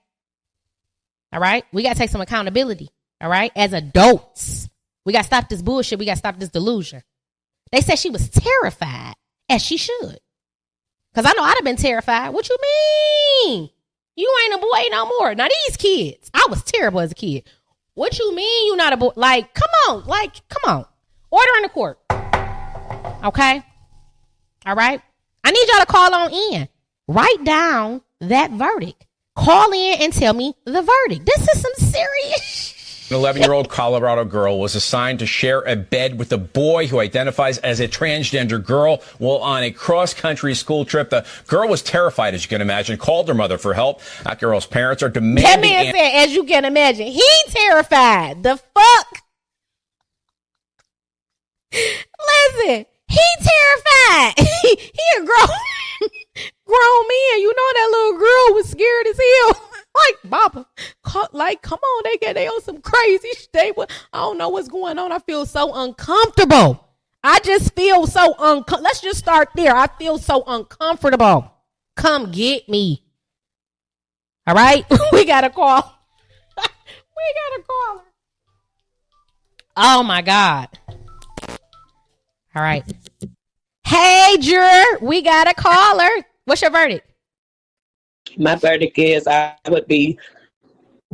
All 1.32 1.40
right. 1.40 1.64
We 1.72 1.82
got 1.82 1.94
to 1.94 1.98
take 1.98 2.10
some 2.10 2.20
accountability. 2.20 2.90
All 3.20 3.30
right. 3.30 3.50
As 3.56 3.72
adults. 3.72 4.68
We 5.08 5.14
got 5.14 5.20
to 5.20 5.26
stop 5.26 5.48
this 5.48 5.62
bullshit. 5.62 5.98
We 5.98 6.04
got 6.04 6.12
to 6.12 6.18
stop 6.18 6.38
this 6.38 6.50
delusion. 6.50 7.02
They 7.72 7.80
said 7.80 7.98
she 7.98 8.10
was 8.10 8.28
terrified, 8.28 9.14
as 9.48 9.64
she 9.64 9.78
should. 9.78 10.18
Because 11.10 11.24
I 11.24 11.32
know 11.32 11.44
I'd 11.44 11.54
have 11.56 11.64
been 11.64 11.76
terrified. 11.76 12.28
What 12.34 12.46
you 12.50 12.58
mean? 12.60 13.70
You 14.16 14.36
ain't 14.44 14.54
a 14.54 14.58
boy 14.58 14.82
no 14.90 15.06
more. 15.06 15.34
Now, 15.34 15.48
these 15.48 15.78
kids, 15.78 16.30
I 16.34 16.44
was 16.50 16.62
terrible 16.62 17.00
as 17.00 17.12
a 17.12 17.14
kid. 17.14 17.48
What 17.94 18.18
you 18.18 18.36
mean 18.36 18.66
you 18.66 18.76
not 18.76 18.92
a 18.92 18.98
boy? 18.98 19.12
Like, 19.16 19.54
come 19.54 19.70
on. 19.88 20.04
Like, 20.04 20.46
come 20.50 20.74
on. 20.74 20.84
Order 21.30 21.52
in 21.56 21.62
the 21.62 21.68
court. 21.70 21.98
Okay? 23.24 23.62
All 24.66 24.74
right? 24.74 25.00
I 25.42 25.50
need 25.50 25.68
y'all 25.68 25.80
to 25.80 25.86
call 25.86 26.14
on 26.14 26.32
in. 26.34 26.68
Write 27.06 27.44
down 27.44 28.02
that 28.20 28.50
verdict. 28.50 29.06
Call 29.34 29.72
in 29.72 30.02
and 30.02 30.12
tell 30.12 30.34
me 30.34 30.52
the 30.66 30.82
verdict. 30.82 31.24
This 31.24 31.48
is 31.48 31.62
some 31.62 31.72
serious 31.76 32.74
An 33.10 33.16
11 33.16 33.40
year 33.40 33.52
old 33.52 33.70
Colorado 33.70 34.24
girl 34.24 34.58
was 34.60 34.74
assigned 34.74 35.20
to 35.20 35.26
share 35.26 35.62
a 35.62 35.76
bed 35.76 36.18
with 36.18 36.30
a 36.30 36.36
boy 36.36 36.86
who 36.86 37.00
identifies 37.00 37.56
as 37.58 37.80
a 37.80 37.88
transgender 37.88 38.62
girl 38.62 39.02
while 39.16 39.38
on 39.38 39.62
a 39.62 39.70
cross 39.70 40.12
country 40.12 40.54
school 40.54 40.84
trip. 40.84 41.08
The 41.08 41.24
girl 41.46 41.70
was 41.70 41.80
terrified, 41.80 42.34
as 42.34 42.44
you 42.44 42.50
can 42.50 42.60
imagine, 42.60 42.98
called 42.98 43.28
her 43.28 43.34
mother 43.34 43.56
for 43.56 43.72
help. 43.72 44.02
That 44.24 44.40
girl's 44.40 44.66
parents 44.66 45.02
are 45.02 45.08
demanding. 45.08 45.42
That 45.44 45.60
man 45.62 45.86
an- 45.86 45.94
said, 45.94 46.28
as 46.28 46.34
you 46.34 46.44
can 46.44 46.66
imagine, 46.66 47.06
he 47.06 47.28
terrified. 47.48 48.42
The 48.42 48.56
fuck? 48.74 49.22
Listen, 51.72 52.84
he 53.08 53.26
terrified. 53.40 54.34
he 54.62 55.02
a 55.16 55.24
grown, 55.24 55.48
grown 56.66 57.08
man. 57.08 57.40
You 57.40 57.54
know 57.56 57.72
that 57.72 57.88
little 57.90 58.18
girl 58.18 58.54
was 58.54 58.68
scared 58.68 59.06
as 59.06 59.16
hell 59.16 59.67
like 59.98 60.30
Baba, 60.30 60.66
like 61.32 61.62
come 61.62 61.78
on, 61.78 62.02
they 62.04 62.16
get 62.16 62.34
they 62.34 62.46
on 62.46 62.62
some 62.62 62.80
crazy 62.80 63.30
shit. 63.34 63.76
I 64.12 64.18
don't 64.18 64.38
know 64.38 64.48
what's 64.48 64.68
going 64.68 64.98
on. 64.98 65.12
I 65.12 65.18
feel 65.20 65.46
so 65.46 65.74
uncomfortable. 65.74 66.84
I 67.22 67.40
just 67.40 67.74
feel 67.74 68.06
so 68.06 68.34
uncomfortable. 68.38 68.82
Let's 68.82 69.00
just 69.00 69.18
start 69.18 69.48
there. 69.54 69.74
I 69.74 69.88
feel 69.98 70.18
so 70.18 70.44
uncomfortable. 70.46 71.52
Come 71.96 72.30
get 72.30 72.68
me. 72.68 73.02
All 74.46 74.54
right, 74.54 74.84
we 75.12 75.24
got 75.24 75.42
to 75.42 75.50
call. 75.50 75.94
we 76.56 76.62
got 76.64 77.56
to 77.56 77.62
call 77.66 77.98
her. 77.98 78.04
Oh 79.76 80.02
my 80.02 80.22
God. 80.22 80.68
All 82.54 82.62
right. 82.62 82.84
Hey, 83.84 84.36
juror, 84.40 84.98
we 85.00 85.22
got 85.22 85.44
to 85.44 85.54
caller. 85.54 86.08
What's 86.44 86.62
your 86.62 86.70
verdict? 86.70 87.07
My 88.36 88.54
verdict 88.56 88.98
is 88.98 89.26
I 89.26 89.56
would 89.68 89.86
be 89.86 90.18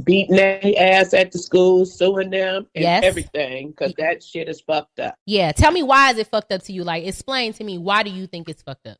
beating 0.02 0.36
their 0.36 0.60
ass 0.78 1.14
at 1.14 1.30
the 1.30 1.38
school, 1.38 1.86
suing 1.86 2.30
them, 2.30 2.66
and 2.74 2.82
yes. 2.82 3.04
everything 3.04 3.70
because 3.70 3.94
that 3.94 4.22
shit 4.22 4.48
is 4.48 4.60
fucked 4.60 4.98
up. 4.98 5.16
Yeah, 5.26 5.52
tell 5.52 5.70
me 5.70 5.82
why 5.82 6.10
is 6.10 6.18
it 6.18 6.26
fucked 6.26 6.52
up 6.52 6.62
to 6.64 6.72
you? 6.72 6.82
Like, 6.82 7.04
explain 7.04 7.52
to 7.54 7.64
me 7.64 7.78
why 7.78 8.02
do 8.02 8.10
you 8.10 8.26
think 8.26 8.48
it's 8.48 8.62
fucked 8.62 8.86
up? 8.86 8.98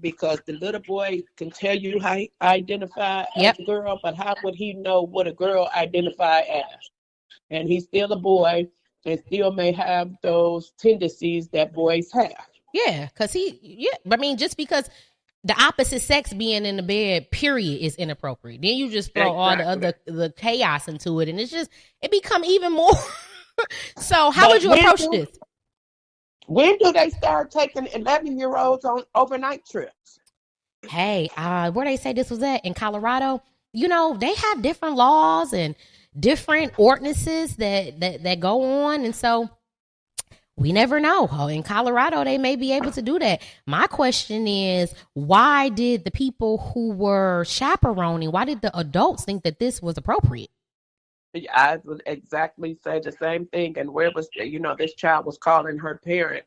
Because 0.00 0.40
the 0.46 0.52
little 0.54 0.80
boy 0.80 1.22
can 1.36 1.50
tell 1.50 1.74
you 1.74 2.00
how 2.00 2.16
he 2.16 2.30
identify 2.40 3.24
yep. 3.36 3.54
as 3.54 3.60
a 3.60 3.64
girl, 3.64 3.98
but 4.02 4.14
how 4.14 4.34
would 4.44 4.54
he 4.54 4.74
know 4.74 5.02
what 5.02 5.26
a 5.26 5.32
girl 5.32 5.70
identify 5.76 6.40
as? 6.40 6.90
And 7.50 7.68
he's 7.68 7.84
still 7.84 8.12
a 8.12 8.18
boy 8.18 8.68
and 9.04 9.20
still 9.26 9.52
may 9.52 9.72
have 9.72 10.10
those 10.22 10.72
tendencies 10.78 11.48
that 11.48 11.72
boys 11.72 12.10
have. 12.12 12.34
Yeah, 12.74 13.06
because 13.06 13.32
he, 13.32 13.58
yeah, 13.62 13.96
I 14.10 14.16
mean, 14.16 14.36
just 14.36 14.56
because 14.56 14.90
the 15.46 15.62
opposite 15.62 16.02
sex 16.02 16.32
being 16.32 16.66
in 16.66 16.76
the 16.76 16.82
bed, 16.82 17.30
period, 17.30 17.80
is 17.80 17.94
inappropriate. 17.96 18.62
Then 18.62 18.74
you 18.74 18.90
just 18.90 19.14
throw 19.14 19.22
exactly. 19.22 19.64
all 19.64 19.76
the 19.76 19.86
other 19.86 19.94
the 20.06 20.32
chaos 20.36 20.88
into 20.88 21.20
it, 21.20 21.28
and 21.28 21.38
it's 21.38 21.52
just 21.52 21.70
it 22.02 22.10
become 22.10 22.44
even 22.44 22.72
more. 22.72 22.92
so, 23.98 24.30
how 24.30 24.48
but 24.48 24.54
would 24.54 24.62
you 24.64 24.72
approach 24.72 25.02
do, 25.02 25.10
this? 25.10 25.38
When 26.46 26.76
do 26.78 26.92
they 26.92 27.10
start 27.10 27.52
taking 27.52 27.86
eleven 27.94 28.38
year 28.38 28.56
olds 28.56 28.84
on 28.84 29.04
overnight 29.14 29.64
trips? 29.64 30.18
Hey, 30.88 31.28
uh, 31.36 31.70
where 31.70 31.86
they 31.86 31.96
say 31.96 32.12
this 32.12 32.30
was 32.30 32.42
at 32.42 32.64
in 32.64 32.74
Colorado, 32.74 33.40
you 33.72 33.86
know, 33.86 34.16
they 34.18 34.34
have 34.34 34.62
different 34.62 34.96
laws 34.96 35.52
and 35.52 35.76
different 36.18 36.72
ordinances 36.76 37.54
that 37.56 38.00
that 38.00 38.24
that 38.24 38.40
go 38.40 38.84
on, 38.84 39.04
and 39.04 39.14
so 39.14 39.48
we 40.56 40.72
never 40.72 41.00
know. 41.00 41.26
In 41.48 41.62
Colorado, 41.62 42.24
they 42.24 42.38
may 42.38 42.56
be 42.56 42.72
able 42.72 42.90
to 42.92 43.02
do 43.02 43.18
that. 43.18 43.42
My 43.66 43.86
question 43.86 44.48
is, 44.48 44.94
why 45.12 45.68
did 45.68 46.04
the 46.04 46.10
people 46.10 46.58
who 46.58 46.92
were 46.92 47.44
chaperoning, 47.44 48.32
why 48.32 48.44
did 48.46 48.62
the 48.62 48.76
adults 48.76 49.24
think 49.24 49.42
that 49.44 49.58
this 49.58 49.82
was 49.82 49.98
appropriate? 49.98 50.50
I 51.52 51.78
would 51.84 52.02
exactly 52.06 52.78
say 52.82 53.00
the 53.00 53.12
same 53.12 53.44
thing. 53.46 53.76
And 53.78 53.92
where 53.92 54.10
was, 54.14 54.30
you 54.34 54.58
know, 54.58 54.74
this 54.74 54.94
child 54.94 55.26
was 55.26 55.36
calling 55.36 55.76
her 55.76 56.00
parent. 56.02 56.44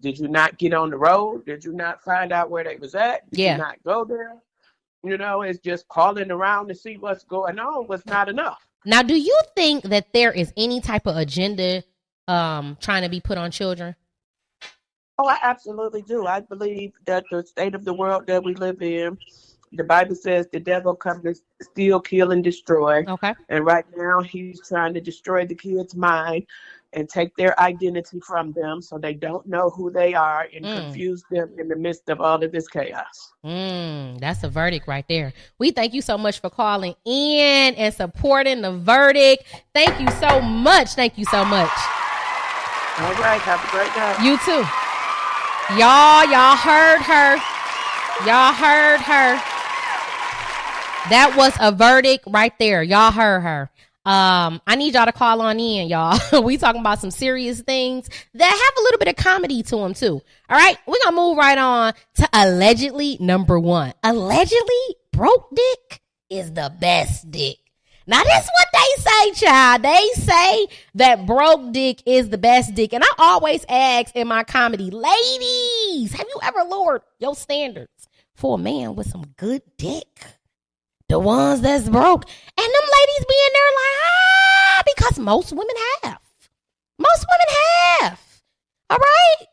Did 0.00 0.18
you 0.18 0.28
not 0.28 0.56
get 0.56 0.72
on 0.72 0.90
the 0.90 0.96
road? 0.96 1.44
Did 1.44 1.64
you 1.64 1.72
not 1.72 2.02
find 2.04 2.32
out 2.32 2.50
where 2.50 2.62
they 2.62 2.76
was 2.76 2.94
at? 2.94 3.28
Did 3.30 3.40
yeah. 3.40 3.52
you 3.52 3.58
not 3.58 3.82
go 3.84 4.04
there? 4.04 4.36
You 5.02 5.18
know, 5.18 5.42
it's 5.42 5.58
just 5.58 5.88
calling 5.88 6.30
around 6.30 6.68
to 6.68 6.74
see 6.74 6.96
what's 6.96 7.24
going 7.24 7.58
on 7.58 7.88
was 7.88 8.06
not 8.06 8.28
enough. 8.28 8.64
Now, 8.84 9.02
do 9.02 9.18
you 9.18 9.38
think 9.56 9.84
that 9.84 10.12
there 10.12 10.32
is 10.32 10.52
any 10.56 10.80
type 10.80 11.06
of 11.06 11.16
agenda 11.16 11.82
um, 12.30 12.76
trying 12.80 13.02
to 13.02 13.08
be 13.08 13.20
put 13.20 13.36
on 13.38 13.50
children? 13.50 13.96
Oh, 15.18 15.26
I 15.26 15.38
absolutely 15.42 16.02
do. 16.02 16.26
I 16.26 16.40
believe 16.40 16.92
that 17.04 17.24
the 17.30 17.44
state 17.44 17.74
of 17.74 17.84
the 17.84 17.92
world 17.92 18.26
that 18.26 18.42
we 18.42 18.54
live 18.54 18.80
in, 18.80 19.18
the 19.72 19.84
Bible 19.84 20.14
says 20.14 20.48
the 20.50 20.60
devil 20.60 20.94
comes 20.94 21.22
to 21.24 21.34
steal, 21.62 22.00
kill, 22.00 22.30
and 22.30 22.42
destroy. 22.42 23.04
Okay. 23.06 23.34
And 23.48 23.64
right 23.64 23.84
now, 23.96 24.20
he's 24.20 24.66
trying 24.66 24.94
to 24.94 25.00
destroy 25.00 25.46
the 25.46 25.54
kid's 25.54 25.94
mind 25.94 26.46
and 26.92 27.08
take 27.08 27.36
their 27.36 27.58
identity 27.60 28.18
from 28.20 28.52
them 28.52 28.82
so 28.82 28.98
they 28.98 29.14
don't 29.14 29.46
know 29.46 29.70
who 29.70 29.90
they 29.90 30.14
are 30.14 30.48
and 30.54 30.64
mm. 30.64 30.74
confuse 30.74 31.22
them 31.30 31.50
in 31.58 31.68
the 31.68 31.76
midst 31.76 32.08
of 32.08 32.20
all 32.20 32.42
of 32.42 32.50
this 32.50 32.66
chaos. 32.66 33.32
Mm, 33.44 34.18
that's 34.18 34.42
a 34.42 34.48
verdict 34.48 34.88
right 34.88 35.06
there. 35.08 35.32
We 35.58 35.70
thank 35.70 35.94
you 35.94 36.02
so 36.02 36.18
much 36.18 36.40
for 36.40 36.50
calling 36.50 36.94
in 37.04 37.74
and 37.74 37.94
supporting 37.94 38.62
the 38.62 38.72
verdict. 38.72 39.44
Thank 39.72 40.00
you 40.00 40.10
so 40.12 40.40
much. 40.40 40.94
Thank 40.94 41.16
you 41.18 41.26
so 41.26 41.44
much. 41.44 41.70
All 42.98 43.14
right. 43.14 43.40
Have 43.42 43.62
a 43.62 43.70
great 43.70 43.92
day. 43.94 44.14
You 44.24 44.36
too. 44.38 44.66
Y'all, 45.78 46.24
y'all 46.26 46.56
heard 46.56 47.00
her. 47.02 47.36
Y'all 48.26 48.52
heard 48.52 49.00
her. 49.00 49.40
That 51.08 51.34
was 51.36 51.54
a 51.60 51.72
verdict 51.72 52.24
right 52.26 52.52
there. 52.58 52.82
Y'all 52.82 53.12
heard 53.12 53.40
her. 53.40 53.70
Um, 54.04 54.60
I 54.66 54.76
need 54.76 54.94
y'all 54.94 55.06
to 55.06 55.12
call 55.12 55.40
on 55.42 55.60
in, 55.60 55.88
y'all. 55.88 56.42
we 56.42 56.56
talking 56.56 56.80
about 56.80 57.00
some 57.00 57.10
serious 57.10 57.60
things 57.60 58.08
that 58.34 58.50
have 58.50 58.78
a 58.78 58.82
little 58.82 58.98
bit 58.98 59.08
of 59.08 59.16
comedy 59.16 59.62
to 59.62 59.76
them 59.76 59.94
too. 59.94 60.20
All 60.48 60.56
right, 60.56 60.76
we're 60.86 60.98
gonna 61.04 61.16
move 61.16 61.38
right 61.38 61.58
on 61.58 61.92
to 62.16 62.28
allegedly 62.32 63.18
number 63.20 63.60
one. 63.60 63.92
Allegedly, 64.02 64.96
broke 65.12 65.54
dick 65.54 66.00
is 66.30 66.52
the 66.52 66.72
best 66.80 67.30
dick. 67.30 67.59
Now 68.10 68.22
that's 68.24 68.48
what 68.48 68.68
they 68.72 69.02
say, 69.02 69.46
child. 69.46 69.82
They 69.82 70.08
say 70.14 70.66
that 70.96 71.26
broke 71.26 71.72
dick 71.72 72.02
is 72.04 72.28
the 72.28 72.38
best 72.38 72.74
dick. 72.74 72.92
And 72.92 73.04
I 73.04 73.08
always 73.18 73.64
ask 73.68 74.14
in 74.16 74.28
my 74.28 74.44
comedy, 74.44 74.90
ladies, 74.90 76.12
have 76.12 76.26
you 76.28 76.40
ever 76.42 76.64
lowered 76.64 77.02
your 77.20 77.36
standards 77.36 78.08
for 78.34 78.56
a 78.56 78.58
man 78.58 78.96
with 78.96 79.08
some 79.08 79.24
good 79.36 79.62
dick? 79.78 80.26
the 81.10 81.18
ones 81.18 81.60
that's 81.60 81.88
broke. 81.88 82.24
And 82.24 82.66
them 82.74 82.88
ladies 82.98 83.26
be 83.28 83.38
in 83.46 83.52
there 83.52 83.72
like, 83.80 83.96
ah, 84.06 84.82
because 84.86 85.18
most 85.18 85.52
women 85.52 85.76
have. 86.02 86.20
Most 86.98 87.26
women 87.26 87.50
have. 88.00 88.20
All 88.88 88.98
right? 88.98 89.46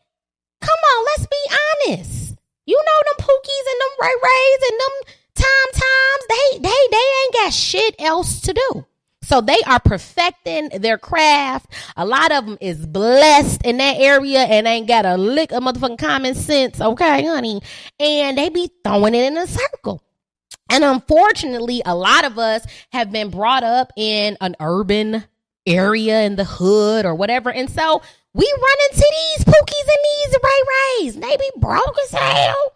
Come 0.62 0.80
on, 0.94 1.06
let's 1.06 1.28
be 1.28 1.44
honest. 1.66 2.36
You 2.66 2.78
know 2.78 3.00
them 3.10 3.26
pookies 3.26 3.66
and 3.72 3.82
them 3.82 3.94
Ray 4.02 4.16
Rays 4.24 4.70
and 4.70 4.80
them 4.80 5.16
Tom 5.48 5.82
Toms, 5.82 6.26
they 6.30 6.60
they 6.60 6.88
they 6.92 6.98
ain't 7.24 7.34
got 7.34 7.54
shit 7.54 7.96
else 8.00 8.42
to 8.42 8.54
do. 8.54 8.86
So 9.24 9.42
they 9.42 9.60
are 9.68 9.80
perfecting 9.80 10.70
their 10.80 10.98
craft. 10.98 11.74
A 11.98 12.06
lot 12.06 12.32
of 12.32 12.46
them 12.46 12.58
is 12.62 12.86
blessed 12.86 13.66
in 13.66 13.78
that 13.78 13.98
area 13.98 14.40
and 14.40 14.66
ain't 14.66 14.88
got 14.88 15.06
a 15.06 15.18
lick 15.18 15.52
of 15.52 15.64
motherfucking 15.64 16.00
common 16.00 16.34
sense, 16.34 16.80
okay, 16.80 17.26
honey? 17.26 17.62
And 18.00 18.38
they 18.38 18.48
be 18.48 18.72
throwing 18.86 19.16
it 19.16 19.26
in 19.26 19.38
a 19.38 19.46
circle. 19.46 20.02
And 20.70 20.86
unfortunately, 20.86 21.82
a 21.86 21.94
lot 21.94 22.24
of 22.24 22.40
us 22.40 22.66
have 22.94 23.12
been 23.12 23.30
brought 23.30 23.64
up 23.64 23.92
in 23.98 24.38
an 24.40 24.56
urban 24.62 25.26
area 25.66 26.22
in 26.22 26.38
the 26.38 26.46
hood 26.46 27.06
or 27.06 27.14
whatever. 27.14 27.52
And 27.52 27.70
so 27.70 28.02
we 28.34 28.46
run 28.46 28.78
into 28.92 29.14
these 29.36 29.46
pookies 29.46 29.88
and 29.88 30.32
these 30.32 30.38
Ray 30.42 31.04
Rays. 31.04 31.16
They 31.16 31.36
be 31.36 31.52
broke 31.60 31.96
as 32.06 32.12
hell 32.12 32.74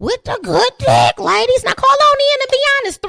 with 0.00 0.24
the 0.24 0.36
good 0.42 0.72
dick, 0.78 1.20
ladies. 1.20 1.62
Now 1.62 1.74
call 1.74 1.90
on 1.90 2.18
in 2.18 2.40
and 2.40 2.50
be 2.50 2.58
honest. 2.80 3.00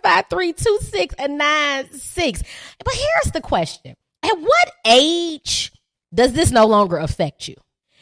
313-753-2696. 0.00 2.42
But 2.82 2.94
here's 2.94 3.32
the 3.32 3.42
question. 3.42 3.94
At 4.22 4.40
what 4.40 4.72
age 4.86 5.70
does 6.14 6.32
this 6.32 6.50
no 6.50 6.64
longer 6.66 6.96
affect 6.96 7.46
you? 7.48 7.56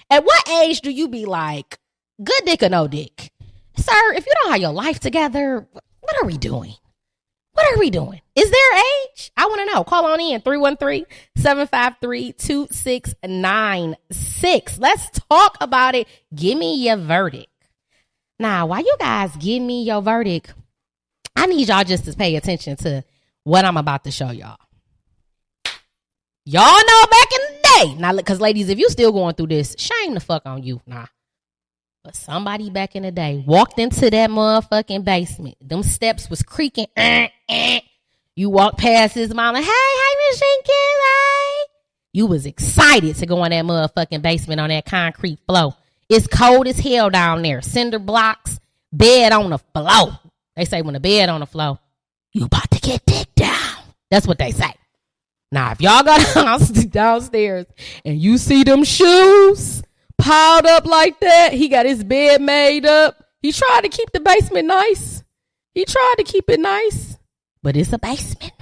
At 0.09 0.25
what 0.25 0.49
age 0.49 0.83
do 0.83 0.91
you 0.91 1.09
be 1.09 1.25
like, 1.25 1.81
good 2.23 2.43
dick 2.45 2.63
or 2.63 2.69
no 2.69 2.87
dick? 2.87 3.33
Sir, 3.77 4.13
if 4.15 4.25
you 4.25 4.33
don't 4.43 4.53
have 4.53 4.61
your 4.61 4.71
life 4.73 5.01
together, 5.01 5.67
what 5.73 6.23
are 6.23 6.27
we 6.27 6.39
doing? 6.39 6.75
What 7.53 7.67
are 7.73 7.79
we 7.79 7.91
doing? 7.91 8.21
Is 8.35 8.51
there 8.51 8.77
age? 8.77 9.33
I 9.37 9.47
want 9.47 9.67
to 9.67 9.75
know. 9.75 9.83
Call 9.83 10.05
on 10.05 10.21
in 10.21 10.43
313 10.43 11.07
753 11.37 12.33
2696. 12.33 14.79
Let's 14.79 15.09
talk 15.31 15.57
about 15.63 15.95
it. 15.95 16.07
Give 16.35 16.59
me 16.59 16.85
your 16.85 16.99
verdict. 16.99 17.49
Now, 18.39 18.67
while 18.67 18.81
you 18.81 18.97
guys 18.99 19.35
give 19.37 19.63
me 19.63 19.85
your 19.85 20.03
verdict, 20.03 20.53
I 21.35 21.47
need 21.47 21.69
y'all 21.69 21.85
just 21.85 22.05
to 22.05 22.13
pay 22.13 22.37
attention 22.37 22.77
to 22.79 23.05
what 23.45 23.65
I'm 23.65 23.77
about 23.77 24.05
to 24.05 24.11
show 24.11 24.31
y'all. 24.31 24.59
Y'all 26.45 26.63
know 26.63 27.03
back 27.11 27.29
in 27.33 27.41
the 27.41 27.61
day. 27.63 28.01
Now, 28.01 28.15
because 28.15 28.41
ladies, 28.41 28.69
if 28.69 28.79
you 28.79 28.89
still 28.89 29.13
going 29.13 29.35
through 29.35 29.49
this, 29.49 29.75
shame 29.79 30.15
the 30.15 30.21
fuck 30.21 30.43
on 30.47 30.63
you. 30.63 30.81
Nah. 30.87 31.07
But 32.05 32.15
somebody 32.15 32.71
back 32.71 32.95
in 32.95 33.03
the 33.03 33.11
day 33.11 33.43
walked 33.45 33.81
into 33.81 34.09
that 34.11 34.31
motherfucking 34.31 35.05
basement. 35.05 35.57
Them 35.61 35.83
steps 35.83 36.31
was 36.31 36.43
creaking. 36.43 36.87
Eh, 36.97 37.29
eh. 37.49 37.81
You 38.37 38.51
walked 38.51 38.79
past 38.79 39.15
his 39.15 39.35
like, 39.35 39.57
hey, 39.57 39.63
hey, 39.65 40.31
Miss 40.31 40.41
Jenkins, 40.41 40.71
hey. 40.71 41.65
You 42.13 42.27
was 42.27 42.47
excited 42.47 43.17
to 43.17 43.27
go 43.27 43.43
in 43.45 43.51
that 43.51 43.65
motherfucking 43.65 44.23
basement 44.23 44.61
on 44.61 44.69
that 44.69 44.85
concrete 44.85 45.39
floor. 45.49 45.75
It's 46.09 46.27
cold 46.27 46.69
as 46.69 46.79
hell 46.79 47.11
down 47.11 47.43
there. 47.43 47.63
Cinder 47.63 47.99
blocks, 47.99 48.61
bed 48.93 49.33
on 49.33 49.51
the 49.51 49.59
floor. 49.59 50.19
They 50.55 50.65
say 50.65 50.83
when 50.83 50.95
the 50.95 51.01
bed 51.01 51.29
on 51.29 51.41
the 51.41 51.47
floor, 51.47 51.79
you 52.33 52.45
about 52.45 52.71
to 52.71 52.81
get 52.81 53.05
dick 53.07 53.35
down. 53.35 53.77
That's 54.11 54.27
what 54.27 54.39
they 54.39 54.53
say. 54.53 54.73
Now, 55.53 55.73
if 55.73 55.81
y'all 55.81 56.03
got 56.03 56.21
downstairs 56.91 57.67
and 58.05 58.21
you 58.21 58.39
see 58.39 58.63
them 58.63 58.85
shoes 58.85 59.83
piled 60.19 60.67
up 60.67 60.87
like 60.87 61.21
that. 61.21 61.53
He 61.53 61.69
got 61.69 61.87
his 61.87 62.03
bed 62.05 62.41
made 62.41 62.87
up. 62.87 63.23
He 63.41 63.53
tried 63.53 63.83
to 63.83 63.89
keep 63.89 64.11
the 64.13 64.21
basement 64.21 64.67
nice. 64.67 65.23
He 65.75 65.85
tried 65.85 66.15
to 66.19 66.25
keep 66.25 66.49
it 66.49 66.61
nice, 66.61 67.19
but 67.63 67.77
it's 67.77 67.93
a 67.93 67.99
basement. 67.99 68.53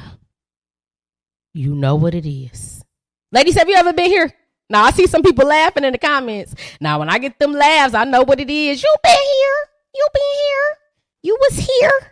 You 1.52 1.74
know 1.74 1.94
what 1.94 2.14
it 2.14 2.28
is. 2.28 2.84
Ladies, 3.30 3.54
have 3.54 3.68
you 3.68 3.76
ever 3.76 3.92
been 3.92 4.10
here? 4.10 4.32
Now 4.70 4.84
I 4.84 4.90
see 4.90 5.06
some 5.06 5.22
people 5.22 5.46
laughing 5.46 5.84
in 5.84 5.92
the 5.92 5.98
comments. 5.98 6.54
Now 6.80 6.98
when 6.98 7.08
I 7.08 7.18
get 7.18 7.38
them 7.38 7.52
laughs, 7.52 7.94
I 7.94 8.04
know 8.04 8.22
what 8.22 8.40
it 8.40 8.50
is. 8.50 8.82
You 8.82 8.94
been 9.02 9.12
here. 9.12 9.68
You 9.94 10.08
been 10.12 10.38
here. 10.38 10.76
You 11.22 11.38
was 11.40 11.58
here. 11.58 12.10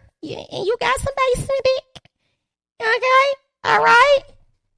And 0.51 0.67
you 0.67 0.77
got 0.81 0.99
some 1.01 1.15
basement 1.17 1.61
dick. 1.65 2.03
Okay? 2.81 3.41
All 3.65 3.83
right. 3.83 4.19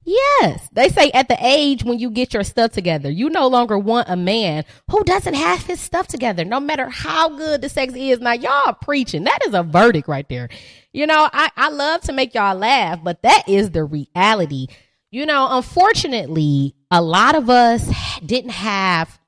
Yes. 0.05 0.69
They 0.71 0.89
say 0.89 1.09
at 1.11 1.27
the 1.27 1.37
age 1.39 1.83
when 1.83 1.97
you 1.97 2.11
get 2.11 2.33
your 2.33 2.43
stuff 2.43 2.71
together, 2.71 3.09
you 3.09 3.29
no 3.29 3.47
longer 3.47 3.77
want 3.77 4.07
a 4.07 4.15
man 4.15 4.63
who 4.89 5.03
doesn't 5.03 5.33
have 5.33 5.63
his 5.63 5.79
stuff 5.79 6.07
together, 6.07 6.45
no 6.45 6.59
matter 6.59 6.89
how 6.89 7.29
good 7.29 7.61
the 7.61 7.69
sex 7.69 7.93
is. 7.95 8.19
Now, 8.19 8.33
y'all 8.33 8.73
preaching. 8.73 9.23
That 9.23 9.39
is 9.47 9.55
a 9.55 9.63
verdict 9.63 10.07
right 10.07 10.27
there. 10.29 10.49
You 10.93 11.07
know, 11.07 11.27
I, 11.33 11.49
I 11.57 11.69
love 11.69 12.01
to 12.01 12.13
make 12.13 12.35
y'all 12.35 12.55
laugh, 12.55 12.99
but 13.03 13.23
that 13.23 13.49
is 13.49 13.71
the 13.71 13.83
reality. 13.83 14.67
You 15.09 15.25
know, 15.25 15.47
unfortunately, 15.49 16.74
a 16.91 17.01
lot 17.01 17.35
of 17.35 17.49
us 17.49 17.89
didn't 18.25 18.51
have 18.51 19.19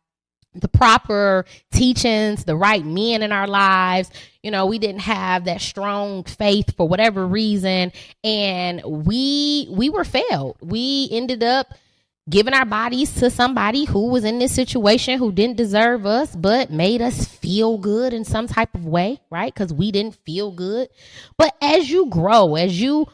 the 0.54 0.68
proper 0.68 1.46
teachings, 1.72 2.44
the 2.44 2.56
right 2.56 2.86
men 2.86 3.22
in 3.22 3.32
our 3.32 3.48
lives. 3.48 4.10
You 4.42 4.52
know, 4.52 4.66
we 4.66 4.80
didn't 4.80 5.02
have 5.02 5.46
that 5.46 5.62
strong 5.62 6.24
faith 6.24 6.76
for 6.76 6.88
whatever 6.88 7.28
reason. 7.28 7.92
And 8.24 8.82
we, 8.84 9.68
we 9.70 9.90
were 9.90 10.04
failed. 10.04 10.58
We 10.62 11.10
ended 11.12 11.44
up 11.44 11.74
giving 12.30 12.54
our 12.54 12.66
bodies 12.66 13.14
to 13.16 13.30
somebody 13.30 13.86
who 13.86 14.10
was 14.10 14.26
in 14.26 14.40
this 14.40 14.54
situation 14.54 15.18
who 15.18 15.32
didn't 15.32 15.56
deserve 15.56 16.06
us, 16.06 16.36
but 16.36 16.70
made 16.70 17.02
us 17.02 17.26
feel 17.26 17.78
good 17.78 18.14
in 18.14 18.26
some 18.26 18.48
type 18.48 18.74
of 18.76 18.86
way, 18.86 19.22
right? 19.30 19.54
Because 19.54 19.74
we 19.74 19.92
didn't 19.92 20.18
feel 20.26 20.52
good. 20.52 20.90
But 21.38 21.56
as 21.62 21.90
you 21.90 22.08
grow, 22.08 22.56
as 22.56 22.82
you 22.82 23.08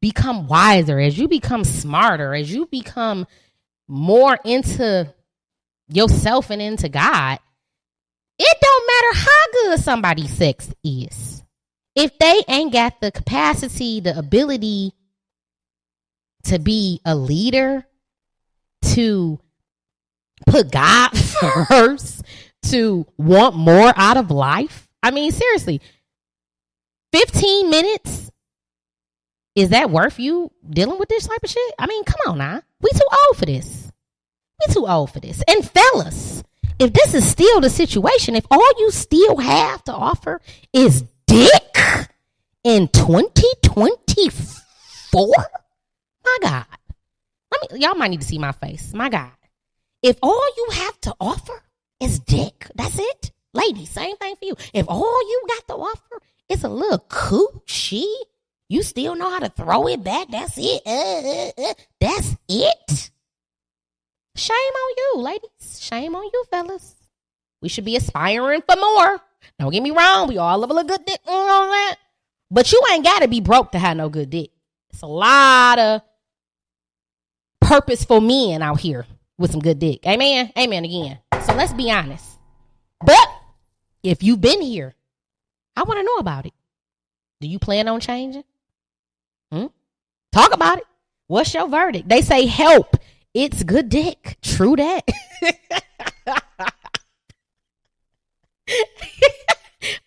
become 0.00 0.46
wiser, 0.46 1.00
as 1.00 1.18
you 1.18 1.26
become 1.26 1.64
smarter, 1.64 2.34
as 2.34 2.52
you 2.52 2.66
become 2.66 3.26
more 3.90 4.38
into 4.44 5.12
yourself 5.88 6.50
and 6.50 6.62
into 6.62 6.88
God, 6.88 7.38
it 8.38 8.58
don't 8.60 8.86
matter 8.86 9.20
how 9.20 9.52
good 9.52 9.80
somebody's 9.80 10.34
sex 10.34 10.72
is. 10.82 11.42
If 11.94 12.16
they 12.18 12.42
ain't 12.48 12.72
got 12.72 13.00
the 13.00 13.10
capacity, 13.10 14.00
the 14.00 14.16
ability 14.16 14.92
to 16.44 16.58
be 16.58 17.00
a 17.04 17.14
leader, 17.14 17.84
to 18.94 19.38
put 20.46 20.70
God 20.70 21.10
first, 21.68 22.22
to 22.64 23.06
want 23.18 23.56
more 23.56 23.92
out 23.96 24.16
of 24.16 24.30
life. 24.30 24.88
I 25.02 25.10
mean, 25.10 25.32
seriously, 25.32 25.80
15 27.12 27.70
minutes 27.70 28.30
is 29.54 29.70
that 29.70 29.90
worth 29.90 30.18
you 30.18 30.50
dealing 30.68 30.98
with 30.98 31.08
this 31.08 31.26
type 31.26 31.42
of 31.42 31.50
shit? 31.50 31.74
I 31.78 31.86
mean, 31.86 32.04
come 32.04 32.20
on 32.26 32.38
now. 32.38 32.62
We 32.80 32.90
too 32.92 33.08
old 33.26 33.36
for 33.36 33.46
this. 33.46 33.90
We 34.60 34.72
too 34.72 34.86
old 34.86 35.12
for 35.12 35.20
this. 35.20 35.42
And 35.48 35.68
fellas, 35.68 36.42
if 36.78 36.92
this 36.92 37.14
is 37.14 37.28
still 37.28 37.60
the 37.60 37.70
situation, 37.70 38.36
if 38.36 38.46
all 38.50 38.72
you 38.78 38.90
still 38.90 39.38
have 39.38 39.82
to 39.84 39.92
offer 39.92 40.40
is 40.72 41.04
dick 41.26 41.76
in 42.64 42.88
2024, 42.88 45.34
my 46.24 46.38
God. 46.42 46.66
Let 47.52 47.72
me 47.72 47.80
y'all 47.80 47.94
might 47.94 48.08
need 48.08 48.20
to 48.20 48.26
see 48.26 48.38
my 48.38 48.52
face. 48.52 48.92
My 48.94 49.08
God. 49.08 49.32
If 50.02 50.16
all 50.22 50.46
you 50.56 50.68
have 50.72 51.00
to 51.02 51.14
offer 51.20 51.62
is 52.00 52.20
dick, 52.20 52.66
that's 52.74 52.98
it. 52.98 53.32
Ladies, 53.52 53.90
same 53.90 54.16
thing 54.16 54.36
for 54.36 54.44
you. 54.44 54.56
If 54.72 54.86
all 54.88 55.28
you 55.28 55.42
got 55.48 55.66
to 55.68 55.74
offer 55.74 56.22
is 56.48 56.64
a 56.64 56.68
little 56.68 57.04
coochie, 57.08 58.06
you 58.70 58.84
still 58.84 59.16
know 59.16 59.28
how 59.28 59.40
to 59.40 59.48
throw 59.48 59.88
it 59.88 60.02
back. 60.04 60.28
That's 60.30 60.56
it. 60.56 60.82
Uh, 60.86 61.60
uh, 61.60 61.70
uh, 61.70 61.74
that's 62.00 62.36
it. 62.48 63.10
Shame 64.36 64.54
on 64.54 64.94
you, 64.96 65.12
ladies. 65.16 65.80
Shame 65.80 66.14
on 66.14 66.22
you, 66.32 66.44
fellas. 66.52 66.94
We 67.60 67.68
should 67.68 67.84
be 67.84 67.96
aspiring 67.96 68.62
for 68.62 68.76
more. 68.76 69.20
Don't 69.58 69.72
get 69.72 69.82
me 69.82 69.90
wrong, 69.90 70.28
we 70.28 70.38
all 70.38 70.56
love 70.56 70.70
a 70.70 70.84
good 70.84 71.04
dick 71.04 71.20
on 71.26 71.68
that. 71.68 71.96
But 72.48 72.70
you 72.70 72.80
ain't 72.92 73.04
gotta 73.04 73.26
be 73.26 73.40
broke 73.40 73.72
to 73.72 73.78
have 73.80 73.96
no 73.96 74.08
good 74.08 74.30
dick. 74.30 74.50
It's 74.90 75.02
a 75.02 75.06
lot 75.06 75.78
of 75.80 76.02
purposeful 77.60 78.20
men 78.20 78.62
out 78.62 78.80
here 78.80 79.04
with 79.36 79.50
some 79.50 79.60
good 79.60 79.80
dick. 79.80 80.06
Amen. 80.06 80.52
Amen 80.56 80.84
again. 80.84 81.18
So 81.44 81.54
let's 81.54 81.72
be 81.72 81.90
honest. 81.90 82.24
But 83.04 83.28
if 84.04 84.22
you've 84.22 84.40
been 84.40 84.62
here, 84.62 84.94
I 85.76 85.82
want 85.82 85.98
to 85.98 86.04
know 86.04 86.16
about 86.16 86.46
it. 86.46 86.52
Do 87.40 87.48
you 87.48 87.58
plan 87.58 87.88
on 87.88 87.98
changing? 87.98 88.44
Hmm? 89.52 89.66
Talk 90.32 90.54
about 90.54 90.78
it. 90.78 90.84
What's 91.26 91.54
your 91.54 91.68
verdict? 91.68 92.08
They 92.08 92.22
say 92.22 92.46
help. 92.46 92.96
It's 93.34 93.62
good 93.62 93.88
dick. 93.88 94.38
True 94.42 94.76
that. 94.76 95.04
when 95.42 95.52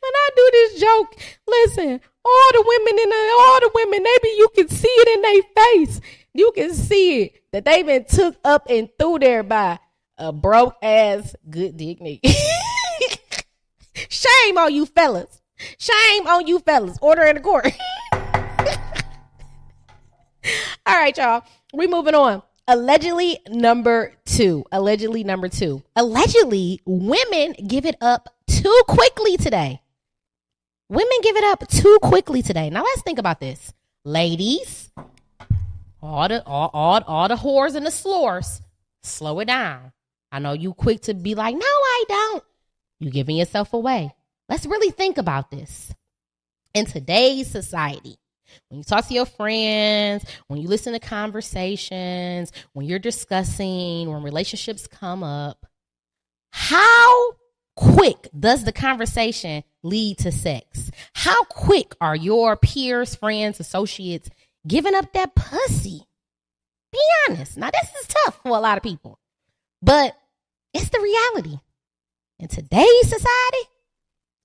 I 0.03 0.29
do 0.35 0.49
this 0.51 0.81
joke, 0.81 1.15
listen, 1.47 2.01
all 2.25 2.51
the 2.51 2.63
women 2.65 2.99
in 3.03 3.09
the, 3.09 3.35
all 3.39 3.59
the 3.59 3.71
women, 3.73 4.03
maybe 4.03 4.35
you 4.37 4.49
can 4.55 4.67
see 4.69 4.87
it 4.87 5.07
in 5.15 5.21
their 5.21 5.41
face. 5.65 6.01
You 6.33 6.51
can 6.55 6.73
see 6.73 7.23
it 7.23 7.43
that 7.51 7.65
they've 7.65 7.85
been 7.85 8.05
took 8.05 8.35
up 8.43 8.67
and 8.69 8.89
through 8.97 9.19
there 9.19 9.43
by 9.43 9.79
a 10.17 10.31
broke 10.31 10.75
ass 10.81 11.35
good 11.49 11.77
dick 11.77 11.99
nigga. 11.99 12.19
Shame 14.09 14.57
on 14.57 14.73
you 14.73 14.85
fellas. 14.85 15.41
Shame 15.77 16.27
on 16.27 16.47
you 16.47 16.59
fellas. 16.59 16.97
Order 17.01 17.23
in 17.23 17.35
the 17.35 17.41
court. 17.41 17.67
All 20.86 20.95
right, 20.95 21.17
y'all. 21.17 21.43
We 21.73 21.88
moving 21.88 22.13
on. 22.13 22.41
Allegedly 22.67 23.39
number 23.49 24.13
two. 24.25 24.65
Allegedly 24.71 25.23
number 25.23 25.47
two. 25.47 25.81
Allegedly, 25.95 26.81
women 26.86 27.53
give 27.67 27.86
it 27.86 27.95
up 28.01 28.36
too 28.47 28.81
quickly 28.88 29.38
today. 29.38 29.81
Women 30.89 31.17
give 31.21 31.38
it 31.38 31.43
up 31.45 31.67
too 31.69 31.97
quickly 32.01 32.41
today. 32.41 32.69
Now 32.69 32.84
let's 32.84 33.01
think 33.01 33.17
about 33.17 33.39
this. 33.39 33.73
Ladies, 34.03 34.91
all 36.01 36.27
the 36.27 36.45
all, 36.45 36.69
all, 36.73 37.01
all 37.07 37.27
the 37.29 37.36
whores 37.36 37.75
and 37.75 37.86
the 37.86 37.89
slores, 37.89 38.61
slow 39.03 39.39
it 39.39 39.45
down. 39.45 39.93
I 40.34 40.39
know 40.39 40.51
you 40.51 40.73
quick 40.73 41.01
to 41.03 41.13
be 41.13 41.36
like, 41.36 41.55
no, 41.55 41.61
I 41.65 42.03
don't. 42.09 42.43
You 42.99 43.09
giving 43.09 43.38
yourself 43.38 43.71
away. 43.71 44.13
Let's 44.49 44.65
really 44.65 44.91
think 44.91 45.17
about 45.17 45.49
this. 45.49 45.93
In 46.73 46.86
today's 46.86 47.49
society, 47.49 48.17
when 48.69 48.79
you 48.79 48.83
talk 48.83 49.07
to 49.07 49.13
your 49.13 49.25
friends, 49.25 50.25
when 50.47 50.61
you 50.61 50.67
listen 50.67 50.93
to 50.93 50.99
conversations, 50.99 52.51
when 52.73 52.85
you're 52.85 52.99
discussing, 52.99 54.09
when 54.09 54.23
relationships 54.23 54.87
come 54.87 55.23
up, 55.23 55.65
how 56.51 57.33
quick 57.75 58.29
does 58.37 58.63
the 58.63 58.71
conversation 58.71 59.63
lead 59.81 60.19
to 60.19 60.31
sex? 60.31 60.91
How 61.13 61.43
quick 61.45 61.95
are 61.99 62.15
your 62.15 62.55
peers, 62.55 63.15
friends, 63.15 63.59
associates 63.59 64.29
giving 64.67 64.95
up 64.95 65.11
that 65.13 65.35
pussy? 65.35 66.07
Be 66.91 66.99
honest. 67.27 67.57
Now, 67.57 67.71
this 67.71 67.89
is 68.01 68.07
tough 68.07 68.39
for 68.43 68.49
a 68.49 68.61
lot 68.61 68.77
of 68.77 68.83
people, 68.83 69.19
but 69.81 70.15
it's 70.73 70.89
the 70.89 70.99
reality. 70.99 71.59
In 72.39 72.47
today's 72.47 73.03
society, 73.03 73.69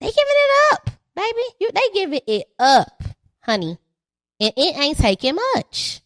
they 0.01 0.07
giving 0.07 0.17
it 0.17 0.73
up, 0.73 0.91
baby. 1.15 1.43
You, 1.61 1.71
they 1.75 1.89
giving 1.95 2.21
it 2.27 2.47
up, 2.59 3.03
honey. 3.43 3.79
And 4.41 4.53
it 4.57 4.77
ain't 4.79 4.99
taking 4.99 5.37
much. 5.55 6.01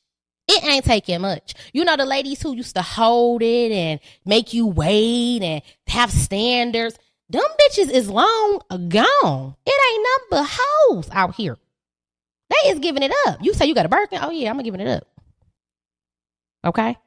It 0.48 0.64
ain't 0.64 0.84
taking 0.84 1.20
much. 1.20 1.54
You 1.72 1.84
know 1.84 1.96
the 1.96 2.04
ladies 2.04 2.42
who 2.42 2.54
used 2.54 2.74
to 2.74 2.82
hold 2.82 3.42
it 3.42 3.72
and 3.72 4.00
make 4.24 4.52
you 4.52 4.66
wait 4.66 5.42
and 5.42 5.62
have 5.86 6.10
standards. 6.10 6.98
Them 7.28 7.42
bitches 7.60 7.90
is 7.90 8.10
long 8.10 8.60
gone. 8.68 9.56
It 9.66 9.80
ain't 9.92 10.06
nothing 10.06 10.28
but 10.30 10.48
hoes 10.50 11.08
out 11.12 11.34
here. 11.34 11.58
They 12.50 12.70
is 12.70 12.78
giving 12.80 13.02
it 13.02 13.12
up. 13.26 13.38
You 13.40 13.54
say 13.54 13.66
you 13.66 13.74
got 13.74 13.86
a 13.86 13.88
Birkin? 13.88 14.18
Oh 14.20 14.30
yeah, 14.30 14.50
I'm 14.50 14.62
giving 14.62 14.80
it 14.80 14.88
up. 14.88 15.06
Okay. 16.64 16.88
Ain't 16.88 16.98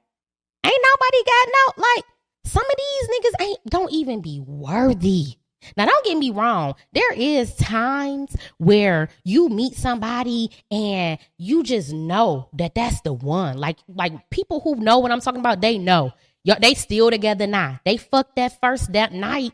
nobody 0.63 1.23
got 1.25 1.47
no 1.47 1.83
like 1.83 2.05
some 2.45 2.63
of 2.63 2.77
these 2.77 3.09
niggas 3.09 3.45
ain't 3.45 3.59
don't 3.65 3.91
even 3.91 4.21
be 4.21 4.39
worthy. 4.39 5.37
Now, 5.77 5.85
don't 5.85 6.05
get 6.05 6.17
me 6.17 6.31
wrong. 6.31 6.75
There 6.93 7.13
is 7.13 7.55
times 7.55 8.35
where 8.57 9.09
you 9.23 9.49
meet 9.49 9.75
somebody 9.75 10.51
and 10.69 11.19
you 11.37 11.63
just 11.63 11.93
know 11.93 12.49
that 12.53 12.75
that's 12.75 13.01
the 13.01 13.13
one. 13.13 13.57
Like, 13.57 13.77
like 13.87 14.29
people 14.29 14.59
who 14.61 14.75
know 14.75 14.99
what 14.99 15.11
I'm 15.11 15.21
talking 15.21 15.39
about, 15.41 15.61
they 15.61 15.77
know. 15.77 16.13
They 16.59 16.75
still 16.75 17.09
together 17.09 17.47
now. 17.47 17.79
They 17.85 17.97
fucked 17.97 18.35
that 18.35 18.61
first 18.61 18.93
that 18.93 19.11
night, 19.11 19.53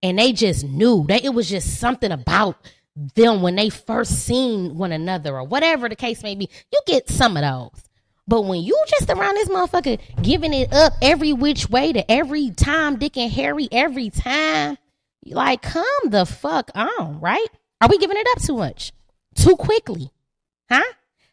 and 0.00 0.16
they 0.16 0.32
just 0.32 0.64
knew 0.64 1.04
that 1.08 1.24
it 1.24 1.34
was 1.34 1.50
just 1.50 1.80
something 1.80 2.12
about 2.12 2.56
them 3.16 3.42
when 3.42 3.56
they 3.56 3.68
first 3.68 4.26
seen 4.26 4.76
one 4.76 4.92
another 4.92 5.34
or 5.34 5.42
whatever 5.42 5.88
the 5.88 5.96
case 5.96 6.22
may 6.22 6.36
be. 6.36 6.48
You 6.72 6.80
get 6.86 7.08
some 7.08 7.36
of 7.36 7.42
those. 7.42 7.84
But 8.28 8.42
when 8.42 8.62
you 8.62 8.80
just 8.86 9.10
around 9.10 9.34
this 9.34 9.48
motherfucker 9.48 9.98
giving 10.22 10.54
it 10.54 10.72
up 10.72 10.92
every 11.02 11.32
which 11.32 11.68
way 11.68 11.92
to 11.92 12.08
every 12.08 12.50
time, 12.50 12.96
Dick 12.96 13.16
and 13.16 13.32
Harry, 13.32 13.68
every 13.72 14.10
time, 14.10 14.78
like, 15.34 15.62
come 15.62 15.84
the 16.06 16.24
fuck 16.26 16.70
on, 16.74 17.20
right? 17.20 17.46
Are 17.80 17.88
we 17.88 17.98
giving 17.98 18.16
it 18.16 18.26
up 18.32 18.42
too 18.42 18.56
much? 18.56 18.92
Too 19.34 19.56
quickly? 19.56 20.10
Huh? 20.70 20.82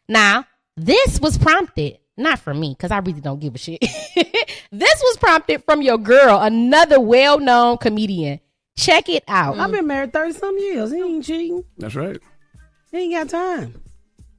Now, 0.08 0.46
this 0.76 1.20
was 1.20 1.36
prompted, 1.36 1.98
not 2.16 2.38
from 2.38 2.60
me, 2.60 2.74
because 2.76 2.90
I 2.90 2.98
really 2.98 3.20
don't 3.20 3.40
give 3.40 3.54
a 3.54 3.58
shit. 3.58 3.80
this 4.72 5.02
was 5.02 5.16
prompted 5.18 5.64
from 5.64 5.82
your 5.82 5.98
girl, 5.98 6.40
another 6.40 7.00
well 7.00 7.38
known 7.38 7.78
comedian. 7.78 8.40
Check 8.76 9.08
it 9.08 9.24
out. 9.26 9.58
I've 9.58 9.72
been 9.72 9.86
married 9.88 10.12
30 10.12 10.32
some 10.34 10.56
years. 10.58 10.92
He 10.92 11.02
ain't 11.02 11.24
cheating. 11.24 11.64
That's 11.78 11.96
right. 11.96 12.18
He 12.92 12.98
ain't 12.98 13.12
got 13.12 13.28
time. 13.28 13.82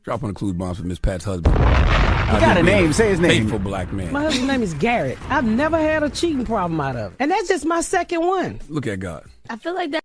Drop 0.04 0.24
on 0.24 0.30
the 0.30 0.34
clues 0.34 0.54
bombs 0.54 0.80
for 0.80 0.86
Miss 0.86 0.98
Pat's 0.98 1.26
husband. 1.26 1.56
You 1.56 2.40
got 2.40 2.58
a 2.58 2.64
name. 2.64 2.94
Say 2.94 3.10
his 3.10 3.20
name. 3.20 3.44
Faithful 3.44 3.60
black 3.60 3.92
man. 3.92 4.14
My 4.14 4.22
husband's 4.22 4.48
name 4.48 4.64
is 4.64 4.74
Garrett. 4.76 5.18
I've 5.30 5.46
never 5.46 5.78
had 5.78 6.04
a 6.04 6.10
cheating 6.10 6.46
problem 6.46 6.80
out 6.80 6.96
of 6.96 7.12
it. 7.12 7.18
And 7.20 7.30
that's 7.30 7.48
just 7.48 7.66
my 7.66 7.82
second 7.82 8.26
one. 8.26 8.62
Look 8.70 8.88
at 8.88 9.00
God. 9.00 9.26
I 9.50 9.58
feel 9.58 9.74
like 9.74 9.92
that. 9.92 10.04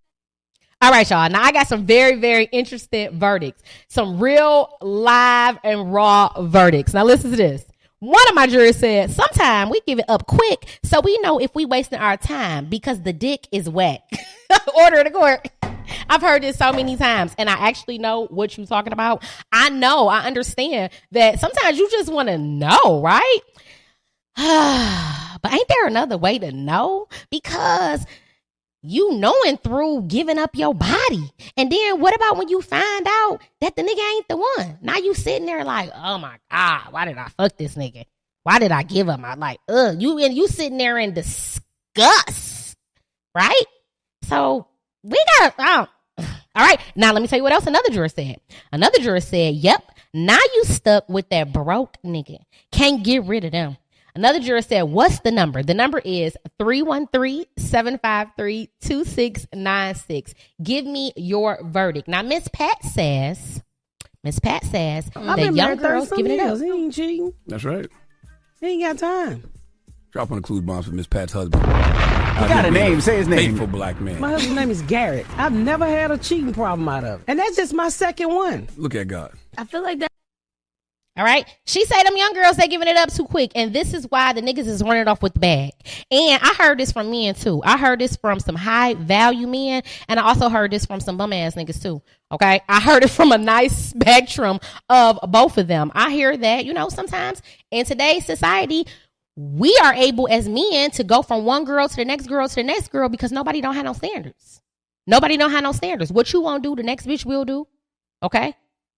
All 0.80 0.90
right, 0.90 1.08
y'all. 1.08 1.28
Now 1.30 1.42
I 1.42 1.52
got 1.52 1.68
some 1.68 1.86
very, 1.86 2.16
very 2.16 2.44
interesting 2.46 3.18
verdicts. 3.18 3.62
Some 3.88 4.18
real 4.18 4.76
live 4.80 5.58
and 5.62 5.92
raw 5.92 6.30
verdicts. 6.40 6.94
Now 6.94 7.04
listen 7.04 7.30
to 7.30 7.36
this. 7.36 7.64
One 8.00 8.28
of 8.28 8.34
my 8.34 8.46
jurors 8.46 8.76
said, 8.76 9.10
"Sometimes 9.10 9.70
we 9.70 9.80
give 9.86 9.98
it 9.98 10.04
up 10.08 10.26
quick, 10.26 10.80
so 10.82 11.00
we 11.00 11.18
know 11.18 11.38
if 11.38 11.54
we 11.54 11.64
wasting 11.64 11.98
our 11.98 12.16
time 12.16 12.66
because 12.66 13.02
the 13.02 13.12
dick 13.12 13.46
is 13.52 13.68
wet." 13.68 14.02
Order 14.76 15.04
the 15.04 15.10
court. 15.10 15.48
I've 16.08 16.22
heard 16.22 16.42
this 16.42 16.56
so 16.56 16.72
many 16.72 16.96
times, 16.96 17.34
and 17.38 17.48
I 17.48 17.54
actually 17.54 17.98
know 17.98 18.26
what 18.26 18.56
you're 18.56 18.66
talking 18.66 18.92
about. 18.92 19.22
I 19.52 19.70
know, 19.70 20.08
I 20.08 20.26
understand 20.26 20.92
that 21.12 21.40
sometimes 21.40 21.78
you 21.78 21.90
just 21.90 22.12
want 22.12 22.28
to 22.28 22.38
know, 22.38 23.00
right? 23.02 23.40
but 25.42 25.52
ain't 25.52 25.68
there 25.68 25.86
another 25.86 26.18
way 26.18 26.38
to 26.38 26.52
know? 26.52 27.08
Because 27.30 28.04
you 28.84 29.14
knowing 29.14 29.56
through 29.56 30.02
giving 30.02 30.38
up 30.38 30.54
your 30.54 30.74
body. 30.74 31.32
And 31.56 31.72
then 31.72 32.00
what 32.00 32.14
about 32.14 32.36
when 32.36 32.48
you 32.48 32.60
find 32.60 33.06
out 33.06 33.40
that 33.60 33.76
the 33.76 33.82
nigga 33.82 34.14
ain't 34.14 34.28
the 34.28 34.36
one? 34.36 34.78
Now 34.82 34.96
you 34.96 35.14
sitting 35.14 35.46
there 35.46 35.64
like, 35.64 35.90
oh 35.94 36.18
my 36.18 36.36
God, 36.50 36.92
why 36.92 37.06
did 37.06 37.16
I 37.16 37.28
fuck 37.28 37.56
this 37.56 37.76
nigga? 37.76 38.04
Why 38.42 38.58
did 38.58 38.72
I 38.72 38.82
give 38.82 39.08
up 39.08 39.20
I 39.20 39.34
like, 39.34 39.58
ugh, 39.68 39.96
you 39.98 40.18
and 40.18 40.34
you 40.34 40.48
sitting 40.48 40.76
there 40.76 40.98
in 40.98 41.14
disgust, 41.14 42.76
right? 43.34 43.64
So 44.24 44.68
we 45.02 45.22
got, 45.38 45.54
oh, 45.58 45.88
all 46.18 46.26
right. 46.56 46.78
Now 46.94 47.12
let 47.12 47.22
me 47.22 47.28
tell 47.28 47.38
you 47.38 47.42
what 47.42 47.52
else 47.52 47.66
another 47.66 47.88
juror 47.90 48.08
said. 48.08 48.36
Another 48.70 48.98
juror 48.98 49.20
said, 49.20 49.54
yep, 49.54 49.82
now 50.12 50.38
you 50.54 50.64
stuck 50.64 51.08
with 51.08 51.30
that 51.30 51.52
broke 51.54 51.96
nigga. 52.04 52.38
Can't 52.70 53.02
get 53.02 53.24
rid 53.24 53.44
of 53.44 53.52
them. 53.52 53.78
Another 54.16 54.38
juror 54.38 54.62
said, 54.62 54.82
What's 54.82 55.20
the 55.20 55.32
number? 55.32 55.62
The 55.62 55.74
number 55.74 55.98
is 55.98 56.36
313 56.58 57.46
753 57.58 58.70
2696. 58.80 60.34
Give 60.62 60.86
me 60.86 61.12
your 61.16 61.58
verdict. 61.64 62.06
Now, 62.06 62.22
Miss 62.22 62.46
Pat 62.48 62.84
says, 62.84 63.62
Miss 64.22 64.38
Pat 64.38 64.64
says, 64.64 65.10
I've 65.16 65.36
the 65.38 65.52
young 65.52 65.76
girls 65.76 66.10
giving 66.10 66.32
it 66.32 66.36
years. 66.36 66.60
up. 66.60 66.64
He 66.66 66.72
ain't 66.72 66.94
cheating. 66.94 67.34
That's 67.46 67.64
right. 67.64 67.88
He 68.60 68.66
ain't 68.66 68.82
got 68.82 68.98
time. 68.98 69.50
Drop 70.12 70.30
on 70.30 70.36
the 70.36 70.42
clues 70.42 70.60
bombs 70.60 70.86
for 70.86 70.92
Miss 70.92 71.08
Pat's 71.08 71.32
husband. 71.32 71.62
You 71.64 72.48
got 72.48 72.64
a 72.64 72.70
name. 72.70 73.00
Say 73.00 73.16
his 73.16 73.26
name. 73.26 73.50
Faithful 73.50 73.66
black 73.66 74.00
man. 74.00 74.20
My 74.20 74.30
husband's 74.30 74.56
name 74.56 74.70
is 74.70 74.82
Garrett. 74.82 75.26
I've 75.36 75.52
never 75.52 75.86
had 75.86 76.12
a 76.12 76.18
cheating 76.18 76.52
problem 76.54 76.88
out 76.88 77.02
of 77.02 77.20
it. 77.20 77.24
And 77.26 77.38
that's 77.38 77.56
just 77.56 77.74
my 77.74 77.88
second 77.88 78.28
one. 78.32 78.68
Look 78.76 78.94
at 78.94 79.08
God. 79.08 79.32
I 79.58 79.64
feel 79.64 79.82
like 79.82 79.98
that. 79.98 80.10
All 81.16 81.24
right. 81.24 81.46
She 81.64 81.84
say 81.84 82.02
them 82.02 82.16
young 82.16 82.32
girls, 82.32 82.56
they 82.56 82.66
giving 82.66 82.88
it 82.88 82.96
up 82.96 83.12
too 83.12 83.24
quick. 83.24 83.52
And 83.54 83.72
this 83.72 83.94
is 83.94 84.04
why 84.10 84.32
the 84.32 84.42
niggas 84.42 84.66
is 84.66 84.82
running 84.82 85.06
off 85.06 85.22
with 85.22 85.34
the 85.34 85.40
bag. 85.40 85.70
And 86.10 86.42
I 86.42 86.54
heard 86.58 86.78
this 86.78 86.90
from 86.90 87.10
men 87.10 87.34
too. 87.34 87.62
I 87.64 87.78
heard 87.78 88.00
this 88.00 88.16
from 88.16 88.40
some 88.40 88.56
high 88.56 88.94
value 88.94 89.46
men. 89.46 89.84
And 90.08 90.18
I 90.18 90.24
also 90.24 90.48
heard 90.48 90.72
this 90.72 90.84
from 90.84 90.98
some 90.98 91.16
bum 91.16 91.32
ass 91.32 91.54
niggas 91.54 91.80
too. 91.80 92.02
Okay. 92.32 92.60
I 92.68 92.80
heard 92.80 93.04
it 93.04 93.10
from 93.10 93.30
a 93.30 93.38
nice 93.38 93.76
spectrum 93.76 94.58
of 94.88 95.20
both 95.28 95.56
of 95.56 95.68
them. 95.68 95.92
I 95.94 96.10
hear 96.10 96.36
that, 96.36 96.64
you 96.64 96.72
know, 96.72 96.88
sometimes 96.88 97.42
in 97.70 97.86
today's 97.86 98.26
society, 98.26 98.84
we 99.36 99.76
are 99.84 99.94
able 99.94 100.28
as 100.28 100.48
men 100.48 100.90
to 100.92 101.04
go 101.04 101.22
from 101.22 101.44
one 101.44 101.64
girl 101.64 101.88
to 101.88 101.96
the 101.96 102.04
next 102.04 102.26
girl 102.26 102.48
to 102.48 102.54
the 102.54 102.62
next 102.64 102.90
girl 102.90 103.08
because 103.08 103.30
nobody 103.30 103.60
don't 103.60 103.74
have 103.74 103.84
no 103.84 103.92
standards. 103.92 104.60
Nobody 105.06 105.36
don't 105.36 105.50
have 105.50 105.62
no 105.62 105.72
standards. 105.72 106.12
What 106.12 106.32
you 106.32 106.40
won't 106.40 106.62
do, 106.62 106.74
the 106.74 106.82
next 106.82 107.06
bitch 107.06 107.24
will 107.24 107.44
do. 107.44 107.68
Okay? 108.22 108.54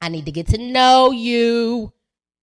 I 0.00 0.08
need 0.08 0.26
to 0.26 0.32
get 0.32 0.48
to 0.48 0.58
know 0.58 1.10
you. 1.10 1.92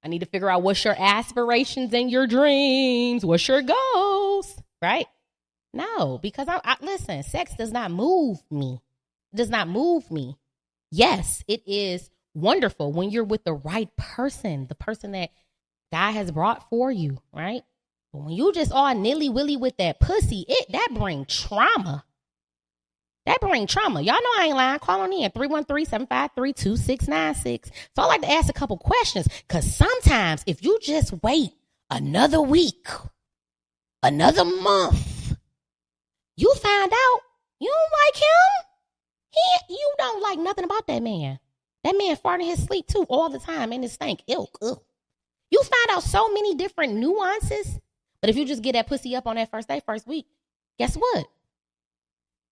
I 0.03 0.07
need 0.07 0.19
to 0.19 0.25
figure 0.25 0.49
out 0.49 0.61
what's 0.61 0.83
your 0.83 0.95
aspirations 0.97 1.93
and 1.93 2.09
your 2.09 2.27
dreams. 2.27 3.25
What's 3.25 3.47
your 3.47 3.61
goals? 3.61 4.61
Right? 4.81 5.07
No, 5.73 6.17
because 6.17 6.47
I, 6.47 6.59
I 6.63 6.77
listen, 6.81 7.23
sex 7.23 7.53
does 7.57 7.71
not 7.71 7.91
move 7.91 8.41
me. 8.49 8.81
It 9.33 9.37
does 9.37 9.49
not 9.49 9.67
move 9.67 10.09
me. 10.09 10.37
Yes, 10.91 11.43
it 11.47 11.61
is 11.67 12.09
wonderful 12.33 12.91
when 12.91 13.11
you're 13.11 13.23
with 13.23 13.43
the 13.43 13.53
right 13.53 13.89
person, 13.97 14.67
the 14.67 14.75
person 14.75 15.11
that 15.11 15.29
God 15.91 16.13
has 16.13 16.31
brought 16.31 16.69
for 16.69 16.91
you, 16.91 17.19
right? 17.33 17.61
But 18.11 18.23
when 18.23 18.33
you 18.33 18.51
just 18.53 18.71
all 18.71 18.93
nilly 18.95 19.29
willy 19.29 19.57
with 19.57 19.77
that 19.77 19.99
pussy, 19.99 20.45
it 20.47 20.71
that 20.71 20.89
bring 20.93 21.25
trauma. 21.25 22.03
That 23.29 23.39
bring 23.41 23.67
trauma. 23.67 24.01
Y'all 24.01 24.15
know 24.15 24.29
I 24.39 24.45
ain't 24.47 24.55
lying. 24.55 24.79
Call 24.79 25.01
on 25.01 25.13
in 25.13 25.29
313-753-2696. 25.29 27.69
So 27.95 28.01
I 28.01 28.07
like 28.07 28.21
to 28.21 28.31
ask 28.31 28.49
a 28.49 28.53
couple 28.53 28.79
questions. 28.79 29.27
Cause 29.47 29.71
sometimes 29.71 30.41
if 30.47 30.63
you 30.63 30.79
just 30.81 31.13
wait 31.21 31.51
another 31.91 32.41
week, 32.41 32.87
another 34.01 34.43
month, 34.43 35.35
you 36.37 36.51
find 36.55 36.91
out 36.91 37.19
you 37.59 37.71
don't 37.71 37.91
like 38.07 38.15
him. 38.23 38.65
He, 39.29 39.41
you 39.75 39.93
don't 39.99 40.23
like 40.23 40.39
nothing 40.39 40.63
about 40.63 40.87
that 40.87 41.03
man. 41.03 41.37
That 41.83 41.95
man 41.99 42.15
farting 42.15 42.47
his 42.47 42.63
sleep 42.63 42.87
too 42.87 43.05
all 43.09 43.29
the 43.29 43.37
time 43.37 43.71
and 43.71 43.85
it 43.85 43.91
stank. 43.91 44.23
Ilk. 44.27 44.57
Ugh. 44.63 44.79
You 45.51 45.61
find 45.61 45.91
out 45.91 46.01
so 46.01 46.29
many 46.29 46.55
different 46.55 46.95
nuances. 46.95 47.79
But 48.21 48.31
if 48.31 48.37
you 48.37 48.45
just 48.45 48.63
get 48.63 48.73
that 48.73 48.87
pussy 48.87 49.15
up 49.15 49.27
on 49.27 49.35
that 49.35 49.51
first 49.51 49.67
day, 49.67 49.83
first 49.85 50.07
week, 50.07 50.25
guess 50.79 50.95
what? 50.95 51.27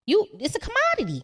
You 0.07 0.25
it's 0.39 0.55
a 0.55 0.59
commodity. 0.59 1.23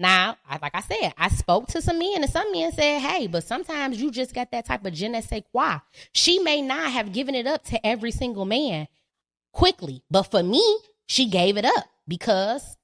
Now, 0.00 0.36
I, 0.48 0.58
like 0.60 0.74
I 0.74 0.80
said, 0.80 1.14
I 1.16 1.28
spoke 1.28 1.68
to 1.68 1.80
some 1.80 2.00
men, 2.00 2.22
and 2.22 2.30
some 2.30 2.50
men 2.50 2.72
said, 2.72 3.00
"Hey, 3.00 3.28
but 3.28 3.44
sometimes 3.44 4.02
you 4.02 4.10
just 4.10 4.34
got 4.34 4.50
that 4.50 4.66
type 4.66 4.84
of 4.84 4.92
je 4.92 5.08
ne 5.08 5.20
sais 5.20 5.42
quoi." 5.52 5.78
She 6.12 6.40
may 6.40 6.60
not 6.60 6.90
have 6.90 7.12
given 7.12 7.36
it 7.36 7.46
up 7.46 7.62
to 7.66 7.86
every 7.86 8.10
single 8.10 8.44
man 8.44 8.88
quickly, 9.52 10.02
but 10.10 10.24
for 10.24 10.42
me, 10.42 10.78
she 11.06 11.30
gave 11.30 11.56
it 11.56 11.64
up 11.64 11.84
because 12.08 12.76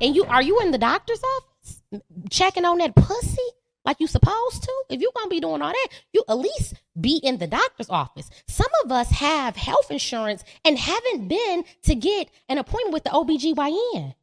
And 0.00 0.14
you 0.14 0.24
are 0.24 0.42
you 0.42 0.60
in 0.60 0.70
the 0.70 0.78
doctor's 0.78 1.22
office 1.22 1.82
checking 2.30 2.64
on 2.64 2.78
that 2.78 2.94
pussy 2.94 3.36
like 3.84 4.00
you 4.00 4.06
supposed 4.06 4.62
to? 4.62 4.72
If 4.90 5.00
you 5.00 5.10
gonna 5.14 5.28
be 5.28 5.40
doing 5.40 5.62
all 5.62 5.72
that, 5.72 5.88
you 6.12 6.24
at 6.28 6.38
least 6.38 6.74
be 7.00 7.20
in 7.22 7.38
the 7.38 7.46
doctor's 7.46 7.90
office. 7.90 8.28
Some 8.48 8.70
of 8.84 8.92
us 8.92 9.10
have 9.10 9.56
health 9.56 9.90
insurance 9.90 10.44
and 10.64 10.78
haven't 10.78 11.28
been 11.28 11.64
to 11.84 11.94
get 11.94 12.28
an 12.48 12.58
appointment 12.58 12.94
with 12.94 13.04
the 13.04 13.10
OBGYN. 13.10 14.14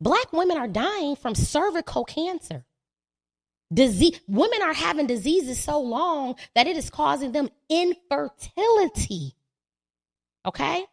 Black 0.00 0.32
women 0.32 0.58
are 0.58 0.68
dying 0.68 1.16
from 1.16 1.34
cervical 1.34 2.04
cancer. 2.04 2.64
Disease, 3.72 4.20
women 4.28 4.62
are 4.62 4.74
having 4.74 5.06
diseases 5.06 5.58
so 5.58 5.80
long 5.80 6.36
that 6.54 6.66
it 6.66 6.76
is 6.76 6.90
causing 6.90 7.32
them 7.32 7.48
infertility. 7.68 9.34
Okay? 10.46 10.84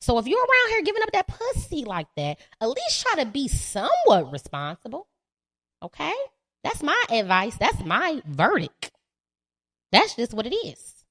So 0.00 0.18
if 0.18 0.26
you're 0.26 0.40
around 0.40 0.68
here 0.70 0.82
giving 0.82 1.02
up 1.02 1.12
that 1.12 1.28
pussy 1.28 1.84
like 1.84 2.08
that, 2.16 2.38
at 2.60 2.68
least 2.68 3.02
try 3.02 3.22
to 3.22 3.30
be 3.30 3.48
somewhat 3.48 4.32
responsible. 4.32 5.08
Okay? 5.82 6.14
That's 6.64 6.82
my 6.82 7.04
advice. 7.10 7.56
That's 7.56 7.84
my 7.84 8.22
verdict. 8.26 8.92
That's 9.92 10.14
just 10.14 10.34
what 10.34 10.46
it 10.46 10.54
is. 10.54 11.04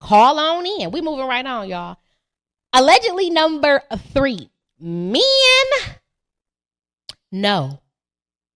Call 0.00 0.38
on 0.38 0.66
in. 0.66 0.90
We 0.90 1.00
moving 1.00 1.26
right 1.26 1.44
on, 1.44 1.68
y'all. 1.68 1.96
Allegedly 2.72 3.30
number 3.30 3.82
three. 4.12 4.50
Men 4.78 5.20
know 7.30 7.80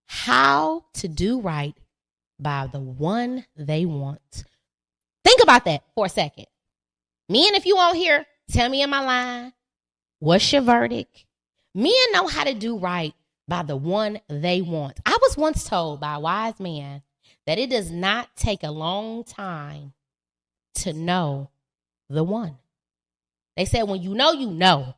how 0.07 0.85
to 0.95 1.09
do 1.09 1.41
right 1.41 1.74
by 2.39 2.68
the 2.70 2.80
one 2.80 3.45
they 3.57 3.85
want. 3.85 4.45
Think 5.24 5.43
about 5.43 5.64
that 5.66 5.82
for 5.95 6.07
a 6.07 6.11
second. 6.11 6.47
Men, 7.28 7.55
if 7.55 7.66
you 7.66 7.76
won't 7.76 7.97
hear, 7.97 8.24
tell 8.51 8.68
me 8.68 8.82
in 8.82 8.91
my 8.91 9.05
line. 9.05 9.53
What's 10.25 10.51
your 10.55 10.62
verdict? 10.62 11.27
Men 11.75 11.93
know 12.12 12.27
how 12.27 12.45
to 12.45 12.55
do 12.55 12.79
right 12.79 13.12
by 13.47 13.62
the 13.62 13.77
one 13.77 14.20
they 14.27 14.62
want. 14.62 14.99
I 15.05 15.18
was 15.20 15.37
once 15.37 15.64
told 15.64 16.01
by 16.01 16.14
a 16.14 16.20
wise 16.20 16.59
man 16.59 17.03
that 17.47 17.59
it 17.59 17.68
does 17.68 17.91
not 17.91 18.35
take 18.35 18.62
a 18.62 18.70
long 18.70 19.25
time 19.25 19.93
to 20.77 20.95
know 20.95 21.51
the 22.09 22.25
one. 22.25 22.57
They 23.59 23.66
said, 23.66 23.83
when 23.83 24.01
you 24.01 24.14
know, 24.14 24.33
you 24.33 24.51
know. 24.51 24.95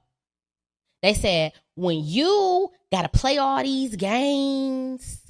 They 1.03 1.15
said, 1.15 1.55
when 1.75 2.05
you 2.05 2.71
got 2.93 3.03
to 3.03 3.09
play 3.09 3.39
all 3.39 3.65
these 3.65 3.97
games, 3.97 5.23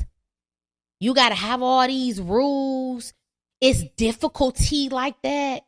you 1.00 1.14
got 1.14 1.30
to 1.30 1.34
have 1.34 1.62
all 1.62 1.86
these 1.86 2.20
rules, 2.20 3.14
it's 3.62 3.82
difficulty 3.96 4.90
like 4.90 5.22
that. 5.22 5.62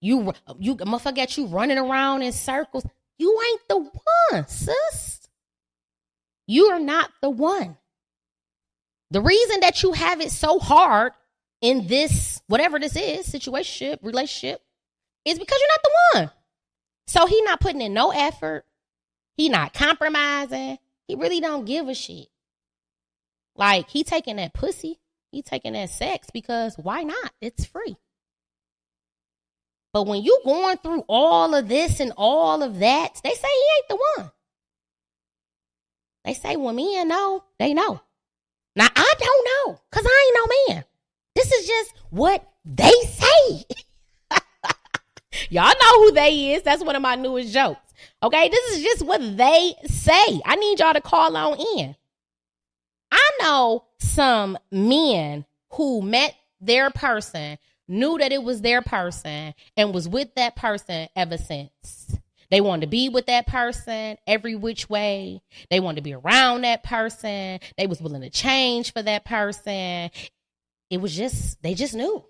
You 0.00 0.32
you 0.58 0.74
motherfucker 0.74 1.14
got 1.14 1.36
you 1.36 1.46
running 1.46 1.78
around 1.78 2.22
in 2.22 2.32
circles. 2.32 2.84
You 3.20 3.38
ain't 3.50 3.68
the 3.68 3.90
one, 4.32 4.48
sis. 4.48 5.28
You 6.46 6.68
are 6.68 6.80
not 6.80 7.10
the 7.20 7.28
one. 7.28 7.76
The 9.10 9.20
reason 9.20 9.60
that 9.60 9.82
you 9.82 9.92
have 9.92 10.22
it 10.22 10.30
so 10.30 10.58
hard 10.58 11.12
in 11.60 11.86
this, 11.86 12.40
whatever 12.46 12.78
this 12.78 12.96
is, 12.96 13.26
situation, 13.26 13.98
relationship, 14.00 14.62
is 15.26 15.38
because 15.38 15.58
you're 15.60 15.68
not 15.68 15.82
the 15.82 16.18
one. 16.18 16.30
So 17.08 17.26
he 17.26 17.42
not 17.42 17.60
putting 17.60 17.82
in 17.82 17.92
no 17.92 18.10
effort. 18.10 18.64
He 19.36 19.50
not 19.50 19.74
compromising. 19.74 20.78
He 21.06 21.14
really 21.14 21.40
don't 21.40 21.66
give 21.66 21.88
a 21.88 21.94
shit. 21.94 22.28
Like 23.54 23.90
he 23.90 24.02
taking 24.02 24.36
that 24.36 24.54
pussy. 24.54 24.98
He 25.30 25.42
taking 25.42 25.74
that 25.74 25.90
sex 25.90 26.28
because 26.32 26.74
why 26.78 27.02
not? 27.02 27.32
It's 27.42 27.66
free. 27.66 27.98
But 29.92 30.06
when 30.06 30.22
you 30.22 30.40
going 30.44 30.76
through 30.78 31.04
all 31.08 31.54
of 31.54 31.68
this 31.68 32.00
and 32.00 32.12
all 32.16 32.62
of 32.62 32.78
that, 32.78 33.20
they 33.24 33.30
say 33.30 33.48
he 33.48 33.64
ain't 33.76 33.88
the 33.88 33.98
one. 34.16 34.30
They 36.24 36.34
say 36.34 36.56
when 36.56 36.76
men 36.76 37.08
know, 37.08 37.44
they 37.58 37.74
know. 37.74 38.00
Now 38.76 38.88
I 38.94 39.14
don't 39.18 39.48
know, 39.68 39.80
cause 39.90 40.04
I 40.06 40.26
ain't 40.26 40.68
no 40.68 40.74
man. 40.74 40.84
This 41.34 41.50
is 41.52 41.66
just 41.66 41.92
what 42.10 42.46
they 42.64 42.92
say. 43.02 43.64
Y'all 45.50 45.72
know 45.80 46.04
who 46.04 46.12
they 46.12 46.54
is. 46.54 46.62
That's 46.62 46.84
one 46.84 46.96
of 46.96 47.02
my 47.02 47.16
newest 47.16 47.52
jokes. 47.52 47.80
Okay, 48.22 48.48
this 48.48 48.76
is 48.76 48.82
just 48.82 49.02
what 49.02 49.20
they 49.36 49.74
say. 49.86 50.40
I 50.44 50.56
need 50.56 50.78
y'all 50.78 50.92
to 50.92 51.00
call 51.00 51.36
on 51.36 51.58
in. 51.78 51.96
I 53.10 53.30
know 53.40 53.84
some 53.98 54.58
men 54.70 55.44
who 55.72 56.02
met 56.02 56.34
their 56.60 56.90
person, 56.90 57.58
knew 57.90 58.16
that 58.18 58.32
it 58.32 58.42
was 58.42 58.62
their 58.62 58.80
person, 58.80 59.54
and 59.76 59.94
was 59.94 60.08
with 60.08 60.34
that 60.36 60.56
person 60.56 61.08
ever 61.14 61.36
since. 61.36 62.16
They 62.50 62.60
wanted 62.60 62.82
to 62.82 62.86
be 62.88 63.08
with 63.08 63.26
that 63.26 63.46
person 63.46 64.16
every 64.26 64.56
which 64.56 64.88
way. 64.88 65.40
They 65.70 65.78
wanted 65.78 65.96
to 65.96 66.02
be 66.02 66.14
around 66.14 66.62
that 66.62 66.82
person. 66.82 67.60
They 67.78 67.86
was 67.86 68.00
willing 68.00 68.22
to 68.22 68.30
change 68.30 68.92
for 68.92 69.02
that 69.02 69.24
person. 69.24 70.10
It 70.90 71.00
was 71.00 71.14
just, 71.16 71.62
they 71.62 71.74
just 71.74 71.94
knew. 71.94 72.24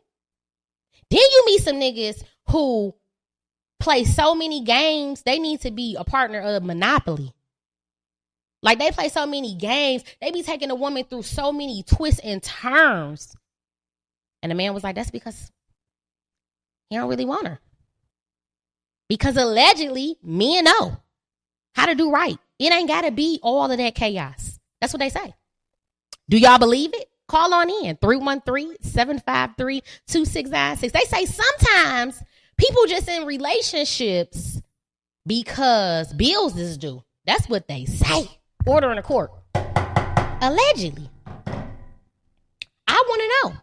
Then 1.10 1.20
you 1.20 1.42
meet 1.46 1.62
some 1.62 1.76
niggas 1.76 2.22
who 2.48 2.94
play 3.80 4.04
so 4.04 4.34
many 4.34 4.62
games, 4.62 5.22
they 5.22 5.38
need 5.38 5.62
to 5.62 5.70
be 5.70 5.96
a 5.98 6.04
partner 6.04 6.40
of 6.40 6.62
Monopoly. 6.62 7.32
Like 8.62 8.78
they 8.78 8.90
play 8.90 9.08
so 9.08 9.26
many 9.26 9.54
games, 9.54 10.04
they 10.20 10.30
be 10.30 10.42
taking 10.42 10.70
a 10.70 10.74
woman 10.74 11.04
through 11.04 11.22
so 11.22 11.50
many 11.50 11.82
twists 11.82 12.20
and 12.20 12.42
turns. 12.42 13.34
And 14.42 14.50
the 14.50 14.56
man 14.56 14.74
was 14.74 14.82
like, 14.82 14.94
that's 14.94 15.10
because 15.10 15.50
he 16.88 16.96
don't 16.96 17.08
really 17.08 17.24
want 17.24 17.46
her. 17.46 17.60
Because 19.08 19.36
allegedly, 19.36 20.16
men 20.22 20.64
know 20.64 20.96
how 21.74 21.86
to 21.86 21.94
do 21.94 22.10
right. 22.10 22.38
It 22.58 22.72
ain't 22.72 22.88
got 22.88 23.02
to 23.02 23.10
be 23.10 23.38
all 23.42 23.70
of 23.70 23.78
that 23.78 23.94
chaos. 23.94 24.58
That's 24.80 24.92
what 24.92 25.00
they 25.00 25.10
say. 25.10 25.34
Do 26.28 26.38
y'all 26.38 26.58
believe 26.58 26.92
it? 26.94 27.08
Call 27.28 27.54
on 27.54 27.70
in 27.70 27.96
313-753-2696. 27.96 30.92
They 30.92 31.00
say 31.00 31.26
sometimes 31.26 32.22
people 32.56 32.86
just 32.86 33.08
in 33.08 33.24
relationships 33.24 34.60
because 35.26 36.12
bills 36.12 36.56
is 36.56 36.76
due. 36.76 37.04
That's 37.26 37.48
what 37.48 37.68
they 37.68 37.84
say. 37.84 38.28
Order 38.66 38.90
in 38.90 38.98
a 38.98 39.02
court. 39.02 39.30
Allegedly. 39.54 41.08
I 42.86 43.04
want 43.08 43.22
to 43.22 43.48
know. 43.48 43.54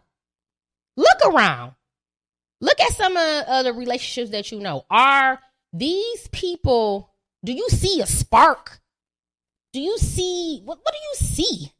Look 0.98 1.32
around. 1.32 1.74
Look 2.60 2.80
at 2.80 2.92
some 2.92 3.16
of 3.16 3.64
the 3.64 3.72
relationships 3.72 4.32
that 4.32 4.50
you 4.50 4.58
know. 4.58 4.84
Are 4.90 5.38
these 5.72 6.26
people, 6.32 7.12
do 7.44 7.52
you 7.52 7.68
see 7.68 8.00
a 8.00 8.06
spark? 8.06 8.80
Do 9.72 9.80
you 9.80 9.96
see, 9.98 10.60
what, 10.64 10.78
what 10.82 10.92
do 10.92 10.98
you 10.98 11.28
see? 11.28 11.72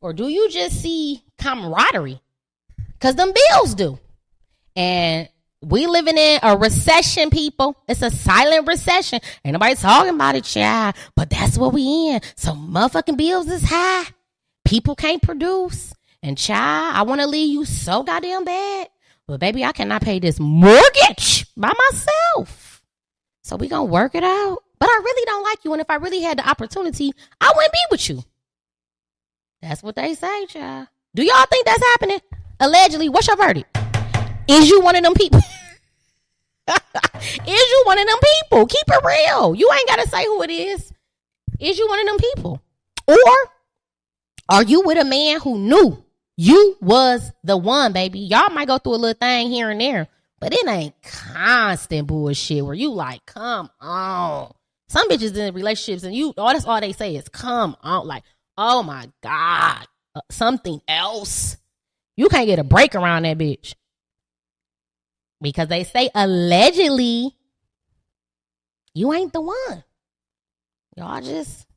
Or 0.00 0.12
do 0.12 0.28
you 0.28 0.48
just 0.50 0.80
see 0.80 1.24
camaraderie? 1.36 2.20
Because 2.92 3.16
them 3.16 3.32
bills 3.50 3.74
do. 3.74 3.98
And 4.76 5.28
we 5.62 5.88
living 5.88 6.18
in 6.18 6.38
a 6.44 6.56
recession, 6.56 7.30
people. 7.30 7.76
It's 7.88 8.02
a 8.02 8.10
silent 8.10 8.68
recession. 8.68 9.18
Ain't 9.44 9.54
nobody 9.54 9.74
talking 9.74 10.14
about 10.14 10.36
it, 10.36 10.44
child. 10.44 10.94
But 11.16 11.30
that's 11.30 11.58
what 11.58 11.72
we 11.72 12.10
in. 12.10 12.20
So 12.36 12.52
motherfucking 12.52 13.16
bills 13.16 13.48
is 13.48 13.64
high. 13.64 14.04
People 14.64 14.94
can't 14.94 15.20
produce. 15.20 15.92
And 16.22 16.38
child, 16.38 16.96
I 16.96 17.02
want 17.02 17.20
to 17.20 17.26
leave 17.26 17.52
you 17.52 17.64
so 17.64 18.02
goddamn 18.04 18.44
bad. 18.44 18.88
But 19.26 19.40
baby, 19.40 19.64
I 19.64 19.72
cannot 19.72 20.02
pay 20.02 20.18
this 20.18 20.38
mortgage 20.38 21.46
by 21.56 21.72
myself. 21.90 22.82
So 23.42 23.56
we 23.56 23.68
gonna 23.68 23.84
work 23.84 24.14
it 24.14 24.22
out. 24.22 24.62
But 24.78 24.88
I 24.88 25.00
really 25.04 25.24
don't 25.26 25.42
like 25.42 25.64
you. 25.64 25.72
And 25.72 25.80
if 25.80 25.90
I 25.90 25.96
really 25.96 26.22
had 26.22 26.38
the 26.38 26.48
opportunity, 26.48 27.12
I 27.40 27.52
wouldn't 27.54 27.72
be 27.72 27.78
with 27.90 28.08
you. 28.08 28.24
That's 29.60 29.82
what 29.82 29.96
they 29.96 30.14
say, 30.14 30.46
child. 30.46 30.88
Do 31.14 31.22
y'all 31.22 31.46
think 31.50 31.66
that's 31.66 31.84
happening? 31.84 32.20
Allegedly, 32.58 33.08
what's 33.08 33.26
your 33.26 33.36
verdict? 33.36 33.76
Is 34.48 34.68
you 34.68 34.80
one 34.80 34.96
of 34.96 35.02
them 35.02 35.14
people? 35.14 35.40
is 36.68 37.46
you 37.46 37.82
one 37.84 37.98
of 37.98 38.06
them 38.06 38.18
people? 38.20 38.66
Keep 38.66 38.84
it 38.88 39.04
real. 39.04 39.54
You 39.54 39.70
ain't 39.72 39.88
gotta 39.88 40.08
say 40.08 40.24
who 40.24 40.42
it 40.42 40.50
is. 40.50 40.92
Is 41.60 41.78
you 41.78 41.88
one 41.88 42.00
of 42.00 42.06
them 42.06 42.18
people? 42.18 42.62
Or 43.06 43.16
are 44.48 44.62
you 44.62 44.82
with 44.82 44.98
a 44.98 45.04
man 45.04 45.40
who 45.40 45.58
knew 45.58 46.04
you 46.42 46.76
was 46.80 47.30
the 47.44 47.56
one, 47.56 47.92
baby. 47.92 48.18
Y'all 48.18 48.50
might 48.50 48.66
go 48.66 48.76
through 48.76 48.96
a 48.96 48.96
little 48.96 49.18
thing 49.18 49.48
here 49.48 49.70
and 49.70 49.80
there, 49.80 50.08
but 50.40 50.52
it 50.52 50.66
ain't 50.66 51.00
constant 51.04 52.08
bullshit 52.08 52.66
where 52.66 52.74
you 52.74 52.90
like, 52.90 53.24
come 53.26 53.70
on. 53.80 54.52
Some 54.88 55.08
bitches 55.08 55.36
in 55.36 55.54
relationships 55.54 56.02
and 56.02 56.12
you, 56.12 56.34
all 56.36 56.52
that's 56.52 56.64
all 56.64 56.80
they 56.80 56.90
say 56.90 57.14
is 57.14 57.28
come 57.28 57.76
on. 57.80 58.08
Like, 58.08 58.24
oh 58.58 58.82
my 58.82 59.08
God, 59.22 59.86
uh, 60.16 60.20
something 60.32 60.82
else. 60.88 61.58
You 62.16 62.28
can't 62.28 62.48
get 62.48 62.58
a 62.58 62.64
break 62.64 62.96
around 62.96 63.22
that 63.22 63.38
bitch. 63.38 63.74
Because 65.40 65.68
they 65.68 65.84
say 65.84 66.10
allegedly 66.12 67.36
you 68.94 69.12
ain't 69.12 69.32
the 69.32 69.42
one. 69.42 69.84
Y'all 70.96 71.20
just, 71.20 71.68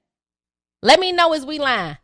Let 0.81 0.99
me 0.99 1.11
know 1.11 1.33
as 1.33 1.45
we 1.45 1.59
line. 1.59 1.97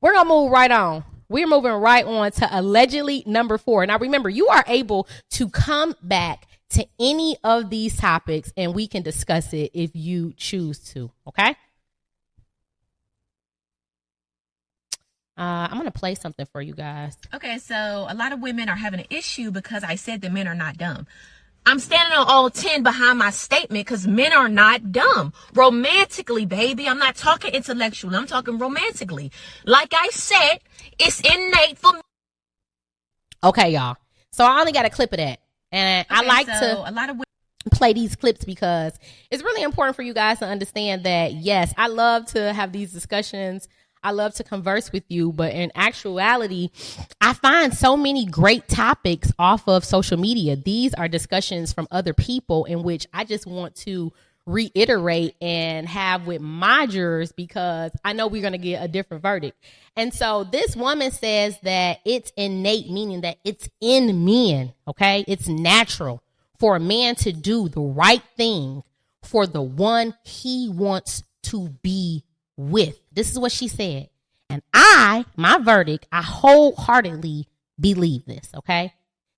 We're 0.00 0.14
gonna 0.14 0.28
move 0.28 0.50
right 0.50 0.70
on. 0.70 1.04
We're 1.28 1.46
moving 1.46 1.72
right 1.72 2.04
on 2.04 2.30
to 2.32 2.48
allegedly 2.50 3.22
number 3.26 3.58
four. 3.58 3.84
Now, 3.86 3.98
remember, 3.98 4.30
you 4.30 4.48
are 4.48 4.64
able 4.66 5.06
to 5.32 5.48
come 5.48 5.94
back 6.02 6.46
to 6.70 6.86
any 6.98 7.36
of 7.44 7.70
these 7.70 7.96
topics 7.96 8.52
and 8.56 8.74
we 8.74 8.86
can 8.86 9.02
discuss 9.02 9.52
it 9.52 9.70
if 9.74 9.94
you 9.94 10.32
choose 10.36 10.78
to. 10.92 11.10
Okay. 11.26 11.54
Uh, 15.36 15.68
I'm 15.70 15.78
going 15.78 15.84
to 15.84 15.92
play 15.92 16.16
something 16.16 16.46
for 16.46 16.60
you 16.60 16.74
guys. 16.74 17.16
Okay, 17.32 17.58
so 17.58 18.06
a 18.08 18.14
lot 18.14 18.32
of 18.32 18.40
women 18.40 18.68
are 18.68 18.74
having 18.76 18.98
an 18.98 19.06
issue 19.08 19.52
because 19.52 19.84
I 19.84 19.94
said 19.94 20.20
that 20.22 20.32
men 20.32 20.48
are 20.48 20.54
not 20.54 20.76
dumb. 20.76 21.06
I'm 21.68 21.80
standing 21.80 22.16
on 22.16 22.26
all 22.26 22.48
10 22.48 22.82
behind 22.82 23.18
my 23.18 23.28
statement 23.28 23.86
because 23.86 24.06
men 24.06 24.32
are 24.32 24.48
not 24.48 24.90
dumb. 24.90 25.34
Romantically, 25.52 26.46
baby. 26.46 26.88
I'm 26.88 26.98
not 26.98 27.14
talking 27.14 27.52
intellectually. 27.52 28.16
I'm 28.16 28.26
talking 28.26 28.56
romantically. 28.56 29.30
Like 29.66 29.92
I 29.94 30.08
said, 30.08 30.60
it's 30.98 31.20
innate 31.20 31.76
for 31.76 31.92
me. 31.92 32.00
Okay, 33.44 33.72
y'all. 33.72 33.98
So 34.32 34.46
I 34.46 34.60
only 34.60 34.72
got 34.72 34.86
a 34.86 34.90
clip 34.90 35.12
of 35.12 35.18
that. 35.18 35.40
And 35.70 36.06
okay, 36.10 36.14
I 36.18 36.26
like 36.26 36.46
so 36.46 36.58
to 36.58 36.90
a 36.90 36.92
lot 36.92 37.10
of 37.10 37.20
play 37.70 37.92
these 37.92 38.16
clips 38.16 38.46
because 38.46 38.98
it's 39.30 39.42
really 39.42 39.62
important 39.62 39.94
for 39.94 40.00
you 40.00 40.14
guys 40.14 40.38
to 40.38 40.46
understand 40.46 41.04
that 41.04 41.34
yes, 41.34 41.74
I 41.76 41.88
love 41.88 42.24
to 42.28 42.54
have 42.54 42.72
these 42.72 42.94
discussions 42.94 43.68
I 44.02 44.12
love 44.12 44.34
to 44.34 44.44
converse 44.44 44.92
with 44.92 45.04
you, 45.08 45.32
but 45.32 45.52
in 45.52 45.72
actuality, 45.74 46.70
I 47.20 47.32
find 47.32 47.74
so 47.74 47.96
many 47.96 48.26
great 48.26 48.68
topics 48.68 49.32
off 49.38 49.68
of 49.68 49.84
social 49.84 50.18
media. 50.18 50.56
These 50.56 50.94
are 50.94 51.08
discussions 51.08 51.72
from 51.72 51.88
other 51.90 52.12
people 52.12 52.64
in 52.64 52.82
which 52.82 53.06
I 53.12 53.24
just 53.24 53.46
want 53.46 53.74
to 53.76 54.12
reiterate 54.48 55.34
and 55.42 55.86
have 55.86 56.26
with 56.26 56.40
my 56.40 56.86
jurors 56.86 57.32
because 57.32 57.92
I 58.04 58.14
know 58.14 58.26
we're 58.28 58.40
going 58.40 58.52
to 58.52 58.58
get 58.58 58.82
a 58.82 58.88
different 58.88 59.22
verdict. 59.22 59.62
And 59.94 60.12
so 60.12 60.44
this 60.44 60.74
woman 60.74 61.10
says 61.10 61.58
that 61.62 61.98
it's 62.04 62.32
innate, 62.36 62.90
meaning 62.90 63.20
that 63.20 63.36
it's 63.44 63.68
in 63.80 64.24
men, 64.24 64.72
okay? 64.86 65.24
It's 65.28 65.48
natural 65.48 66.22
for 66.58 66.76
a 66.76 66.80
man 66.80 67.14
to 67.16 67.32
do 67.32 67.68
the 67.68 67.80
right 67.80 68.22
thing 68.36 68.82
for 69.22 69.46
the 69.46 69.62
one 69.62 70.14
he 70.24 70.68
wants 70.68 71.22
to 71.42 71.68
be 71.82 72.24
with. 72.58 73.00
This 73.12 73.30
is 73.30 73.38
what 73.38 73.52
she 73.52 73.68
said. 73.68 74.10
And 74.50 74.62
I, 74.74 75.24
my 75.36 75.58
verdict, 75.58 76.06
I 76.12 76.22
wholeheartedly 76.22 77.48
believe 77.78 78.26
this, 78.26 78.50
okay? 78.54 78.92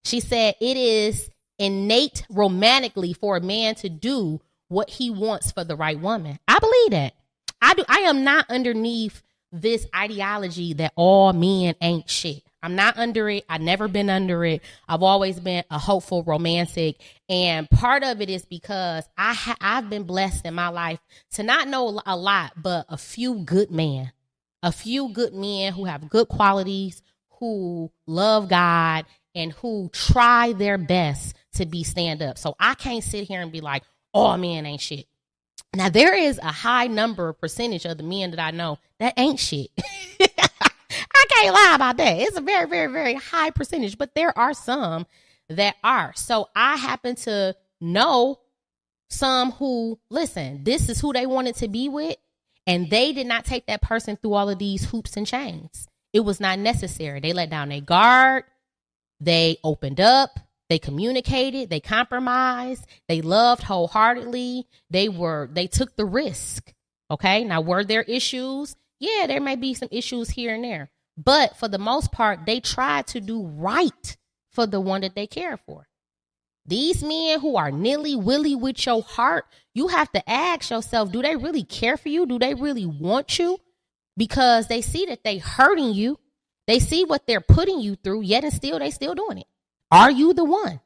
She 0.04 0.18
said 0.20 0.54
it 0.60 0.76
is 0.76 1.30
innate 1.58 2.24
romantically 2.30 3.12
for 3.12 3.36
a 3.36 3.40
man 3.40 3.74
to 3.76 3.88
do 3.88 4.40
what 4.68 4.88
he 4.88 5.10
wants 5.10 5.52
for 5.52 5.62
the 5.62 5.76
right 5.76 5.98
woman. 5.98 6.38
I 6.48 6.58
believe 6.58 6.90
that. 6.92 7.14
I 7.60 7.74
do. 7.74 7.84
I 7.88 7.98
am 8.00 8.24
not 8.24 8.48
underneath 8.48 9.22
this 9.52 9.86
ideology 9.94 10.72
that 10.74 10.92
all 10.96 11.32
men 11.32 11.74
ain't 11.80 12.08
shit. 12.08 12.42
I'm 12.62 12.74
not 12.74 12.98
under 12.98 13.28
it. 13.30 13.44
I've 13.48 13.60
never 13.60 13.88
been 13.88 14.10
under 14.10 14.44
it. 14.44 14.62
I've 14.88 15.02
always 15.02 15.40
been 15.40 15.64
a 15.70 15.78
hopeful 15.78 16.22
romantic. 16.24 17.00
And 17.28 17.68
part 17.70 18.02
of 18.02 18.20
it 18.20 18.28
is 18.28 18.44
because 18.44 19.04
I 19.16 19.34
ha- 19.34 19.56
I've 19.60 19.88
been 19.88 20.04
blessed 20.04 20.44
in 20.46 20.54
my 20.54 20.68
life 20.68 21.00
to 21.32 21.42
not 21.42 21.68
know 21.68 22.00
a 22.04 22.16
lot, 22.16 22.52
but 22.56 22.86
a 22.88 22.96
few 22.96 23.36
good 23.36 23.70
men, 23.70 24.12
a 24.62 24.72
few 24.72 25.08
good 25.08 25.34
men 25.34 25.72
who 25.72 25.84
have 25.84 26.10
good 26.10 26.28
qualities, 26.28 27.02
who 27.38 27.90
love 28.06 28.48
God 28.48 29.06
and 29.34 29.52
who 29.52 29.88
try 29.92 30.52
their 30.52 30.76
best 30.76 31.34
to 31.54 31.66
be 31.66 31.82
stand 31.82 32.22
up. 32.22 32.36
So 32.36 32.54
I 32.60 32.74
can't 32.74 33.04
sit 33.04 33.26
here 33.26 33.40
and 33.40 33.52
be 33.52 33.60
like, 33.60 33.82
all 34.12 34.36
men 34.36 34.66
ain't 34.66 34.80
shit. 34.80 35.06
Now 35.74 35.88
there 35.88 36.14
is 36.14 36.38
a 36.38 36.52
high 36.52 36.88
number 36.88 37.32
percentage 37.32 37.84
of 37.84 37.96
the 37.96 38.02
men 38.02 38.32
that 38.32 38.40
I 38.40 38.50
know 38.50 38.78
that 38.98 39.14
ain't 39.16 39.38
shit. 39.38 39.70
I 41.20 41.26
can't 41.28 41.54
lie 41.54 41.72
about 41.74 41.96
that. 41.98 42.18
It's 42.18 42.38
a 42.38 42.40
very, 42.40 42.66
very, 42.66 42.90
very 42.90 43.14
high 43.14 43.50
percentage, 43.50 43.98
but 43.98 44.14
there 44.14 44.36
are 44.38 44.54
some 44.54 45.06
that 45.50 45.76
are. 45.84 46.12
So 46.16 46.48
I 46.56 46.76
happen 46.76 47.14
to 47.16 47.54
know 47.80 48.38
some 49.10 49.52
who 49.52 49.98
listen, 50.08 50.64
this 50.64 50.88
is 50.88 51.00
who 51.00 51.12
they 51.12 51.26
wanted 51.26 51.56
to 51.56 51.68
be 51.68 51.88
with, 51.88 52.16
and 52.66 52.88
they 52.88 53.12
did 53.12 53.26
not 53.26 53.44
take 53.44 53.66
that 53.66 53.82
person 53.82 54.16
through 54.16 54.34
all 54.34 54.48
of 54.48 54.58
these 54.58 54.88
hoops 54.90 55.16
and 55.16 55.26
chains. 55.26 55.88
It 56.12 56.20
was 56.20 56.40
not 56.40 56.58
necessary. 56.58 57.20
They 57.20 57.32
let 57.32 57.50
down 57.50 57.68
their 57.68 57.80
guard, 57.80 58.44
they 59.20 59.58
opened 59.62 60.00
up, 60.00 60.40
they 60.68 60.78
communicated, 60.78 61.68
they 61.68 61.80
compromised, 61.80 62.86
they 63.08 63.20
loved 63.20 63.62
wholeheartedly, 63.62 64.66
they 64.88 65.08
were 65.08 65.50
they 65.52 65.66
took 65.66 65.96
the 65.96 66.06
risk. 66.06 66.72
Okay? 67.10 67.44
Now 67.44 67.60
were 67.60 67.84
there 67.84 68.02
issues? 68.02 68.74
Yeah, 68.98 69.26
there 69.26 69.40
may 69.40 69.56
be 69.56 69.74
some 69.74 69.88
issues 69.90 70.30
here 70.30 70.54
and 70.54 70.64
there. 70.64 70.90
But 71.22 71.56
for 71.56 71.68
the 71.68 71.78
most 71.78 72.12
part, 72.12 72.46
they 72.46 72.60
try 72.60 73.02
to 73.02 73.20
do 73.20 73.44
right 73.44 74.16
for 74.52 74.66
the 74.66 74.80
one 74.80 75.02
that 75.02 75.14
they 75.14 75.26
care 75.26 75.58
for. 75.58 75.86
These 76.66 77.02
men 77.02 77.40
who 77.40 77.56
are 77.56 77.70
nilly 77.70 78.16
willy 78.16 78.54
with 78.54 78.86
your 78.86 79.02
heart, 79.02 79.44
you 79.74 79.88
have 79.88 80.10
to 80.12 80.30
ask 80.30 80.70
yourself, 80.70 81.12
do 81.12 81.20
they 81.20 81.36
really 81.36 81.64
care 81.64 81.96
for 81.96 82.08
you? 82.08 82.26
Do 82.26 82.38
they 82.38 82.54
really 82.54 82.86
want 82.86 83.38
you? 83.38 83.58
Because 84.16 84.68
they 84.68 84.80
see 84.80 85.06
that 85.06 85.24
they 85.24 85.38
hurting 85.38 85.92
you. 85.92 86.18
They 86.66 86.78
see 86.78 87.04
what 87.04 87.26
they're 87.26 87.40
putting 87.40 87.80
you 87.80 87.96
through, 87.96 88.22
yet 88.22 88.44
and 88.44 88.52
still 88.52 88.78
they 88.78 88.90
still 88.90 89.14
doing 89.14 89.38
it. 89.38 89.46
Are 89.90 90.10
you 90.10 90.32
the 90.32 90.44
one? 90.44 90.80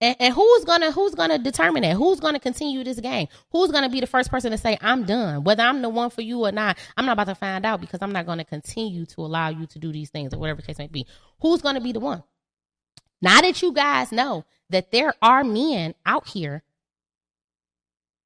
And, 0.00 0.16
and 0.18 0.34
who's 0.34 0.64
gonna 0.64 0.90
who's 0.90 1.14
gonna 1.14 1.38
determine 1.38 1.82
that? 1.82 1.96
Who's 1.96 2.20
gonna 2.20 2.40
continue 2.40 2.82
this 2.82 3.00
game? 3.00 3.28
Who's 3.50 3.70
gonna 3.70 3.88
be 3.88 4.00
the 4.00 4.06
first 4.06 4.30
person 4.30 4.50
to 4.50 4.58
say 4.58 4.76
I'm 4.80 5.04
done? 5.04 5.44
Whether 5.44 5.62
I'm 5.62 5.82
the 5.82 5.88
one 5.88 6.10
for 6.10 6.20
you 6.20 6.44
or 6.44 6.52
not, 6.52 6.78
I'm 6.96 7.06
not 7.06 7.12
about 7.12 7.28
to 7.28 7.34
find 7.34 7.64
out 7.64 7.80
because 7.80 8.00
I'm 8.02 8.12
not 8.12 8.26
gonna 8.26 8.44
continue 8.44 9.06
to 9.06 9.20
allow 9.20 9.48
you 9.48 9.66
to 9.66 9.78
do 9.78 9.92
these 9.92 10.10
things 10.10 10.34
or 10.34 10.38
whatever 10.38 10.62
case 10.62 10.78
may 10.78 10.88
be. 10.88 11.06
Who's 11.40 11.62
gonna 11.62 11.80
be 11.80 11.92
the 11.92 12.00
one? 12.00 12.22
Now 13.22 13.40
that 13.40 13.62
you 13.62 13.72
guys 13.72 14.10
know 14.12 14.44
that 14.70 14.90
there 14.90 15.14
are 15.22 15.44
men 15.44 15.94
out 16.04 16.28
here 16.28 16.62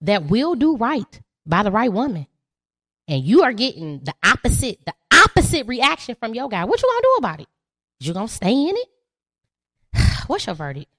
that 0.01 0.25
will 0.25 0.55
do 0.55 0.77
right 0.77 1.21
by 1.47 1.63
the 1.63 1.71
right 1.71 1.93
woman, 1.93 2.27
and 3.07 3.23
you 3.23 3.43
are 3.43 3.53
getting 3.53 4.01
the 4.01 4.15
opposite, 4.25 4.85
the 4.87 4.95
opposite 5.13 5.67
reaction 5.67 6.15
from 6.15 6.35
your 6.35 6.49
guy, 6.49 6.65
what 6.65 6.83
you 6.83 6.89
gonna 6.89 7.03
do 7.03 7.15
about 7.19 7.41
it? 7.41 7.49
You 8.01 8.15
gonna 8.15 8.29
stay 8.29 8.53
in 8.53 8.75
it? 8.77 8.89
What's 10.27 10.47
your 10.47 10.55
verdict? 10.55 10.98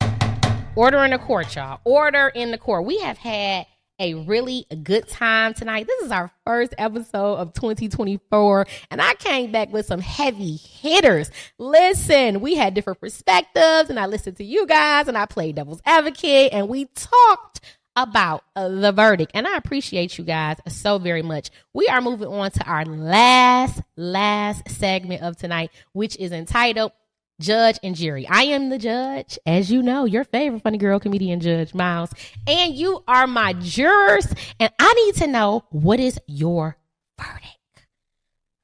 Order 0.79 1.03
in 1.03 1.11
the 1.11 1.19
court, 1.19 1.57
y'all. 1.57 1.81
Order 1.83 2.29
in 2.29 2.51
the 2.51 2.57
court. 2.57 2.85
We 2.85 2.99
have 2.99 3.17
had 3.17 3.65
a 3.99 4.13
really 4.13 4.65
good 4.81 5.09
time 5.09 5.53
tonight. 5.53 5.87
This 5.87 6.05
is 6.05 6.09
our 6.09 6.31
first 6.45 6.73
episode 6.77 7.35
of 7.35 7.51
2024, 7.51 8.65
and 8.89 9.01
I 9.01 9.13
came 9.15 9.51
back 9.51 9.73
with 9.73 9.87
some 9.87 9.99
heavy 9.99 10.55
hitters. 10.55 11.31
Listen, 11.57 12.39
we 12.39 12.55
had 12.55 12.75
different 12.75 13.01
perspectives, 13.01 13.89
and 13.89 13.99
I 13.99 14.05
listened 14.05 14.37
to 14.37 14.45
you 14.45 14.65
guys, 14.67 15.09
and 15.09 15.17
I 15.17 15.25
played 15.25 15.55
devil's 15.55 15.81
advocate, 15.85 16.53
and 16.53 16.69
we 16.69 16.85
talked 16.85 17.59
about 17.97 18.45
the 18.55 18.93
verdict. 18.95 19.31
And 19.33 19.45
I 19.45 19.57
appreciate 19.57 20.17
you 20.17 20.23
guys 20.23 20.59
so 20.67 20.97
very 20.97 21.23
much. 21.23 21.49
We 21.73 21.87
are 21.87 21.99
moving 21.99 22.29
on 22.29 22.51
to 22.51 22.63
our 22.63 22.85
last, 22.85 23.81
last 23.97 24.69
segment 24.69 25.23
of 25.23 25.35
tonight, 25.35 25.71
which 25.91 26.15
is 26.15 26.31
entitled 26.31 26.93
Judge 27.39 27.79
and 27.83 27.95
Jury. 27.95 28.27
I 28.27 28.43
am 28.43 28.69
the 28.69 28.77
judge, 28.77 29.39
as 29.45 29.71
you 29.71 29.81
know, 29.81 30.05
your 30.05 30.23
favorite 30.23 30.61
funny 30.61 30.77
girl 30.77 30.99
comedian, 30.99 31.39
Judge 31.39 31.73
Miles, 31.73 32.11
and 32.45 32.75
you 32.75 33.03
are 33.07 33.27
my 33.27 33.53
jurors. 33.53 34.27
And 34.59 34.71
I 34.77 34.93
need 34.93 35.15
to 35.15 35.27
know 35.27 35.63
what 35.69 35.99
is 35.99 36.19
your 36.27 36.77
verdict. 37.17 37.87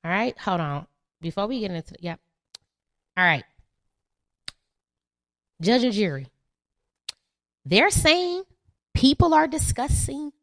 All 0.03 0.11
right, 0.11 0.37
hold 0.37 0.59
on. 0.59 0.87
Before 1.21 1.47
we 1.47 1.61
get 1.61 1.71
into 1.71 1.95
yep. 1.99 2.19
All 3.17 3.25
right. 3.25 3.45
Judge 5.61 5.83
and 5.83 5.93
jury. 5.93 6.27
They're 7.63 7.89
saying 7.89 8.43
people 8.93 9.33
are 9.33 9.47
discussing 9.47 10.33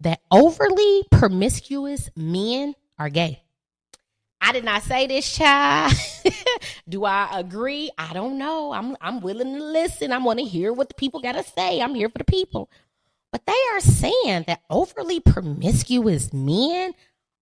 that 0.00 0.20
overly 0.30 1.04
promiscuous 1.10 2.10
men 2.16 2.74
are 2.98 3.08
gay. 3.08 3.42
I 4.40 4.52
did 4.52 4.64
not 4.64 4.82
say 4.82 5.06
this, 5.06 5.36
child. 5.36 5.92
Do 6.88 7.04
I 7.04 7.38
agree? 7.38 7.90
I 7.98 8.12
don't 8.12 8.38
know. 8.38 8.72
I'm 8.72 8.96
I'm 9.00 9.20
willing 9.20 9.54
to 9.54 9.62
listen. 9.62 10.12
I 10.12 10.18
want 10.18 10.38
to 10.38 10.44
hear 10.44 10.72
what 10.72 10.88
the 10.88 10.94
people 10.94 11.20
got 11.20 11.32
to 11.32 11.42
say. 11.42 11.80
I'm 11.80 11.94
here 11.94 12.08
for 12.08 12.18
the 12.18 12.24
people. 12.24 12.70
But 13.30 13.44
they 13.46 13.56
are 13.72 13.80
saying 13.80 14.44
that 14.46 14.62
overly 14.70 15.20
promiscuous 15.20 16.32
men 16.32 16.94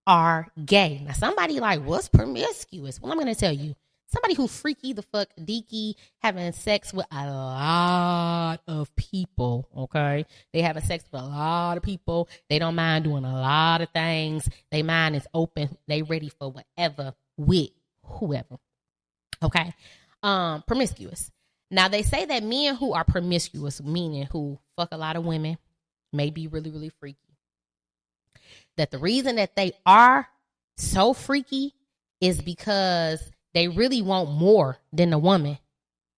are 0.07 0.49
gay. 0.65 1.03
Now, 1.05 1.13
somebody 1.13 1.61
like, 1.61 1.85
what's 1.85 2.09
promiscuous? 2.09 3.01
Well, 3.01 3.13
I'm 3.13 3.25
to 3.25 3.35
tell 3.35 3.53
you 3.53 3.75
somebody 4.09 4.35
who 4.35 4.47
freaky 4.49 4.93
the 4.93 5.03
fuck 5.03 5.29
deaky 5.39 5.95
having 6.19 6.53
sex 6.53 6.93
with 6.93 7.07
a 7.11 7.27
lot 7.27 8.59
of 8.67 8.95
people 8.97 9.69
okay? 9.77 10.27
They 10.53 10.63
having 10.63 10.83
sex 10.83 11.05
with 11.11 11.21
a 11.21 11.25
lot 11.25 11.77
of 11.77 11.83
people. 11.83 12.29
They 12.49 12.59
don't 12.59 12.75
mind 12.75 13.05
doing 13.05 13.25
a 13.25 13.33
lot 13.33 13.81
of 13.81 13.91
things. 13.91 14.49
They 14.71 14.83
mind 14.83 15.17
is 15.17 15.27
open. 15.35 15.77
They 15.89 16.03
ready 16.03 16.29
for 16.29 16.53
whatever 16.53 17.15
with 17.37 17.71
whoever 18.03 18.59
okay? 19.43 19.75
Um 20.23 20.63
promiscuous. 20.67 21.31
Now 21.71 21.89
they 21.89 22.03
say 22.03 22.25
that 22.25 22.43
men 22.43 22.77
who 22.77 22.93
are 22.93 23.05
promiscuous 23.05 23.83
meaning 23.83 24.29
who 24.31 24.59
fuck 24.77 24.89
a 24.93 24.97
lot 24.97 25.17
of 25.17 25.25
women 25.25 25.59
may 26.13 26.31
be 26.31 26.47
really 26.47 26.71
really 26.71 26.91
freaky. 27.01 27.19
That 28.77 28.91
the 28.91 28.99
reason 28.99 29.37
that 29.37 29.57
they 29.57 29.73
are 29.85 30.29
so 30.77 31.13
freaky 31.15 31.75
is 32.21 32.41
because 32.41 33.23
they 33.57 33.69
really 33.69 34.03
want 34.03 34.31
more 34.31 34.79
than 34.93 35.13
a 35.15 35.19
woman. 35.19 35.59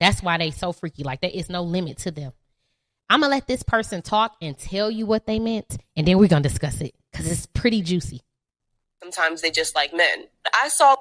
That's 0.01 0.23
why 0.23 0.39
they 0.39 0.51
so 0.51 0.73
freaky. 0.73 1.05
Like 1.05 1.21
there 1.21 1.31
is 1.33 1.49
no 1.49 1.63
limit 1.63 1.99
to 1.99 2.11
them. 2.11 2.33
I'm 3.09 3.21
gonna 3.21 3.31
let 3.31 3.47
this 3.47 3.63
person 3.63 4.03
talk 4.03 4.37
and 4.43 4.59
tell 4.59 4.91
you 4.91 5.07
what 5.07 5.27
they 5.27 5.39
meant, 5.39 5.79
and 5.97 6.07
then 6.07 6.19
we're 6.19 6.29
gonna 6.29 6.43
discuss 6.43 6.81
it 6.81 6.95
because 7.11 7.31
it's 7.31 7.47
pretty 7.47 7.81
juicy. 7.81 8.23
Sometimes 9.01 9.41
they 9.41 9.51
just 9.51 9.75
like 9.75 9.95
men. 9.95 10.25
I 10.61 10.69
saw 10.69 10.97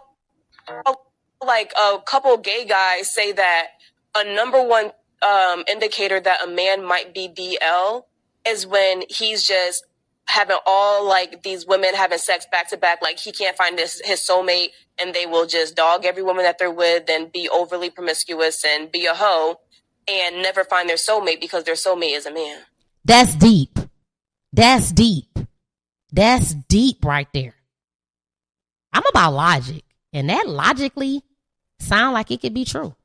like 1.43 1.73
a 1.75 1.97
couple 2.05 2.37
gay 2.37 2.65
guys 2.65 3.13
say 3.13 3.31
that 3.31 3.67
a 4.15 4.23
number 4.35 4.63
one 4.63 4.91
um, 5.27 5.63
indicator 5.67 6.19
that 6.19 6.47
a 6.47 6.47
man 6.47 6.85
might 6.85 7.13
be 7.13 7.27
DL 7.27 8.03
is 8.47 8.65
when 8.65 9.03
he's 9.09 9.45
just 9.45 9.83
having 10.27 10.57
all 10.65 11.07
like 11.07 11.43
these 11.43 11.65
women 11.65 11.95
having 11.95 12.17
sex 12.17 12.45
back 12.51 12.69
to 12.69 12.77
back, 12.77 13.01
like 13.01 13.19
he 13.19 13.31
can't 13.31 13.57
find 13.57 13.77
this 13.77 14.01
his 14.03 14.19
soulmate, 14.19 14.69
and 15.01 15.13
they 15.13 15.25
will 15.25 15.45
just 15.45 15.75
dog 15.75 16.05
every 16.05 16.23
woman 16.23 16.43
that 16.43 16.57
they're 16.57 16.71
with 16.71 17.09
and 17.09 17.31
be 17.31 17.49
overly 17.49 17.89
promiscuous 17.89 18.63
and 18.65 18.91
be 18.91 19.05
a 19.05 19.13
hoe 19.13 19.59
and 20.07 20.41
never 20.41 20.63
find 20.63 20.89
their 20.89 20.95
soulmate 20.95 21.41
because 21.41 21.63
their 21.63 21.75
soulmate 21.75 22.15
is 22.15 22.25
a 22.25 22.33
man. 22.33 22.59
That's 23.03 23.35
deep. 23.35 23.77
That's 24.53 24.91
deep. 24.91 25.37
That's 26.11 26.53
deep 26.53 27.03
right 27.03 27.27
there. 27.33 27.55
I'm 28.93 29.05
about 29.09 29.33
logic, 29.33 29.83
and 30.13 30.29
that 30.29 30.47
logically 30.47 31.23
sound 31.79 32.13
like 32.13 32.31
it 32.31 32.41
could 32.41 32.53
be 32.53 32.65
true. 32.65 32.95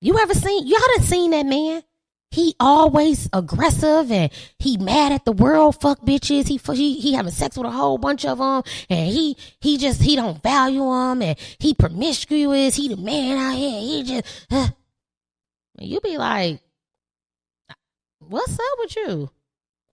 You 0.00 0.18
ever 0.18 0.34
seen 0.34 0.66
y'all 0.66 0.78
done 0.94 1.04
seen 1.04 1.30
that 1.30 1.46
man 1.46 1.82
he 2.30 2.54
always 2.60 3.28
aggressive 3.32 4.10
and 4.10 4.30
he 4.58 4.76
mad 4.76 5.12
at 5.12 5.24
the 5.24 5.32
world. 5.32 5.80
Fuck 5.80 6.00
bitches. 6.00 6.48
He 6.48 6.60
he 6.74 7.00
he 7.00 7.12
having 7.14 7.32
sex 7.32 7.56
with 7.56 7.66
a 7.66 7.70
whole 7.70 7.98
bunch 7.98 8.24
of 8.24 8.38
them, 8.38 8.62
and 8.90 9.08
he 9.10 9.36
he 9.60 9.78
just 9.78 10.02
he 10.02 10.16
don't 10.16 10.42
value 10.42 10.84
them, 10.84 11.22
and 11.22 11.38
he 11.58 11.74
promiscuous. 11.74 12.74
He 12.74 12.88
the 12.88 12.96
man 12.96 13.38
out 13.38 13.56
here. 13.56 13.80
He 13.80 14.02
just 14.02 14.46
uh. 14.50 14.68
you 15.78 16.00
be 16.00 16.18
like, 16.18 16.60
what's 18.18 18.52
up 18.52 18.78
with 18.78 18.96
you? 18.96 19.30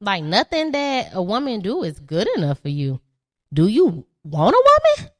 Like 0.02 0.24
nothing 0.24 0.72
that 0.72 1.12
a 1.14 1.22
woman 1.22 1.62
do 1.62 1.84
is 1.84 2.00
good 2.00 2.28
enough 2.36 2.60
for 2.60 2.70
you. 2.70 3.00
Do 3.54 3.68
you 3.68 4.06
want 4.24 4.56
a 4.56 4.64
woman? 4.98 5.12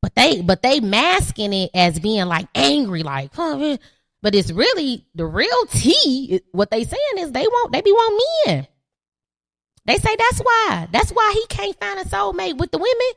But 0.00 0.14
they 0.14 0.40
but 0.40 0.62
they 0.62 0.80
masking 0.80 1.52
it 1.52 1.70
as 1.74 1.98
being 1.98 2.26
like 2.26 2.46
angry, 2.54 3.02
like, 3.02 3.34
huh, 3.34 3.76
but 4.28 4.34
it's 4.34 4.50
really 4.50 5.06
the 5.14 5.24
real 5.24 5.64
tea. 5.70 6.42
What 6.52 6.70
they 6.70 6.84
saying 6.84 7.16
is 7.16 7.32
they 7.32 7.46
want 7.46 7.72
they 7.72 7.80
be 7.80 7.92
want 7.92 8.22
men. 8.44 8.66
They 9.86 9.96
say 9.96 10.14
that's 10.18 10.40
why. 10.40 10.86
That's 10.92 11.10
why 11.12 11.32
he 11.32 11.46
can't 11.46 11.80
find 11.80 11.98
a 11.98 12.04
soulmate 12.04 12.58
with 12.58 12.70
the 12.70 12.76
women 12.76 13.12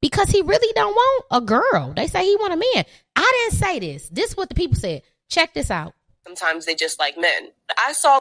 because 0.00 0.30
he 0.30 0.40
really 0.40 0.72
don't 0.74 0.94
want 0.94 1.24
a 1.30 1.42
girl. 1.42 1.92
They 1.94 2.06
say 2.06 2.24
he 2.24 2.36
want 2.36 2.54
a 2.54 2.56
man. 2.56 2.86
I 3.14 3.42
didn't 3.50 3.58
say 3.58 3.78
this. 3.78 4.08
This 4.08 4.30
is 4.30 4.36
what 4.38 4.48
the 4.48 4.54
people 4.54 4.76
said. 4.76 5.02
Check 5.28 5.52
this 5.52 5.70
out. 5.70 5.92
Sometimes 6.26 6.64
they 6.64 6.74
just 6.74 6.98
like 6.98 7.18
men. 7.18 7.50
I 7.86 7.92
saw 7.92 8.20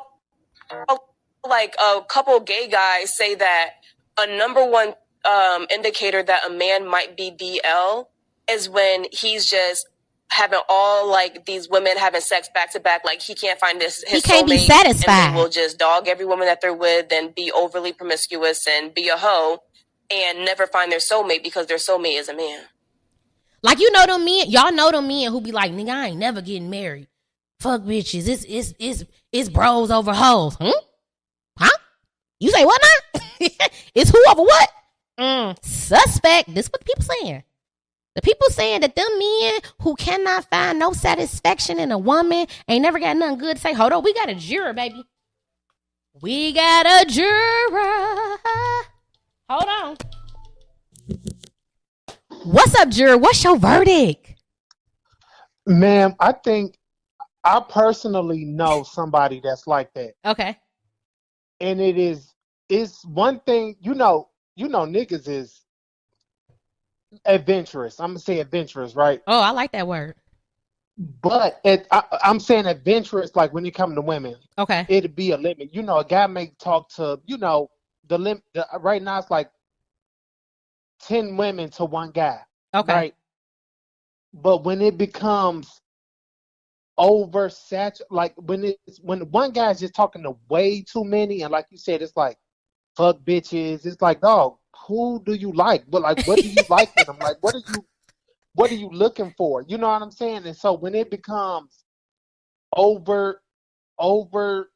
like 1.47 1.77
a 1.81 2.01
couple 2.09 2.41
gay 2.41 2.67
guys 2.67 3.15
say 3.15 3.35
that 3.35 3.69
a 4.17 4.37
number 4.37 4.69
one 4.69 4.95
um, 5.23 5.65
indicator 5.73 6.21
that 6.21 6.45
a 6.45 6.49
man 6.49 6.85
might 6.85 7.15
be 7.15 7.31
DL 7.31 8.07
is 8.49 8.67
when 8.67 9.05
he's 9.13 9.49
just 9.49 9.87
having 10.33 10.59
all 10.67 11.09
like 11.09 11.45
these 11.45 11.69
women 11.69 11.97
having 11.97 12.21
sex 12.21 12.49
back 12.53 12.71
to 12.73 12.79
back. 12.79 13.05
Like 13.05 13.21
he 13.21 13.35
can't 13.35 13.59
find 13.59 13.79
this. 13.79 14.03
he 14.07 14.21
can't 14.21 14.47
be 14.47 14.57
satisfied. 14.57 15.27
And 15.29 15.35
will 15.35 15.49
just 15.49 15.77
dog 15.77 16.07
every 16.07 16.25
woman 16.25 16.47
that 16.47 16.59
they're 16.61 16.73
with 16.73 17.11
and 17.11 17.33
be 17.33 17.51
overly 17.51 17.93
promiscuous 17.93 18.67
and 18.67 18.93
be 18.93 19.09
a 19.09 19.17
hoe 19.17 19.59
and 20.11 20.45
never 20.45 20.67
find 20.67 20.91
their 20.91 20.99
soulmate 20.99 21.43
because 21.43 21.67
their 21.67 21.77
soulmate 21.77 22.19
is 22.19 22.29
a 22.29 22.35
man. 22.35 22.61
Like 23.61 23.79
you 23.79 23.91
know 23.91 24.05
them 24.05 24.25
men, 24.25 24.49
y'all 24.49 24.73
know 24.73 24.91
them 24.91 25.07
men 25.07 25.31
who 25.31 25.39
be 25.39 25.53
like, 25.53 25.71
nigga, 25.71 25.89
I 25.89 26.07
ain't 26.07 26.17
never 26.17 26.41
getting 26.41 26.69
married. 26.69 27.07
Fuck 27.59 27.83
bitches. 27.83 28.27
It's 28.27 28.43
it's 28.43 28.73
it's 28.77 29.03
it's 29.31 29.49
bros 29.49 29.89
over 29.89 30.13
hoes. 30.13 30.55
Hmm? 30.59 30.71
Huh? 31.57 31.77
You 32.39 32.51
say 32.51 32.65
what 32.65 32.81
now? 32.81 33.47
it's 33.95 34.09
who 34.09 34.23
over 34.29 34.41
what? 34.41 34.69
Mm, 35.17 35.63
suspect. 35.63 36.53
This 36.53 36.67
what 36.67 36.83
people 36.83 37.03
saying. 37.03 37.43
The 38.15 38.21
people 38.21 38.47
saying 38.49 38.81
that 38.81 38.95
them 38.95 39.07
men 39.17 39.59
who 39.81 39.95
cannot 39.95 40.49
find 40.49 40.77
no 40.77 40.93
satisfaction 40.93 41.79
in 41.79 41.91
a 41.91 41.97
woman 41.97 42.45
ain't 42.67 42.83
never 42.83 42.99
got 42.99 43.17
nothing 43.17 43.39
good 43.39 43.55
to 43.55 43.61
say. 43.61 43.73
Hold 43.73 43.91
on, 43.91 44.03
we 44.03 44.13
got 44.13 44.29
a 44.29 44.35
juror, 44.35 44.73
baby. 44.73 45.03
We 46.21 46.53
got 46.53 46.85
a 46.85 47.05
juror. 47.05 48.37
Hold 49.49 49.69
on. 49.69 49.97
What's 52.43 52.75
up, 52.75 52.89
juror? 52.89 53.17
What's 53.17 53.43
your 53.43 53.57
verdict? 53.57 54.35
Ma'am, 55.65 56.13
I 56.19 56.33
think 56.33 56.77
I 57.43 57.61
personally 57.67 58.45
know 58.45 58.83
somebody 58.83 59.41
that's 59.43 59.65
like 59.65 59.91
that. 59.93 60.13
Okay. 60.23 60.57
And 61.59 61.81
it 61.81 61.97
is 61.97 62.33
it's 62.69 63.03
one 63.05 63.39
thing, 63.39 63.75
you 63.79 63.95
know, 63.95 64.29
you 64.55 64.67
know 64.67 64.81
niggas 64.81 65.27
is 65.27 65.62
adventurous. 67.25 67.99
I'm 67.99 68.09
gonna 68.09 68.19
say 68.19 68.39
adventurous, 68.39 68.95
right? 68.95 69.21
Oh, 69.27 69.39
I 69.39 69.51
like 69.51 69.71
that 69.71 69.87
word. 69.87 70.15
But 70.97 71.59
it, 71.63 71.87
I, 71.91 72.03
am 72.23 72.39
saying 72.39 72.67
adventurous, 72.67 73.35
like 73.35 73.51
when 73.53 73.65
you 73.65 73.71
come 73.71 73.95
to 73.95 74.01
women. 74.01 74.35
Okay. 74.57 74.85
It'd 74.87 75.15
be 75.15 75.31
a 75.31 75.37
limit. 75.37 75.73
You 75.73 75.81
know, 75.81 75.97
a 75.97 76.05
guy 76.05 76.27
may 76.27 76.47
talk 76.59 76.89
to, 76.95 77.19
you 77.25 77.37
know, 77.37 77.71
the 78.07 78.17
limit. 78.17 78.43
Right 78.79 79.01
now, 79.01 79.17
it's 79.17 79.31
like 79.31 79.49
ten 81.01 81.35
women 81.35 81.69
to 81.71 81.85
one 81.85 82.11
guy. 82.11 82.39
Okay. 82.75 82.93
Right. 82.93 83.15
But 84.33 84.63
when 84.63 84.81
it 84.81 84.97
becomes 84.97 85.81
over 86.99 87.49
like 88.11 88.33
when 88.35 88.63
it's 88.63 88.99
when 88.99 89.21
one 89.31 89.51
guy's 89.51 89.79
just 89.79 89.95
talking 89.95 90.23
to 90.23 90.35
way 90.49 90.81
too 90.81 91.03
many, 91.03 91.41
and 91.41 91.51
like 91.51 91.65
you 91.71 91.77
said, 91.77 92.01
it's 92.01 92.15
like 92.15 92.37
fuck 92.95 93.19
bitches. 93.19 93.85
It's 93.85 94.01
like, 94.01 94.21
dog, 94.21 94.57
who 94.87 95.21
do 95.25 95.33
you 95.33 95.51
like? 95.51 95.85
But 95.89 96.01
like, 96.01 96.25
what 96.27 96.39
do 96.39 96.47
you 96.47 96.63
like 96.69 96.91
in 96.97 97.05
them? 97.05 97.17
Like, 97.19 97.37
what 97.41 97.55
are 97.55 97.61
you, 97.67 97.85
what 98.55 98.71
are 98.71 98.75
you 98.75 98.89
looking 98.89 99.33
for? 99.37 99.63
You 99.63 99.77
know 99.77 99.87
what 99.87 100.01
I'm 100.01 100.11
saying? 100.11 100.45
And 100.45 100.55
so 100.55 100.73
when 100.73 100.95
it 100.95 101.09
becomes 101.09 101.83
over, 102.75 103.41
over, 103.97 104.69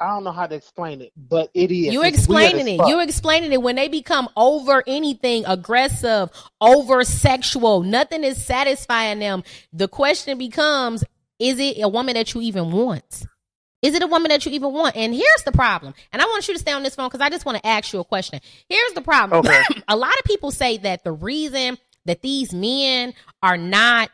I 0.00 0.08
don't 0.08 0.24
know 0.24 0.32
how 0.32 0.46
to 0.46 0.54
explain 0.54 1.02
it, 1.02 1.12
but 1.16 1.50
it 1.52 1.70
is. 1.70 1.92
You 1.92 2.02
explaining 2.02 2.68
it. 2.68 2.88
You 2.88 3.00
explaining 3.00 3.52
it 3.52 3.60
when 3.60 3.76
they 3.76 3.88
become 3.88 4.28
over 4.36 4.82
anything, 4.86 5.44
aggressive, 5.46 6.30
over 6.60 7.04
sexual. 7.04 7.82
Nothing 7.82 8.24
is 8.24 8.42
satisfying 8.42 9.18
them. 9.18 9.44
The 9.74 9.88
question 9.88 10.38
becomes: 10.38 11.04
Is 11.38 11.58
it 11.58 11.82
a 11.82 11.88
woman 11.88 12.14
that 12.14 12.32
you 12.32 12.40
even 12.40 12.72
want? 12.72 13.26
Is 13.82 13.94
it 13.94 14.02
a 14.02 14.06
woman 14.06 14.28
that 14.28 14.44
you 14.44 14.52
even 14.52 14.72
want? 14.72 14.96
And 14.96 15.14
here's 15.14 15.42
the 15.44 15.52
problem. 15.52 15.94
And 16.12 16.20
I 16.20 16.26
want 16.26 16.46
you 16.48 16.54
to 16.54 16.60
stay 16.60 16.72
on 16.72 16.82
this 16.82 16.94
phone 16.94 17.08
because 17.08 17.20
I 17.20 17.30
just 17.30 17.46
want 17.46 17.58
to 17.58 17.66
ask 17.66 17.92
you 17.92 18.00
a 18.00 18.04
question. 18.04 18.40
Here's 18.68 18.92
the 18.92 19.00
problem. 19.00 19.40
Okay. 19.40 19.62
a 19.88 19.96
lot 19.96 20.12
of 20.18 20.24
people 20.24 20.50
say 20.50 20.76
that 20.78 21.02
the 21.02 21.12
reason 21.12 21.78
that 22.04 22.22
these 22.22 22.52
men 22.52 23.14
are 23.42 23.56
not 23.56 24.10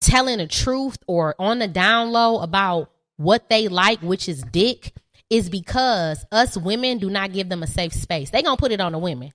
telling 0.00 0.38
the 0.38 0.46
truth 0.46 0.98
or 1.06 1.34
on 1.38 1.58
the 1.58 1.68
down 1.68 2.10
low 2.10 2.40
about 2.40 2.90
what 3.16 3.48
they 3.48 3.68
like, 3.68 4.00
which 4.00 4.28
is 4.28 4.42
dick, 4.42 4.92
is 5.30 5.48
because 5.48 6.26
us 6.30 6.56
women 6.56 6.98
do 6.98 7.08
not 7.08 7.32
give 7.32 7.48
them 7.48 7.62
a 7.62 7.66
safe 7.66 7.94
space. 7.94 8.30
They 8.30 8.42
gonna 8.42 8.56
put 8.56 8.72
it 8.72 8.80
on 8.80 8.92
the 8.92 8.98
women. 8.98 9.32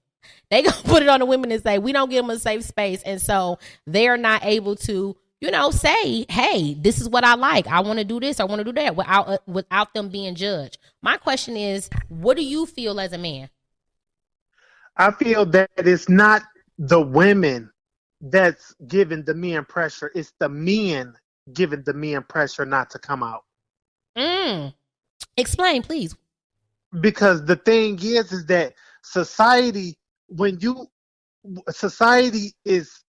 They 0.52 0.62
gonna 0.62 0.76
put 0.84 1.02
it 1.02 1.10
on 1.10 1.20
the 1.20 1.26
women 1.26 1.52
and 1.52 1.64
say 1.64 1.80
we 1.80 1.94
don't 1.94 2.10
give 2.10 2.24
them 2.24 2.36
a 2.36 2.40
safe 2.40 2.64
space, 2.64 3.02
and 3.04 3.20
so 3.20 3.58
they 3.88 4.08
are 4.08 4.18
not 4.18 4.46
able 4.46 4.76
to 4.76 5.16
you 5.40 5.52
know, 5.52 5.70
say, 5.70 6.26
hey, 6.30 6.74
this 6.74 7.00
is 7.00 7.10
what 7.10 7.24
I 7.24 7.36
like. 7.36 7.68
I 7.68 7.82
want 7.82 8.00
to 8.00 8.06
do 8.06 8.20
this. 8.20 8.40
I 8.40 8.46
want 8.46 8.60
to 8.60 8.64
do 8.64 8.74
that 8.74 8.96
without 8.96 9.28
uh, 9.28 9.38
without 9.46 9.94
them 9.94 10.10
being 10.10 10.36
judged. 10.36 10.78
My 11.02 11.18
question 11.18 11.56
is, 11.56 11.90
what 12.10 12.38
do 12.38 12.44
you 12.44 12.66
feel 12.66 13.00
as 13.00 13.14
a 13.14 13.18
man? 13.18 13.50
I 14.98 15.12
feel 15.12 15.46
that 15.48 15.70
it's 15.78 16.10
not 16.10 16.42
the 16.80 17.00
women 17.00 17.72
that's 18.20 18.74
giving 18.88 19.24
the 19.24 19.36
men 19.36 19.64
pressure. 19.66 20.12
It's 20.16 20.34
the 20.40 20.50
men 20.50 21.14
giving 21.54 21.84
the 21.84 21.94
men 21.94 22.24
pressure 22.24 22.66
not 22.66 22.90
to 22.92 23.00
come 23.00 23.22
out. 23.22 23.44
Mm. 24.18 24.74
Explain, 25.38 25.84
please. 25.84 26.16
Because 27.00 27.46
the 27.46 27.58
thing 27.58 28.00
is, 28.02 28.32
is 28.32 28.46
that 28.48 28.74
society, 29.04 29.98
when 30.30 30.60
you, 30.60 30.88
society 31.70 32.54
is 32.66 33.04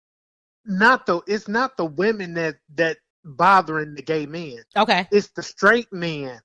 not 0.65 1.05
the 1.05 1.21
it's 1.27 1.47
not 1.47 1.77
the 1.77 1.85
women 1.85 2.33
that 2.35 2.55
that 2.75 2.97
bothering 3.23 3.95
the 3.95 4.01
gay 4.01 4.25
men. 4.25 4.57
Okay. 4.75 5.07
It's 5.11 5.29
the 5.29 5.43
straight 5.43 5.91
men 5.91 6.39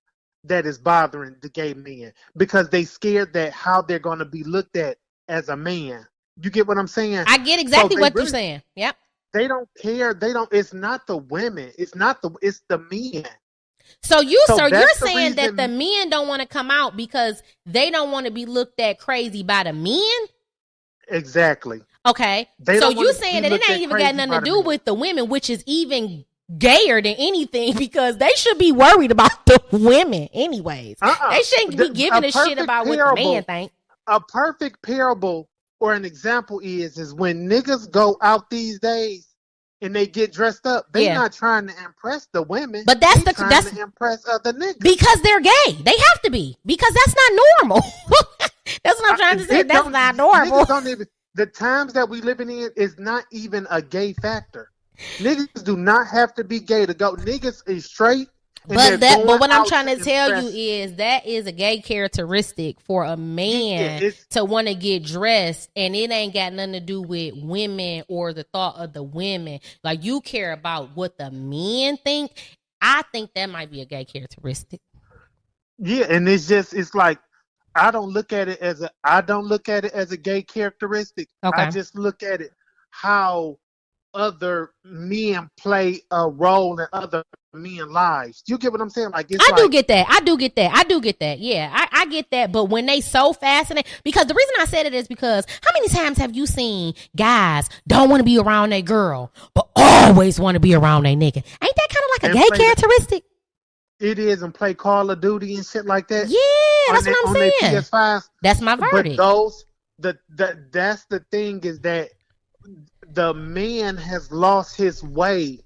that 0.45 0.67
is 0.67 0.79
bothering 0.79 1.37
the 1.43 1.51
gay 1.51 1.75
men 1.75 2.13
because 2.37 2.69
they 2.71 2.85
scared 2.85 3.33
that 3.35 3.53
how 3.53 3.83
they're 3.83 3.99
going 3.99 4.19
to 4.19 4.25
be 4.25 4.43
looked 4.45 4.77
at 4.77 4.97
as 5.29 5.49
a 5.49 5.57
man. 5.57 6.07
You 6.43 6.51
get 6.51 6.67
what 6.67 6.79
I'm 6.79 6.87
saying? 6.87 7.25
I 7.27 7.39
get 7.39 7.61
exactly 7.61 7.97
so 7.97 8.01
what 8.01 8.15
really, 8.15 8.25
you're 8.25 8.31
saying. 8.31 8.63
Yep. 8.77 8.97
They 9.33 9.47
don't 9.47 9.69
care. 9.81 10.15
They 10.15 10.33
don't. 10.33 10.49
It's 10.53 10.73
not 10.73 11.07
the 11.07 11.19
women. 11.19 11.71
It's 11.79 11.95
not 11.95 12.23
the. 12.23 12.31
It's 12.41 12.63
the 12.69 12.79
men. 12.79 13.27
So 14.03 14.21
you, 14.21 14.43
so, 14.47 14.57
so 14.57 14.67
you're 14.67 14.89
saying 14.91 15.35
that 15.35 15.57
the 15.57 15.69
men 15.69 16.11
don't 16.11 16.29
want 16.29 16.43
to 16.43 16.49
come 16.49 16.71
out 16.71 16.97
because 16.97 17.43
they 17.67 17.91
don't 17.91 18.11
want 18.11 18.27
to 18.27 18.33
be 18.33 18.47
looked 18.47 18.81
at 18.81 18.99
crazy 18.99 19.43
by 19.43 19.65
the 19.65 19.73
men? 19.73 20.01
Exactly. 21.09 21.83
Okay. 22.07 22.49
They 22.59 22.79
so 22.79 22.91
you 22.91 23.13
saying 23.13 23.43
that 23.43 23.53
it 23.53 23.71
ain't 23.71 23.83
even 23.83 23.99
got 23.99 24.15
nothing 24.15 24.33
to 24.33 24.41
do 24.41 24.61
with 24.61 24.85
the 24.85 24.95
women, 24.95 25.29
which 25.29 25.51
is 25.51 25.63
even 25.67 26.25
gayer 26.59 27.01
than 27.01 27.15
anything 27.19 27.77
because 27.79 28.19
they 28.19 28.31
should 28.37 28.59
be 28.59 28.73
worried 28.73 29.11
about 29.11 29.31
the 29.47 29.61
women 29.73 30.29
anyways. 30.33 30.97
Uh-uh. 31.01 31.31
They 31.31 31.43
shouldn't 31.43 31.77
be 31.77 31.91
giving 31.91 32.25
a, 32.25 32.29
a 32.29 32.33
shit 32.33 32.59
about 32.59 32.87
parable, 32.87 33.05
what 33.05 33.17
the 33.17 33.33
man 33.33 33.43
think. 33.45 33.73
A 34.07 34.21
perfect 34.21 34.83
parable 34.83 35.49
or 35.79 35.95
an 35.95 36.05
example 36.05 36.61
is 36.63 36.99
is 36.99 37.15
when 37.15 37.49
niggas 37.49 37.91
go 37.91 38.17
out 38.23 38.51
these 38.51 38.79
days 38.79 39.27
and 39.83 39.97
they 39.97 40.07
get 40.07 40.33
dressed 40.33 40.67
up, 40.67 40.93
they 40.93 41.07
yeah. 41.07 41.15
not 41.15 41.33
trying 41.33 41.67
to 41.67 41.75
impress 41.85 42.27
the 42.33 42.43
women. 42.43 42.85
But 42.85 43.01
that's 43.01 43.25
the 43.25 43.33
that's 43.49 43.71
to 43.71 43.81
impress 43.81 44.27
other 44.29 44.53
niggas 44.53 44.81
because 44.81 45.23
they're 45.23 45.41
gay. 45.41 45.73
They 45.81 45.97
have 45.97 46.23
to 46.25 46.31
be 46.31 46.57
because 46.67 46.93
that's 46.93 47.15
not 47.17 47.41
normal. 47.63 47.83
that's 48.85 49.01
what 49.01 49.13
I'm 49.13 49.19
trying 49.19 49.39
to 49.39 49.45
say. 49.45 49.63
That's 49.63 49.89
not 49.89 50.17
normal. 50.17 50.65
Don't 50.67 50.87
even, 50.87 51.07
the 51.35 51.47
times 51.47 51.93
that 51.93 52.09
we 52.09 52.21
living 52.21 52.51
in 52.51 52.71
is 52.77 52.99
not 52.99 53.25
even 53.31 53.67
a 53.71 53.81
gay 53.81 54.13
factor. 54.15 54.71
Niggas 55.19 55.65
do 55.65 55.77
not 55.77 56.07
have 56.09 56.35
to 56.35 56.45
be 56.45 56.61
gay 56.61 56.87
to 56.87 56.95
go. 56.95 57.15
Niggas 57.17 57.69
is 57.69 57.87
straight. 57.87 58.29
But 58.67 59.01
that, 59.01 59.25
but 59.27 59.41
what 59.41 59.51
I'm 59.51 59.65
trying 59.65 59.87
to, 59.87 60.05
tell 60.05 60.31
impress. 60.31 60.53
you 60.53 60.71
is 60.73 60.95
that 60.97 61.27
is 61.27 61.47
a 61.47 61.53
gay 61.53 61.81
characteristic 61.81 62.79
for 62.83 63.05
a 63.05 63.17
man 63.17 64.03
yeah, 64.03 64.11
to 64.31 64.45
want 64.45 64.67
to 64.69 64.75
get 64.75 65.03
dressed, 65.03 65.71
and 65.75 65.97
it 65.97 66.11
ain't 66.11 66.35
got 66.35 66.53
nothing 66.53 66.75
to 66.75 66.81
do 66.81 67.01
with 67.01 67.35
women 67.37 68.05
or 68.09 68.35
the 68.35 68.43
thought 68.43 68.77
of 68.77 68.93
the 68.93 69.03
women. 69.03 69.61
Like 69.83 70.05
you 70.05 70.21
care 70.21 70.53
about 70.53 70.95
what 70.95 71.17
the 71.17 71.31
men 71.31 71.97
think. 72.05 72.33
I 72.83 73.03
think 73.13 73.33
that 73.35 73.49
might 73.49 73.71
be 73.71 73.81
a 73.81 73.87
gay 73.87 74.05
characteristic. 74.05 74.81
Yeah, 75.79 76.07
and 76.11 76.29
it's 76.29 76.47
just 76.47 76.75
it's 76.75 76.95
like 76.95 77.19
I 77.75 77.91
don't 77.91 78.11
look 78.11 78.33
at 78.33 78.49
it 78.49 78.61
as 78.61 78.83
a 78.83 78.91
I 79.05 79.21
don't 79.21 79.47
look 79.47 79.69
at 79.69 79.85
it 79.85 79.93
as 79.93 80.13
a 80.13 80.17
gay 80.17 80.43
characteristic. 80.43 81.29
Okay. 81.45 81.63
I 81.63 81.71
just 81.71 81.95
look 81.95 82.23
at 82.23 82.41
it 82.41 82.53
how 82.91 83.59
other 84.15 84.71
men 84.85 85.49
play 85.57 86.01
a 86.11 86.29
role 86.29 86.79
in 86.81 86.87
other 86.93 87.23
men 87.53 87.91
lives. 87.91 88.43
You 88.47 88.59
get 88.59 88.73
what 88.73 88.81
I'm 88.81 88.91
saying? 88.91 89.11
Like 89.11 89.27
it's 89.31 89.45
I 89.45 89.53
like, 89.53 89.61
do 89.61 89.69
get 89.69 89.89
that. 89.89 90.07
I 90.09 90.21
do 90.21 90.37
get 90.37 90.57
that. 90.57 90.73
I 90.75 90.85
do 90.85 91.01
get 91.01 91.21
that. 91.21 91.39
Yeah, 91.39 91.71
I, 91.73 92.03
I 92.03 92.07
get 92.07 92.31
that. 92.31 92.53
But 92.53 92.67
when 92.67 92.87
they 92.87 93.01
so 93.01 93.33
fascinated, 93.33 93.91
because 94.05 94.27
the 94.27 94.35
reason 94.35 94.55
I 94.59 94.65
said 94.67 94.87
it 94.87 94.95
is 94.95 95.09
because 95.09 95.47
how 95.63 95.71
many 95.75 95.89
times 95.89 96.19
have 96.19 96.35
you 96.35 96.47
seen 96.47 96.95
guys 97.17 97.69
don't 97.87 98.11
want 98.11 98.21
to 98.21 98.25
be 98.25 98.39
around 98.39 98.73
a 98.73 98.83
girl, 98.83 99.33
but 99.55 99.69
always 99.77 100.41
want 100.41 100.57
to 100.57 100.61
be 100.61 100.75
around 100.75 101.07
a 101.07 101.15
nigga? 101.15 101.37
Ain't 101.37 101.77
that 101.77 101.89
kind 101.89 102.05
of 102.05 102.23
like 102.23 102.31
a 102.31 102.35
gay 102.35 102.65
characteristic? 102.65 103.25
It 104.01 104.19
is 104.19 104.43
and 104.43 104.53
play 104.55 104.75
Call 104.75 105.11
of 105.11 105.21
Duty 105.21 105.57
and 105.57 105.65
shit 105.65 105.87
like 105.87 106.09
that. 106.09 106.29
Yeah, 106.29 106.95
that's 106.95 107.07
on 107.07 107.13
what 107.13 107.37
I'm 107.37 107.53
saying. 107.61 107.83
PS5s. 107.83 108.29
That's 108.43 108.61
my 108.61 108.77
verdict. 108.77 109.17
But 109.17 109.23
those 109.23 109.65
the 109.99 110.19
the 110.31 110.67
that's 110.73 111.05
the 111.05 111.21
thing 111.31 111.61
is 111.61 111.81
that 111.81 112.11
the 113.13 113.35
man 113.35 113.97
has 113.97 114.33
lost 114.33 114.77
his 114.77 115.03
way 115.03 115.61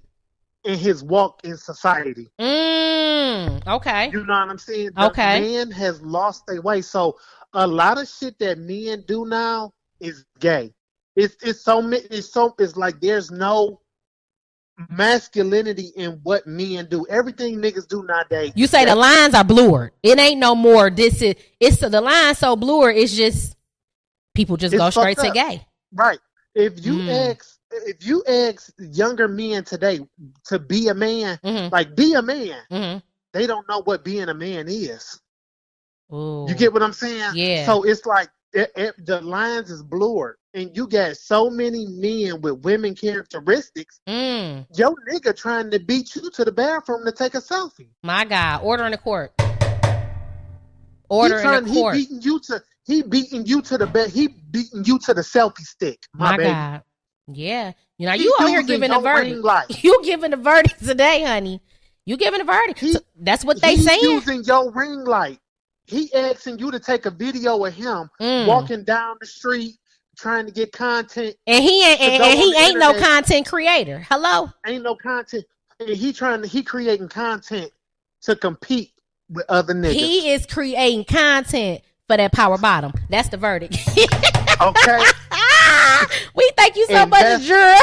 in 0.63 0.77
his 0.77 1.03
walk 1.03 1.41
in 1.43 1.57
society. 1.57 2.27
Mm, 2.39 3.65
okay. 3.67 4.09
You 4.11 4.25
know 4.25 4.33
what 4.33 4.49
I'm 4.49 4.57
saying? 4.57 4.91
The 4.95 5.05
Okay. 5.07 5.39
man 5.39 5.71
has 5.71 6.01
lost 6.01 6.45
their 6.47 6.61
way. 6.61 6.81
So 6.81 7.17
a 7.53 7.65
lot 7.65 7.99
of 7.99 8.07
shit 8.07 8.37
that 8.39 8.57
men 8.57 9.03
do 9.07 9.25
now 9.25 9.73
is 9.99 10.25
gay. 10.39 10.73
It's 11.15 11.35
it's 11.41 11.61
so 11.61 11.87
it's 11.89 12.31
so 12.31 12.53
it's 12.59 12.75
like 12.75 12.99
there's 12.99 13.31
no 13.31 13.79
masculinity 14.89 15.91
in 15.95 16.19
what 16.23 16.45
men 16.47 16.87
do. 16.89 17.05
Everything 17.09 17.57
niggas 17.57 17.87
do 17.87 18.03
nowadays. 18.03 18.51
You 18.55 18.67
say 18.67 18.85
the 18.85 18.95
lines 18.95 19.33
are 19.33 19.43
blurred. 19.43 19.91
It 20.03 20.19
ain't 20.19 20.39
no 20.39 20.55
more. 20.55 20.89
This 20.89 21.21
is 21.21 21.35
it's 21.59 21.77
the 21.77 22.01
line 22.01 22.35
so 22.35 22.55
blurred. 22.55 22.95
It's 22.97 23.15
just 23.15 23.55
people 24.33 24.57
just 24.57 24.73
It's 24.73 24.81
go 24.81 24.89
straight 24.89 25.17
to 25.19 25.31
gay. 25.31 25.65
Right. 25.93 26.19
If 26.53 26.85
you 26.85 26.93
Mm. 26.97 27.31
ask 27.31 27.57
if 27.71 28.05
you 28.05 28.23
ask 28.25 28.71
younger 28.77 29.27
men 29.27 29.63
today 29.65 29.99
to 30.45 30.59
be 30.59 30.87
a 30.87 30.93
man, 30.93 31.39
Mm-hmm. 31.43 31.73
like 31.73 31.95
be 31.95 32.13
a 32.13 32.21
man, 32.21 33.01
they 33.33 33.47
don't 33.47 33.67
know 33.67 33.81
what 33.83 34.03
being 34.05 34.29
a 34.29 34.33
man 34.33 34.67
is. 34.69 35.19
Ooh. 36.13 36.45
You 36.47 36.55
get 36.55 36.71
what 36.73 36.83
I'm 36.83 36.93
saying? 36.93 37.31
Yeah. 37.35 37.65
So 37.65 37.83
it's 37.83 38.05
like 38.05 38.29
it, 38.53 38.71
it- 38.75 39.05
the 39.05 39.19
lines 39.21 39.69
is 39.71 39.83
blurred, 39.83 40.37
and 40.55 40.75
you 40.75 40.87
got 40.87 41.17
so 41.17 41.49
many 41.49 41.85
men 41.85 42.39
with 42.41 42.63
women 42.63 42.95
characteristics. 42.95 43.99
Mm. 44.07 44.65
Your 44.75 44.95
nigga 45.11 45.35
trying 45.35 45.69
to 45.71 45.79
beat 45.79 46.15
you 46.15 46.31
to 46.31 46.45
the 46.45 46.51
bathroom 46.51 47.05
to 47.05 47.11
take 47.11 47.35
a 47.35 47.39
selfie. 47.41 47.89
My 48.03 48.23
God, 48.23 48.61
order 48.63 48.85
in 48.85 48.91
the 48.91 48.97
court. 48.97 49.33
Order 51.09 51.35
he 51.37 51.41
trying, 51.43 51.57
in 51.59 51.63
the 51.65 51.73
court. 51.73 51.95
He 51.95 52.01
beating 52.05 52.21
you 52.21 52.39
to 52.39 52.63
he 52.85 53.03
beating 53.03 53.45
you 53.45 53.61
to 53.63 53.77
the 53.77 53.85
bed. 53.87 54.09
He 54.11 54.29
beating 54.29 54.83
you 54.85 54.97
to 54.99 55.13
the 55.13 55.21
selfie 55.21 55.59
stick. 55.59 55.99
My, 56.13 56.31
My 56.31 56.37
baby. 56.37 56.49
God. 56.51 56.81
Yeah. 57.27 57.71
You 57.97 58.07
know, 58.07 58.13
He 58.13 58.23
you 58.23 58.35
out 58.39 58.47
here 58.47 58.63
giving 58.63 58.91
a 58.91 58.99
verdict. 58.99 59.43
You 59.83 60.01
giving 60.03 60.31
a 60.33 60.37
verdict 60.37 60.83
today, 60.83 61.23
honey. 61.23 61.61
You 62.05 62.15
giving 62.17 62.39
a 62.39 62.43
verdict. 62.45 62.79
So 62.79 62.99
that's 63.19 63.43
what 63.43 63.61
they 63.61 63.75
He 63.75 63.81
saying. 63.81 63.99
using 64.01 64.43
your 64.43 64.71
ring 64.71 65.03
light. 65.03 65.39
He 65.87 66.11
asking 66.13 66.59
you 66.59 66.71
to 66.71 66.79
take 66.79 67.05
a 67.05 67.11
video 67.11 67.63
of 67.65 67.73
him 67.73 68.09
Mm. 68.21 68.47
walking 68.47 68.83
down 68.83 69.17
the 69.19 69.27
street 69.27 69.75
trying 70.15 70.45
to 70.45 70.51
get 70.51 70.71
content. 70.71 71.35
And 71.47 71.63
he 71.63 71.85
ain't 71.85 72.01
and, 72.01 72.23
and 72.23 72.39
he 72.39 72.55
ain't 72.57 72.79
no 72.79 72.93
content 72.99 73.47
creator. 73.47 74.05
Hello? 74.09 74.49
Ain't 74.65 74.83
no 74.83 74.95
content. 74.95 75.45
And 75.79 75.89
he 75.89 76.13
trying 76.13 76.41
to 76.41 76.47
he 76.47 76.63
creating 76.63 77.09
content 77.09 77.71
to 78.21 78.35
compete 78.35 78.91
with 79.29 79.45
other 79.49 79.73
niggas. 79.73 79.93
He 79.93 80.31
is 80.31 80.45
creating 80.45 81.05
content 81.05 81.81
for 82.07 82.17
that 82.17 82.31
power 82.31 82.57
bottom. 82.57 82.93
That's 83.09 83.29
the 83.29 83.37
verdict. 83.37 83.77
okay. 84.61 85.03
we 86.35 86.51
thank 86.57 86.75
you 86.75 86.85
so 86.87 86.95
And 86.95 87.09
much, 87.09 87.41
juror. 87.41 87.75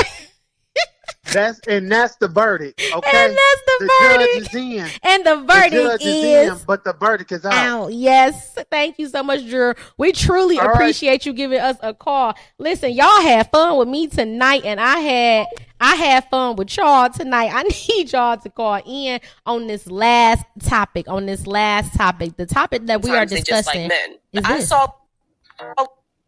That's 1.30 1.60
and 1.68 1.90
that's 1.90 2.16
the 2.16 2.26
verdict. 2.28 2.82
Okay. 2.92 3.10
And 3.26 3.32
that's 3.32 3.62
the 3.78 3.90
verdict. 4.00 4.32
judge 4.32 4.42
is 4.42 4.54
in. 4.54 4.90
And 5.04 5.24
the 5.24 5.36
The 5.36 5.42
verdict 5.44 5.72
judge 5.72 6.02
is 6.02 6.24
in, 6.24 6.58
but 6.66 6.82
the 6.84 6.92
verdict 6.94 7.30
is 7.32 7.44
out. 7.46 7.54
out. 7.54 7.92
Yes. 7.92 8.58
Thank 8.70 8.98
you 8.98 9.08
so 9.08 9.22
much, 9.22 9.46
Drew. 9.48 9.74
We 9.98 10.10
truly 10.12 10.58
All 10.58 10.66
right. 10.66 10.74
appreciate 10.74 11.24
you 11.24 11.32
giving 11.32 11.60
us 11.60 11.76
a 11.80 11.94
call. 11.94 12.34
Listen, 12.58 12.90
y'all 12.92 13.20
had 13.22 13.50
fun 13.52 13.78
with 13.78 13.86
me 13.88 14.08
tonight, 14.08 14.62
and 14.64 14.80
I 14.80 14.98
had 14.98 15.46
I 15.80 15.94
had 15.94 16.28
fun 16.28 16.56
with 16.56 16.76
y'all 16.76 17.08
tonight. 17.08 17.50
I 17.54 17.62
need 17.88 18.10
y'all 18.12 18.36
to 18.36 18.50
call 18.50 18.80
in 18.84 19.20
on 19.46 19.68
this 19.68 19.86
last 19.86 20.44
topic. 20.60 21.06
On 21.08 21.24
this 21.24 21.46
last 21.46 21.94
topic, 21.94 22.36
the 22.36 22.46
topic 22.46 22.86
that 22.86 23.00
we 23.02 23.10
are 23.10 23.26
Sometimes 23.26 23.30
they 23.30 23.36
just 23.38 23.46
discussing. 23.46 23.82
like 23.82 23.88
men. 23.90 24.16
is 24.32 24.44
I 24.44 24.56
this. 24.56 24.68
saw 24.68 24.88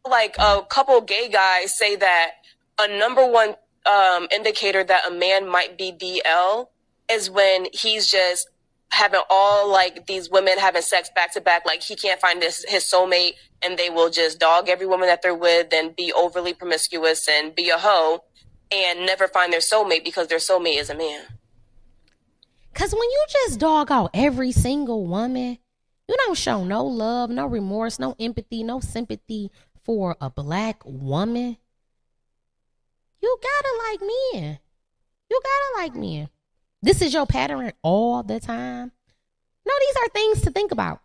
like 0.09 0.37
a 0.39 0.63
couple 0.69 1.01
gay 1.01 1.29
guys 1.29 1.77
say 1.77 1.97
that 1.97 2.31
a 2.79 2.99
number 2.99 3.27
one 3.27 3.55
um, 3.87 4.29
indicator 4.31 4.85
that 4.85 5.07
a 5.07 5.11
man 5.11 5.49
might 5.49 5.77
be 5.77 5.93
DL 5.93 6.69
is 7.11 7.31
when 7.31 7.67
he's 7.73 8.11
just 8.11 8.49
having 8.91 9.21
all 9.29 9.71
like 9.71 10.07
these 10.07 10.31
women 10.31 10.59
having 10.59 10.83
sex 10.83 11.11
back 11.15 11.33
to 11.33 11.41
back, 11.41 11.67
like 11.67 11.83
he 11.83 11.97
can't 11.97 12.21
find 12.21 12.43
his, 12.43 12.65
his 12.69 12.85
soulmate 12.85 13.33
and 13.63 13.79
they 13.79 13.91
will 13.91 14.11
just 14.11 14.39
dog 14.39 14.69
every 14.69 14.87
woman 14.87 15.09
that 15.09 15.21
they're 15.23 15.35
with 15.35 15.73
and 15.73 15.97
be 15.97 16.13
overly 16.13 16.55
promiscuous 16.55 17.29
and 17.29 17.55
be 17.55 17.71
a 17.71 17.79
hoe 17.79 18.25
and 18.71 19.05
never 19.05 19.29
find 19.29 19.53
their 19.53 19.61
soulmate 19.61 20.05
because 20.05 20.29
their 20.29 20.39
soulmate 20.39 20.79
is 20.79 20.91
a 20.91 20.95
man. 20.95 21.23
Cause 22.73 22.93
when 22.93 23.03
you 23.03 23.25
just 23.29 23.61
dog 23.61 23.91
out 23.91 24.11
every 24.15 24.51
single 24.51 25.07
woman, 25.07 25.59
you 26.09 26.17
don't 26.27 26.37
show 26.37 26.65
no 26.65 26.85
love, 26.85 27.31
no 27.31 27.47
remorse, 27.47 27.99
no 27.99 28.15
empathy, 28.19 28.63
no 28.63 28.81
sympathy 28.81 29.51
for 29.83 30.17
a 30.21 30.29
black 30.29 30.83
woman. 30.85 31.57
You 33.25 33.39
gotta 33.41 33.91
like 33.91 34.01
men. 34.35 34.59
You 35.31 35.41
gotta 35.43 35.83
like 35.83 35.95
men. 35.95 36.29
This 36.83 37.01
is 37.01 37.15
your 37.15 37.25
pattern 37.25 37.73
all 37.81 38.23
the 38.23 38.39
time. 38.39 38.93
No, 39.67 39.73
these 39.81 39.97
are 39.97 40.09
things 40.11 40.43
to 40.43 40.51
think 40.51 40.73
about. 40.73 41.01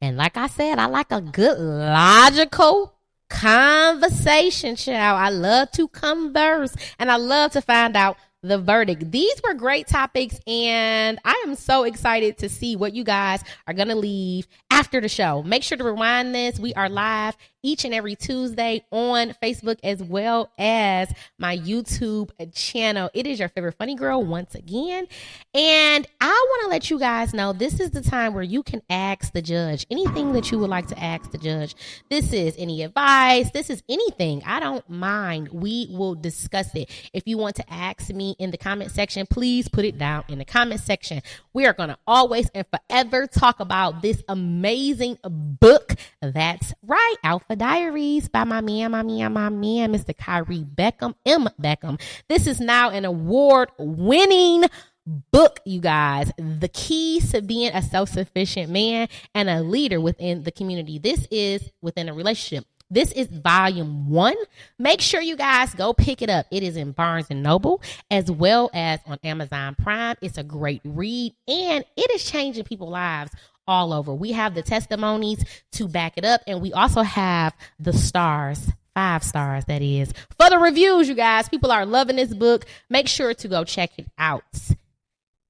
And 0.00 0.16
like 0.16 0.36
I 0.36 0.46
said, 0.46 0.78
I 0.78 0.86
like 0.86 1.10
a 1.10 1.20
good 1.20 1.58
logical 1.58 2.94
conversation, 3.28 4.76
child. 4.76 5.18
I 5.18 5.30
love 5.30 5.72
to 5.72 5.88
converse 5.88 6.76
and 7.00 7.10
I 7.10 7.16
love 7.16 7.50
to 7.52 7.60
find 7.60 7.96
out 7.96 8.16
the 8.44 8.58
verdict. 8.58 9.10
These 9.10 9.42
were 9.42 9.54
great 9.54 9.88
topics, 9.88 10.38
and 10.46 11.18
I 11.24 11.42
am 11.44 11.56
so 11.56 11.82
excited 11.82 12.38
to 12.38 12.48
see 12.48 12.76
what 12.76 12.94
you 12.94 13.02
guys 13.02 13.42
are 13.66 13.74
going 13.74 13.88
to 13.88 13.96
leave 13.96 14.46
after 14.70 15.00
the 15.00 15.08
show. 15.08 15.42
Make 15.42 15.62
sure 15.62 15.76
to 15.76 15.84
rewind 15.84 16.34
this. 16.34 16.58
We 16.58 16.72
are 16.74 16.88
live 16.88 17.36
each 17.62 17.84
and 17.84 17.92
every 17.92 18.16
Tuesday 18.16 18.82
on 18.90 19.34
Facebook 19.42 19.78
as 19.84 20.02
well 20.02 20.50
as 20.58 21.12
my 21.38 21.58
YouTube 21.58 22.30
channel. 22.54 23.10
It 23.12 23.26
is 23.26 23.38
your 23.38 23.50
favorite 23.50 23.74
funny 23.76 23.94
girl 23.94 24.24
once 24.24 24.54
again. 24.54 25.06
And 25.52 26.06
I 26.22 26.26
want 26.48 26.62
to 26.62 26.68
let 26.70 26.88
you 26.88 26.98
guys 26.98 27.34
know 27.34 27.52
this 27.52 27.78
is 27.80 27.90
the 27.90 28.00
time 28.00 28.32
where 28.32 28.42
you 28.42 28.62
can 28.62 28.80
ask 28.88 29.34
the 29.34 29.42
judge 29.42 29.86
anything 29.90 30.32
that 30.32 30.50
you 30.50 30.58
would 30.58 30.70
like 30.70 30.86
to 30.86 30.98
ask 30.98 31.30
the 31.30 31.38
judge. 31.38 31.74
This 32.08 32.32
is 32.32 32.54
any 32.56 32.82
advice, 32.82 33.50
this 33.50 33.68
is 33.68 33.82
anything. 33.90 34.42
I 34.46 34.60
don't 34.60 34.88
mind. 34.88 35.50
We 35.52 35.88
will 35.90 36.14
discuss 36.14 36.74
it. 36.74 36.88
If 37.12 37.24
you 37.26 37.36
want 37.36 37.56
to 37.56 37.70
ask 37.70 38.08
me 38.08 38.36
in 38.38 38.50
the 38.50 38.58
comment 38.58 38.92
section, 38.92 39.26
please 39.26 39.68
put 39.68 39.84
it 39.84 39.98
down 39.98 40.24
in 40.28 40.38
the 40.38 40.46
comment 40.46 40.80
section. 40.80 41.20
We 41.52 41.66
are 41.66 41.74
going 41.74 41.90
to 41.90 41.98
always 42.06 42.48
and 42.54 42.66
forever 42.66 43.26
talk 43.26 43.60
about 43.60 44.00
this 44.00 44.22
amazing 44.26 44.59
book. 44.62 45.96
That's 46.20 46.74
right, 46.82 47.16
Alpha 47.24 47.56
Diaries 47.56 48.28
by 48.28 48.44
my 48.44 48.60
man, 48.60 48.90
my 48.92 49.02
man, 49.02 49.32
my 49.32 49.48
man, 49.48 49.92
Mr. 49.92 50.16
Kyrie 50.16 50.64
Beckham, 50.64 51.14
M. 51.24 51.48
Beckham. 51.60 52.00
This 52.28 52.46
is 52.46 52.60
now 52.60 52.90
an 52.90 53.04
award 53.04 53.70
winning 53.78 54.64
book, 55.06 55.60
you 55.64 55.80
guys. 55.80 56.32
The 56.36 56.68
keys 56.68 57.32
to 57.32 57.42
being 57.42 57.72
a 57.72 57.82
self 57.82 58.10
sufficient 58.10 58.70
man 58.70 59.08
and 59.34 59.48
a 59.48 59.62
leader 59.62 60.00
within 60.00 60.44
the 60.44 60.52
community. 60.52 60.98
This 60.98 61.26
is 61.30 61.70
within 61.80 62.08
a 62.08 62.14
relationship. 62.14 62.66
This 62.92 63.12
is 63.12 63.28
volume 63.28 64.10
one. 64.10 64.34
Make 64.76 65.00
sure 65.00 65.20
you 65.20 65.36
guys 65.36 65.72
go 65.74 65.92
pick 65.92 66.22
it 66.22 66.28
up. 66.28 66.46
It 66.50 66.64
is 66.64 66.76
in 66.76 66.90
Barnes 66.90 67.28
and 67.30 67.40
Noble 67.40 67.80
as 68.10 68.28
well 68.28 68.68
as 68.74 68.98
on 69.06 69.18
Amazon 69.22 69.76
Prime. 69.80 70.16
It's 70.20 70.38
a 70.38 70.42
great 70.42 70.80
read 70.84 71.32
and 71.46 71.84
it 71.96 72.10
is 72.10 72.28
changing 72.28 72.64
people's 72.64 72.90
lives 72.90 73.30
all 73.66 73.92
over. 73.92 74.12
We 74.14 74.32
have 74.32 74.54
the 74.54 74.62
testimonies 74.62 75.44
to 75.72 75.88
back 75.88 76.14
it 76.16 76.24
up, 76.24 76.42
and 76.46 76.60
we 76.60 76.72
also 76.72 77.02
have 77.02 77.54
the 77.78 77.92
stars. 77.92 78.70
Five 78.94 79.22
stars, 79.22 79.64
that 79.66 79.82
is. 79.82 80.12
For 80.36 80.50
the 80.50 80.58
reviews, 80.58 81.08
you 81.08 81.14
guys, 81.14 81.48
people 81.48 81.70
are 81.70 81.86
loving 81.86 82.16
this 82.16 82.34
book. 82.34 82.66
Make 82.88 83.06
sure 83.06 83.32
to 83.34 83.48
go 83.48 83.62
check 83.64 83.92
it 83.98 84.06
out. 84.18 84.42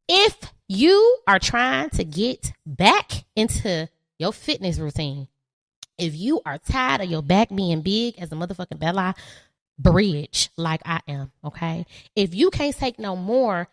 If 0.09 0.37
you 0.69 1.19
are 1.27 1.39
trying 1.39 1.91
to 1.91 2.05
get 2.05 2.53
back 2.66 3.24
into 3.35 3.89
your 4.19 4.32
fitness 4.32 4.78
routine, 4.78 5.28
if 5.97 6.15
you 6.15 6.43
are 6.45 6.59
tired 6.59 7.01
of 7.01 7.11
your 7.11 7.23
back 7.23 7.49
being 7.55 7.81
big 7.81 8.19
as 8.19 8.31
a 8.31 8.35
motherfucking 8.35 8.78
Bella 8.78 9.15
bridge 9.78 10.51
like 10.57 10.82
I 10.85 11.01
am, 11.09 11.32
okay? 11.45 11.87
If 12.15 12.35
you 12.35 12.51
can't 12.51 12.77
take 12.77 12.99
no 12.99 13.16
more 13.16 13.69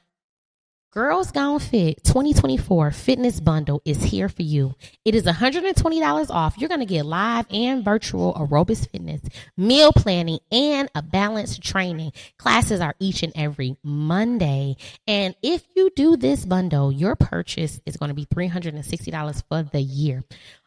Girls 0.91 1.31
Gone 1.33 1.59
Fit 1.59 2.01
2024 2.05 2.91
Fitness 2.91 3.41
Bundle 3.41 3.81
is 3.83 4.01
here 4.01 4.29
for 4.29 4.43
you. 4.43 4.73
It 5.03 5.15
is 5.15 5.25
$120 5.25 6.29
off. 6.29 6.57
You're 6.57 6.69
going 6.69 6.79
to 6.79 6.85
get 6.85 7.05
live 7.05 7.45
and 7.51 7.83
virtual 7.83 8.33
aerobics 8.35 8.89
fitness, 8.89 9.19
meal 9.57 9.91
planning, 9.91 10.39
and 10.49 10.89
a 10.95 11.01
balanced 11.01 11.61
training. 11.61 12.13
Classes 12.39 12.79
are 12.79 12.95
each 12.99 13.21
and 13.21 13.33
every 13.35 13.75
Monday. 13.83 14.77
And 15.05 15.35
if 15.43 15.65
you 15.75 15.91
do 15.93 16.15
this 16.15 16.45
bundle, 16.45 16.89
your 16.89 17.17
purchase 17.17 17.81
is 17.85 17.97
going 17.97 18.09
to 18.09 18.15
be 18.15 18.25
$360 18.25 19.43
for 19.49 19.63
the 19.63 19.81
year. 19.81 20.23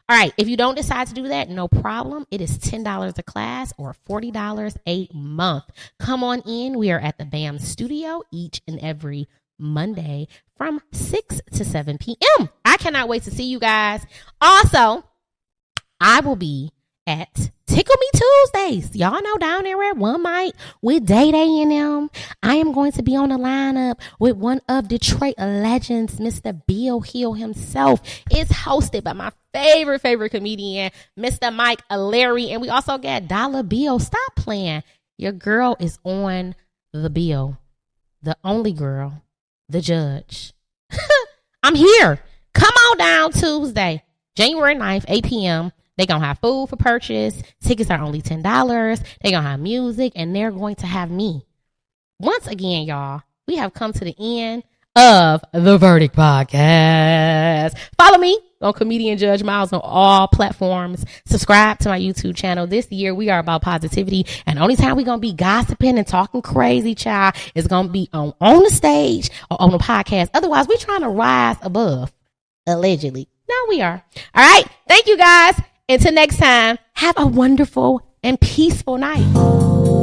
All 0.07 0.17
right, 0.17 0.33
if 0.37 0.47
you 0.47 0.57
don't 0.57 0.75
decide 0.75 1.07
to 1.07 1.13
do 1.13 1.29
that, 1.29 1.49
no 1.49 1.67
problem. 1.67 2.27
It 2.29 2.41
is 2.41 2.59
$10 2.59 3.17
a 3.17 3.23
class 3.23 3.73
or 3.77 3.95
$40 4.07 4.75
a 4.85 5.07
month. 5.13 5.63
Come 5.99 6.23
on 6.23 6.41
in. 6.41 6.77
We 6.77 6.91
are 6.91 6.99
at 6.99 7.17
the 7.17 7.25
BAM 7.25 7.57
studio 7.59 8.21
each 8.31 8.61
and 8.67 8.77
every 8.81 9.27
Monday 9.61 10.27
from 10.57 10.81
6 10.91 11.41
to 11.53 11.63
7 11.63 11.97
p.m. 11.97 12.49
I 12.65 12.77
cannot 12.77 13.07
wait 13.07 13.23
to 13.23 13.31
see 13.31 13.45
you 13.45 13.59
guys. 13.59 14.05
Also, 14.41 15.05
I 15.99 16.19
will 16.21 16.35
be 16.35 16.71
at 17.07 17.51
Tickle 17.67 17.95
Me 17.99 18.07
Tuesdays. 18.13 18.95
Y'all 18.95 19.21
know 19.21 19.37
down 19.37 19.63
there 19.63 19.81
at 19.83 19.95
One 19.95 20.23
Mic 20.23 20.53
with 20.81 21.05
Day 21.05 21.31
Day 21.31 21.61
and 21.61 21.71
them. 21.71 22.09
I 22.43 22.55
am 22.55 22.73
going 22.73 22.91
to 22.93 23.03
be 23.03 23.15
on 23.15 23.29
the 23.29 23.37
lineup 23.37 23.99
with 24.19 24.35
one 24.35 24.61
of 24.67 24.87
Detroit 24.87 25.35
legends, 25.37 26.19
Mr. 26.19 26.59
Bill 26.67 26.99
Hill 26.99 27.33
himself. 27.33 28.01
It's 28.29 28.51
hosted 28.51 29.03
by 29.03 29.13
my 29.13 29.31
favorite, 29.53 30.01
favorite 30.01 30.31
comedian, 30.31 30.91
Mr. 31.17 31.53
Mike 31.53 31.81
Alary. 31.89 32.49
And 32.49 32.61
we 32.61 32.69
also 32.69 32.97
got 32.97 33.27
Dollar 33.27 33.63
Bill. 33.63 33.99
Stop 33.99 34.35
playing. 34.35 34.83
Your 35.17 35.31
girl 35.31 35.77
is 35.79 35.97
on 36.03 36.55
the 36.91 37.09
bill. 37.09 37.57
The 38.21 38.37
only 38.43 38.73
girl 38.73 39.21
the 39.71 39.81
judge. 39.81 40.53
I'm 41.63 41.75
here. 41.75 42.19
Come 42.53 42.73
on 42.73 42.97
down 42.97 43.31
Tuesday, 43.31 44.03
January 44.35 44.75
9th, 44.75 45.05
8 45.07 45.25
p.m. 45.25 45.71
They're 45.97 46.07
going 46.07 46.21
to 46.21 46.27
have 46.27 46.39
food 46.39 46.69
for 46.69 46.75
purchase. 46.75 47.41
Tickets 47.63 47.89
are 47.89 48.01
only 48.01 48.21
$10. 48.21 48.43
They're 48.43 49.31
going 49.31 49.43
to 49.43 49.49
have 49.49 49.59
music 49.59 50.13
and 50.15 50.35
they're 50.35 50.51
going 50.51 50.75
to 50.75 50.87
have 50.87 51.11
me. 51.11 51.45
Once 52.19 52.47
again, 52.47 52.85
y'all, 52.85 53.21
we 53.47 53.55
have 53.55 53.73
come 53.73 53.93
to 53.93 54.03
the 54.03 54.15
end 54.19 54.63
of 54.95 55.43
the 55.53 55.77
Verdict 55.77 56.15
Podcast. 56.15 57.77
Follow 57.97 58.17
me 58.17 58.39
on 58.61 58.73
Comedian 58.73 59.17
Judge 59.17 59.43
Miles 59.43 59.73
on 59.73 59.81
all 59.83 60.27
platforms. 60.27 61.05
Subscribe 61.25 61.79
to 61.79 61.89
my 61.89 61.99
YouTube 61.99 62.35
channel. 62.35 62.67
This 62.67 62.91
year 62.91 63.13
we 63.13 63.29
are 63.29 63.39
about 63.39 63.61
positivity 63.61 64.25
and 64.45 64.59
only 64.59 64.75
time 64.75 64.95
we're 64.95 65.05
going 65.05 65.19
to 65.19 65.21
be 65.21 65.33
gossiping 65.33 65.97
and 65.97 66.07
talking 66.07 66.41
crazy, 66.41 66.95
child, 66.95 67.35
is 67.55 67.67
going 67.67 67.87
to 67.87 67.93
be 67.93 68.09
on, 68.13 68.33
on 68.39 68.63
the 68.63 68.69
stage 68.69 69.29
or 69.49 69.61
on 69.61 69.71
the 69.71 69.77
podcast. 69.77 70.29
Otherwise, 70.33 70.67
we're 70.67 70.77
trying 70.77 71.01
to 71.01 71.09
rise 71.09 71.57
above, 71.61 72.11
allegedly. 72.67 73.27
No, 73.49 73.55
we 73.69 73.81
are. 73.81 74.03
All 74.33 74.43
right. 74.43 74.65
Thank 74.87 75.07
you 75.07 75.17
guys. 75.17 75.59
Until 75.89 76.13
next 76.13 76.37
time, 76.37 76.77
have 76.93 77.15
a 77.17 77.27
wonderful 77.27 78.07
and 78.23 78.39
peaceful 78.39 78.97
night. 78.97 79.99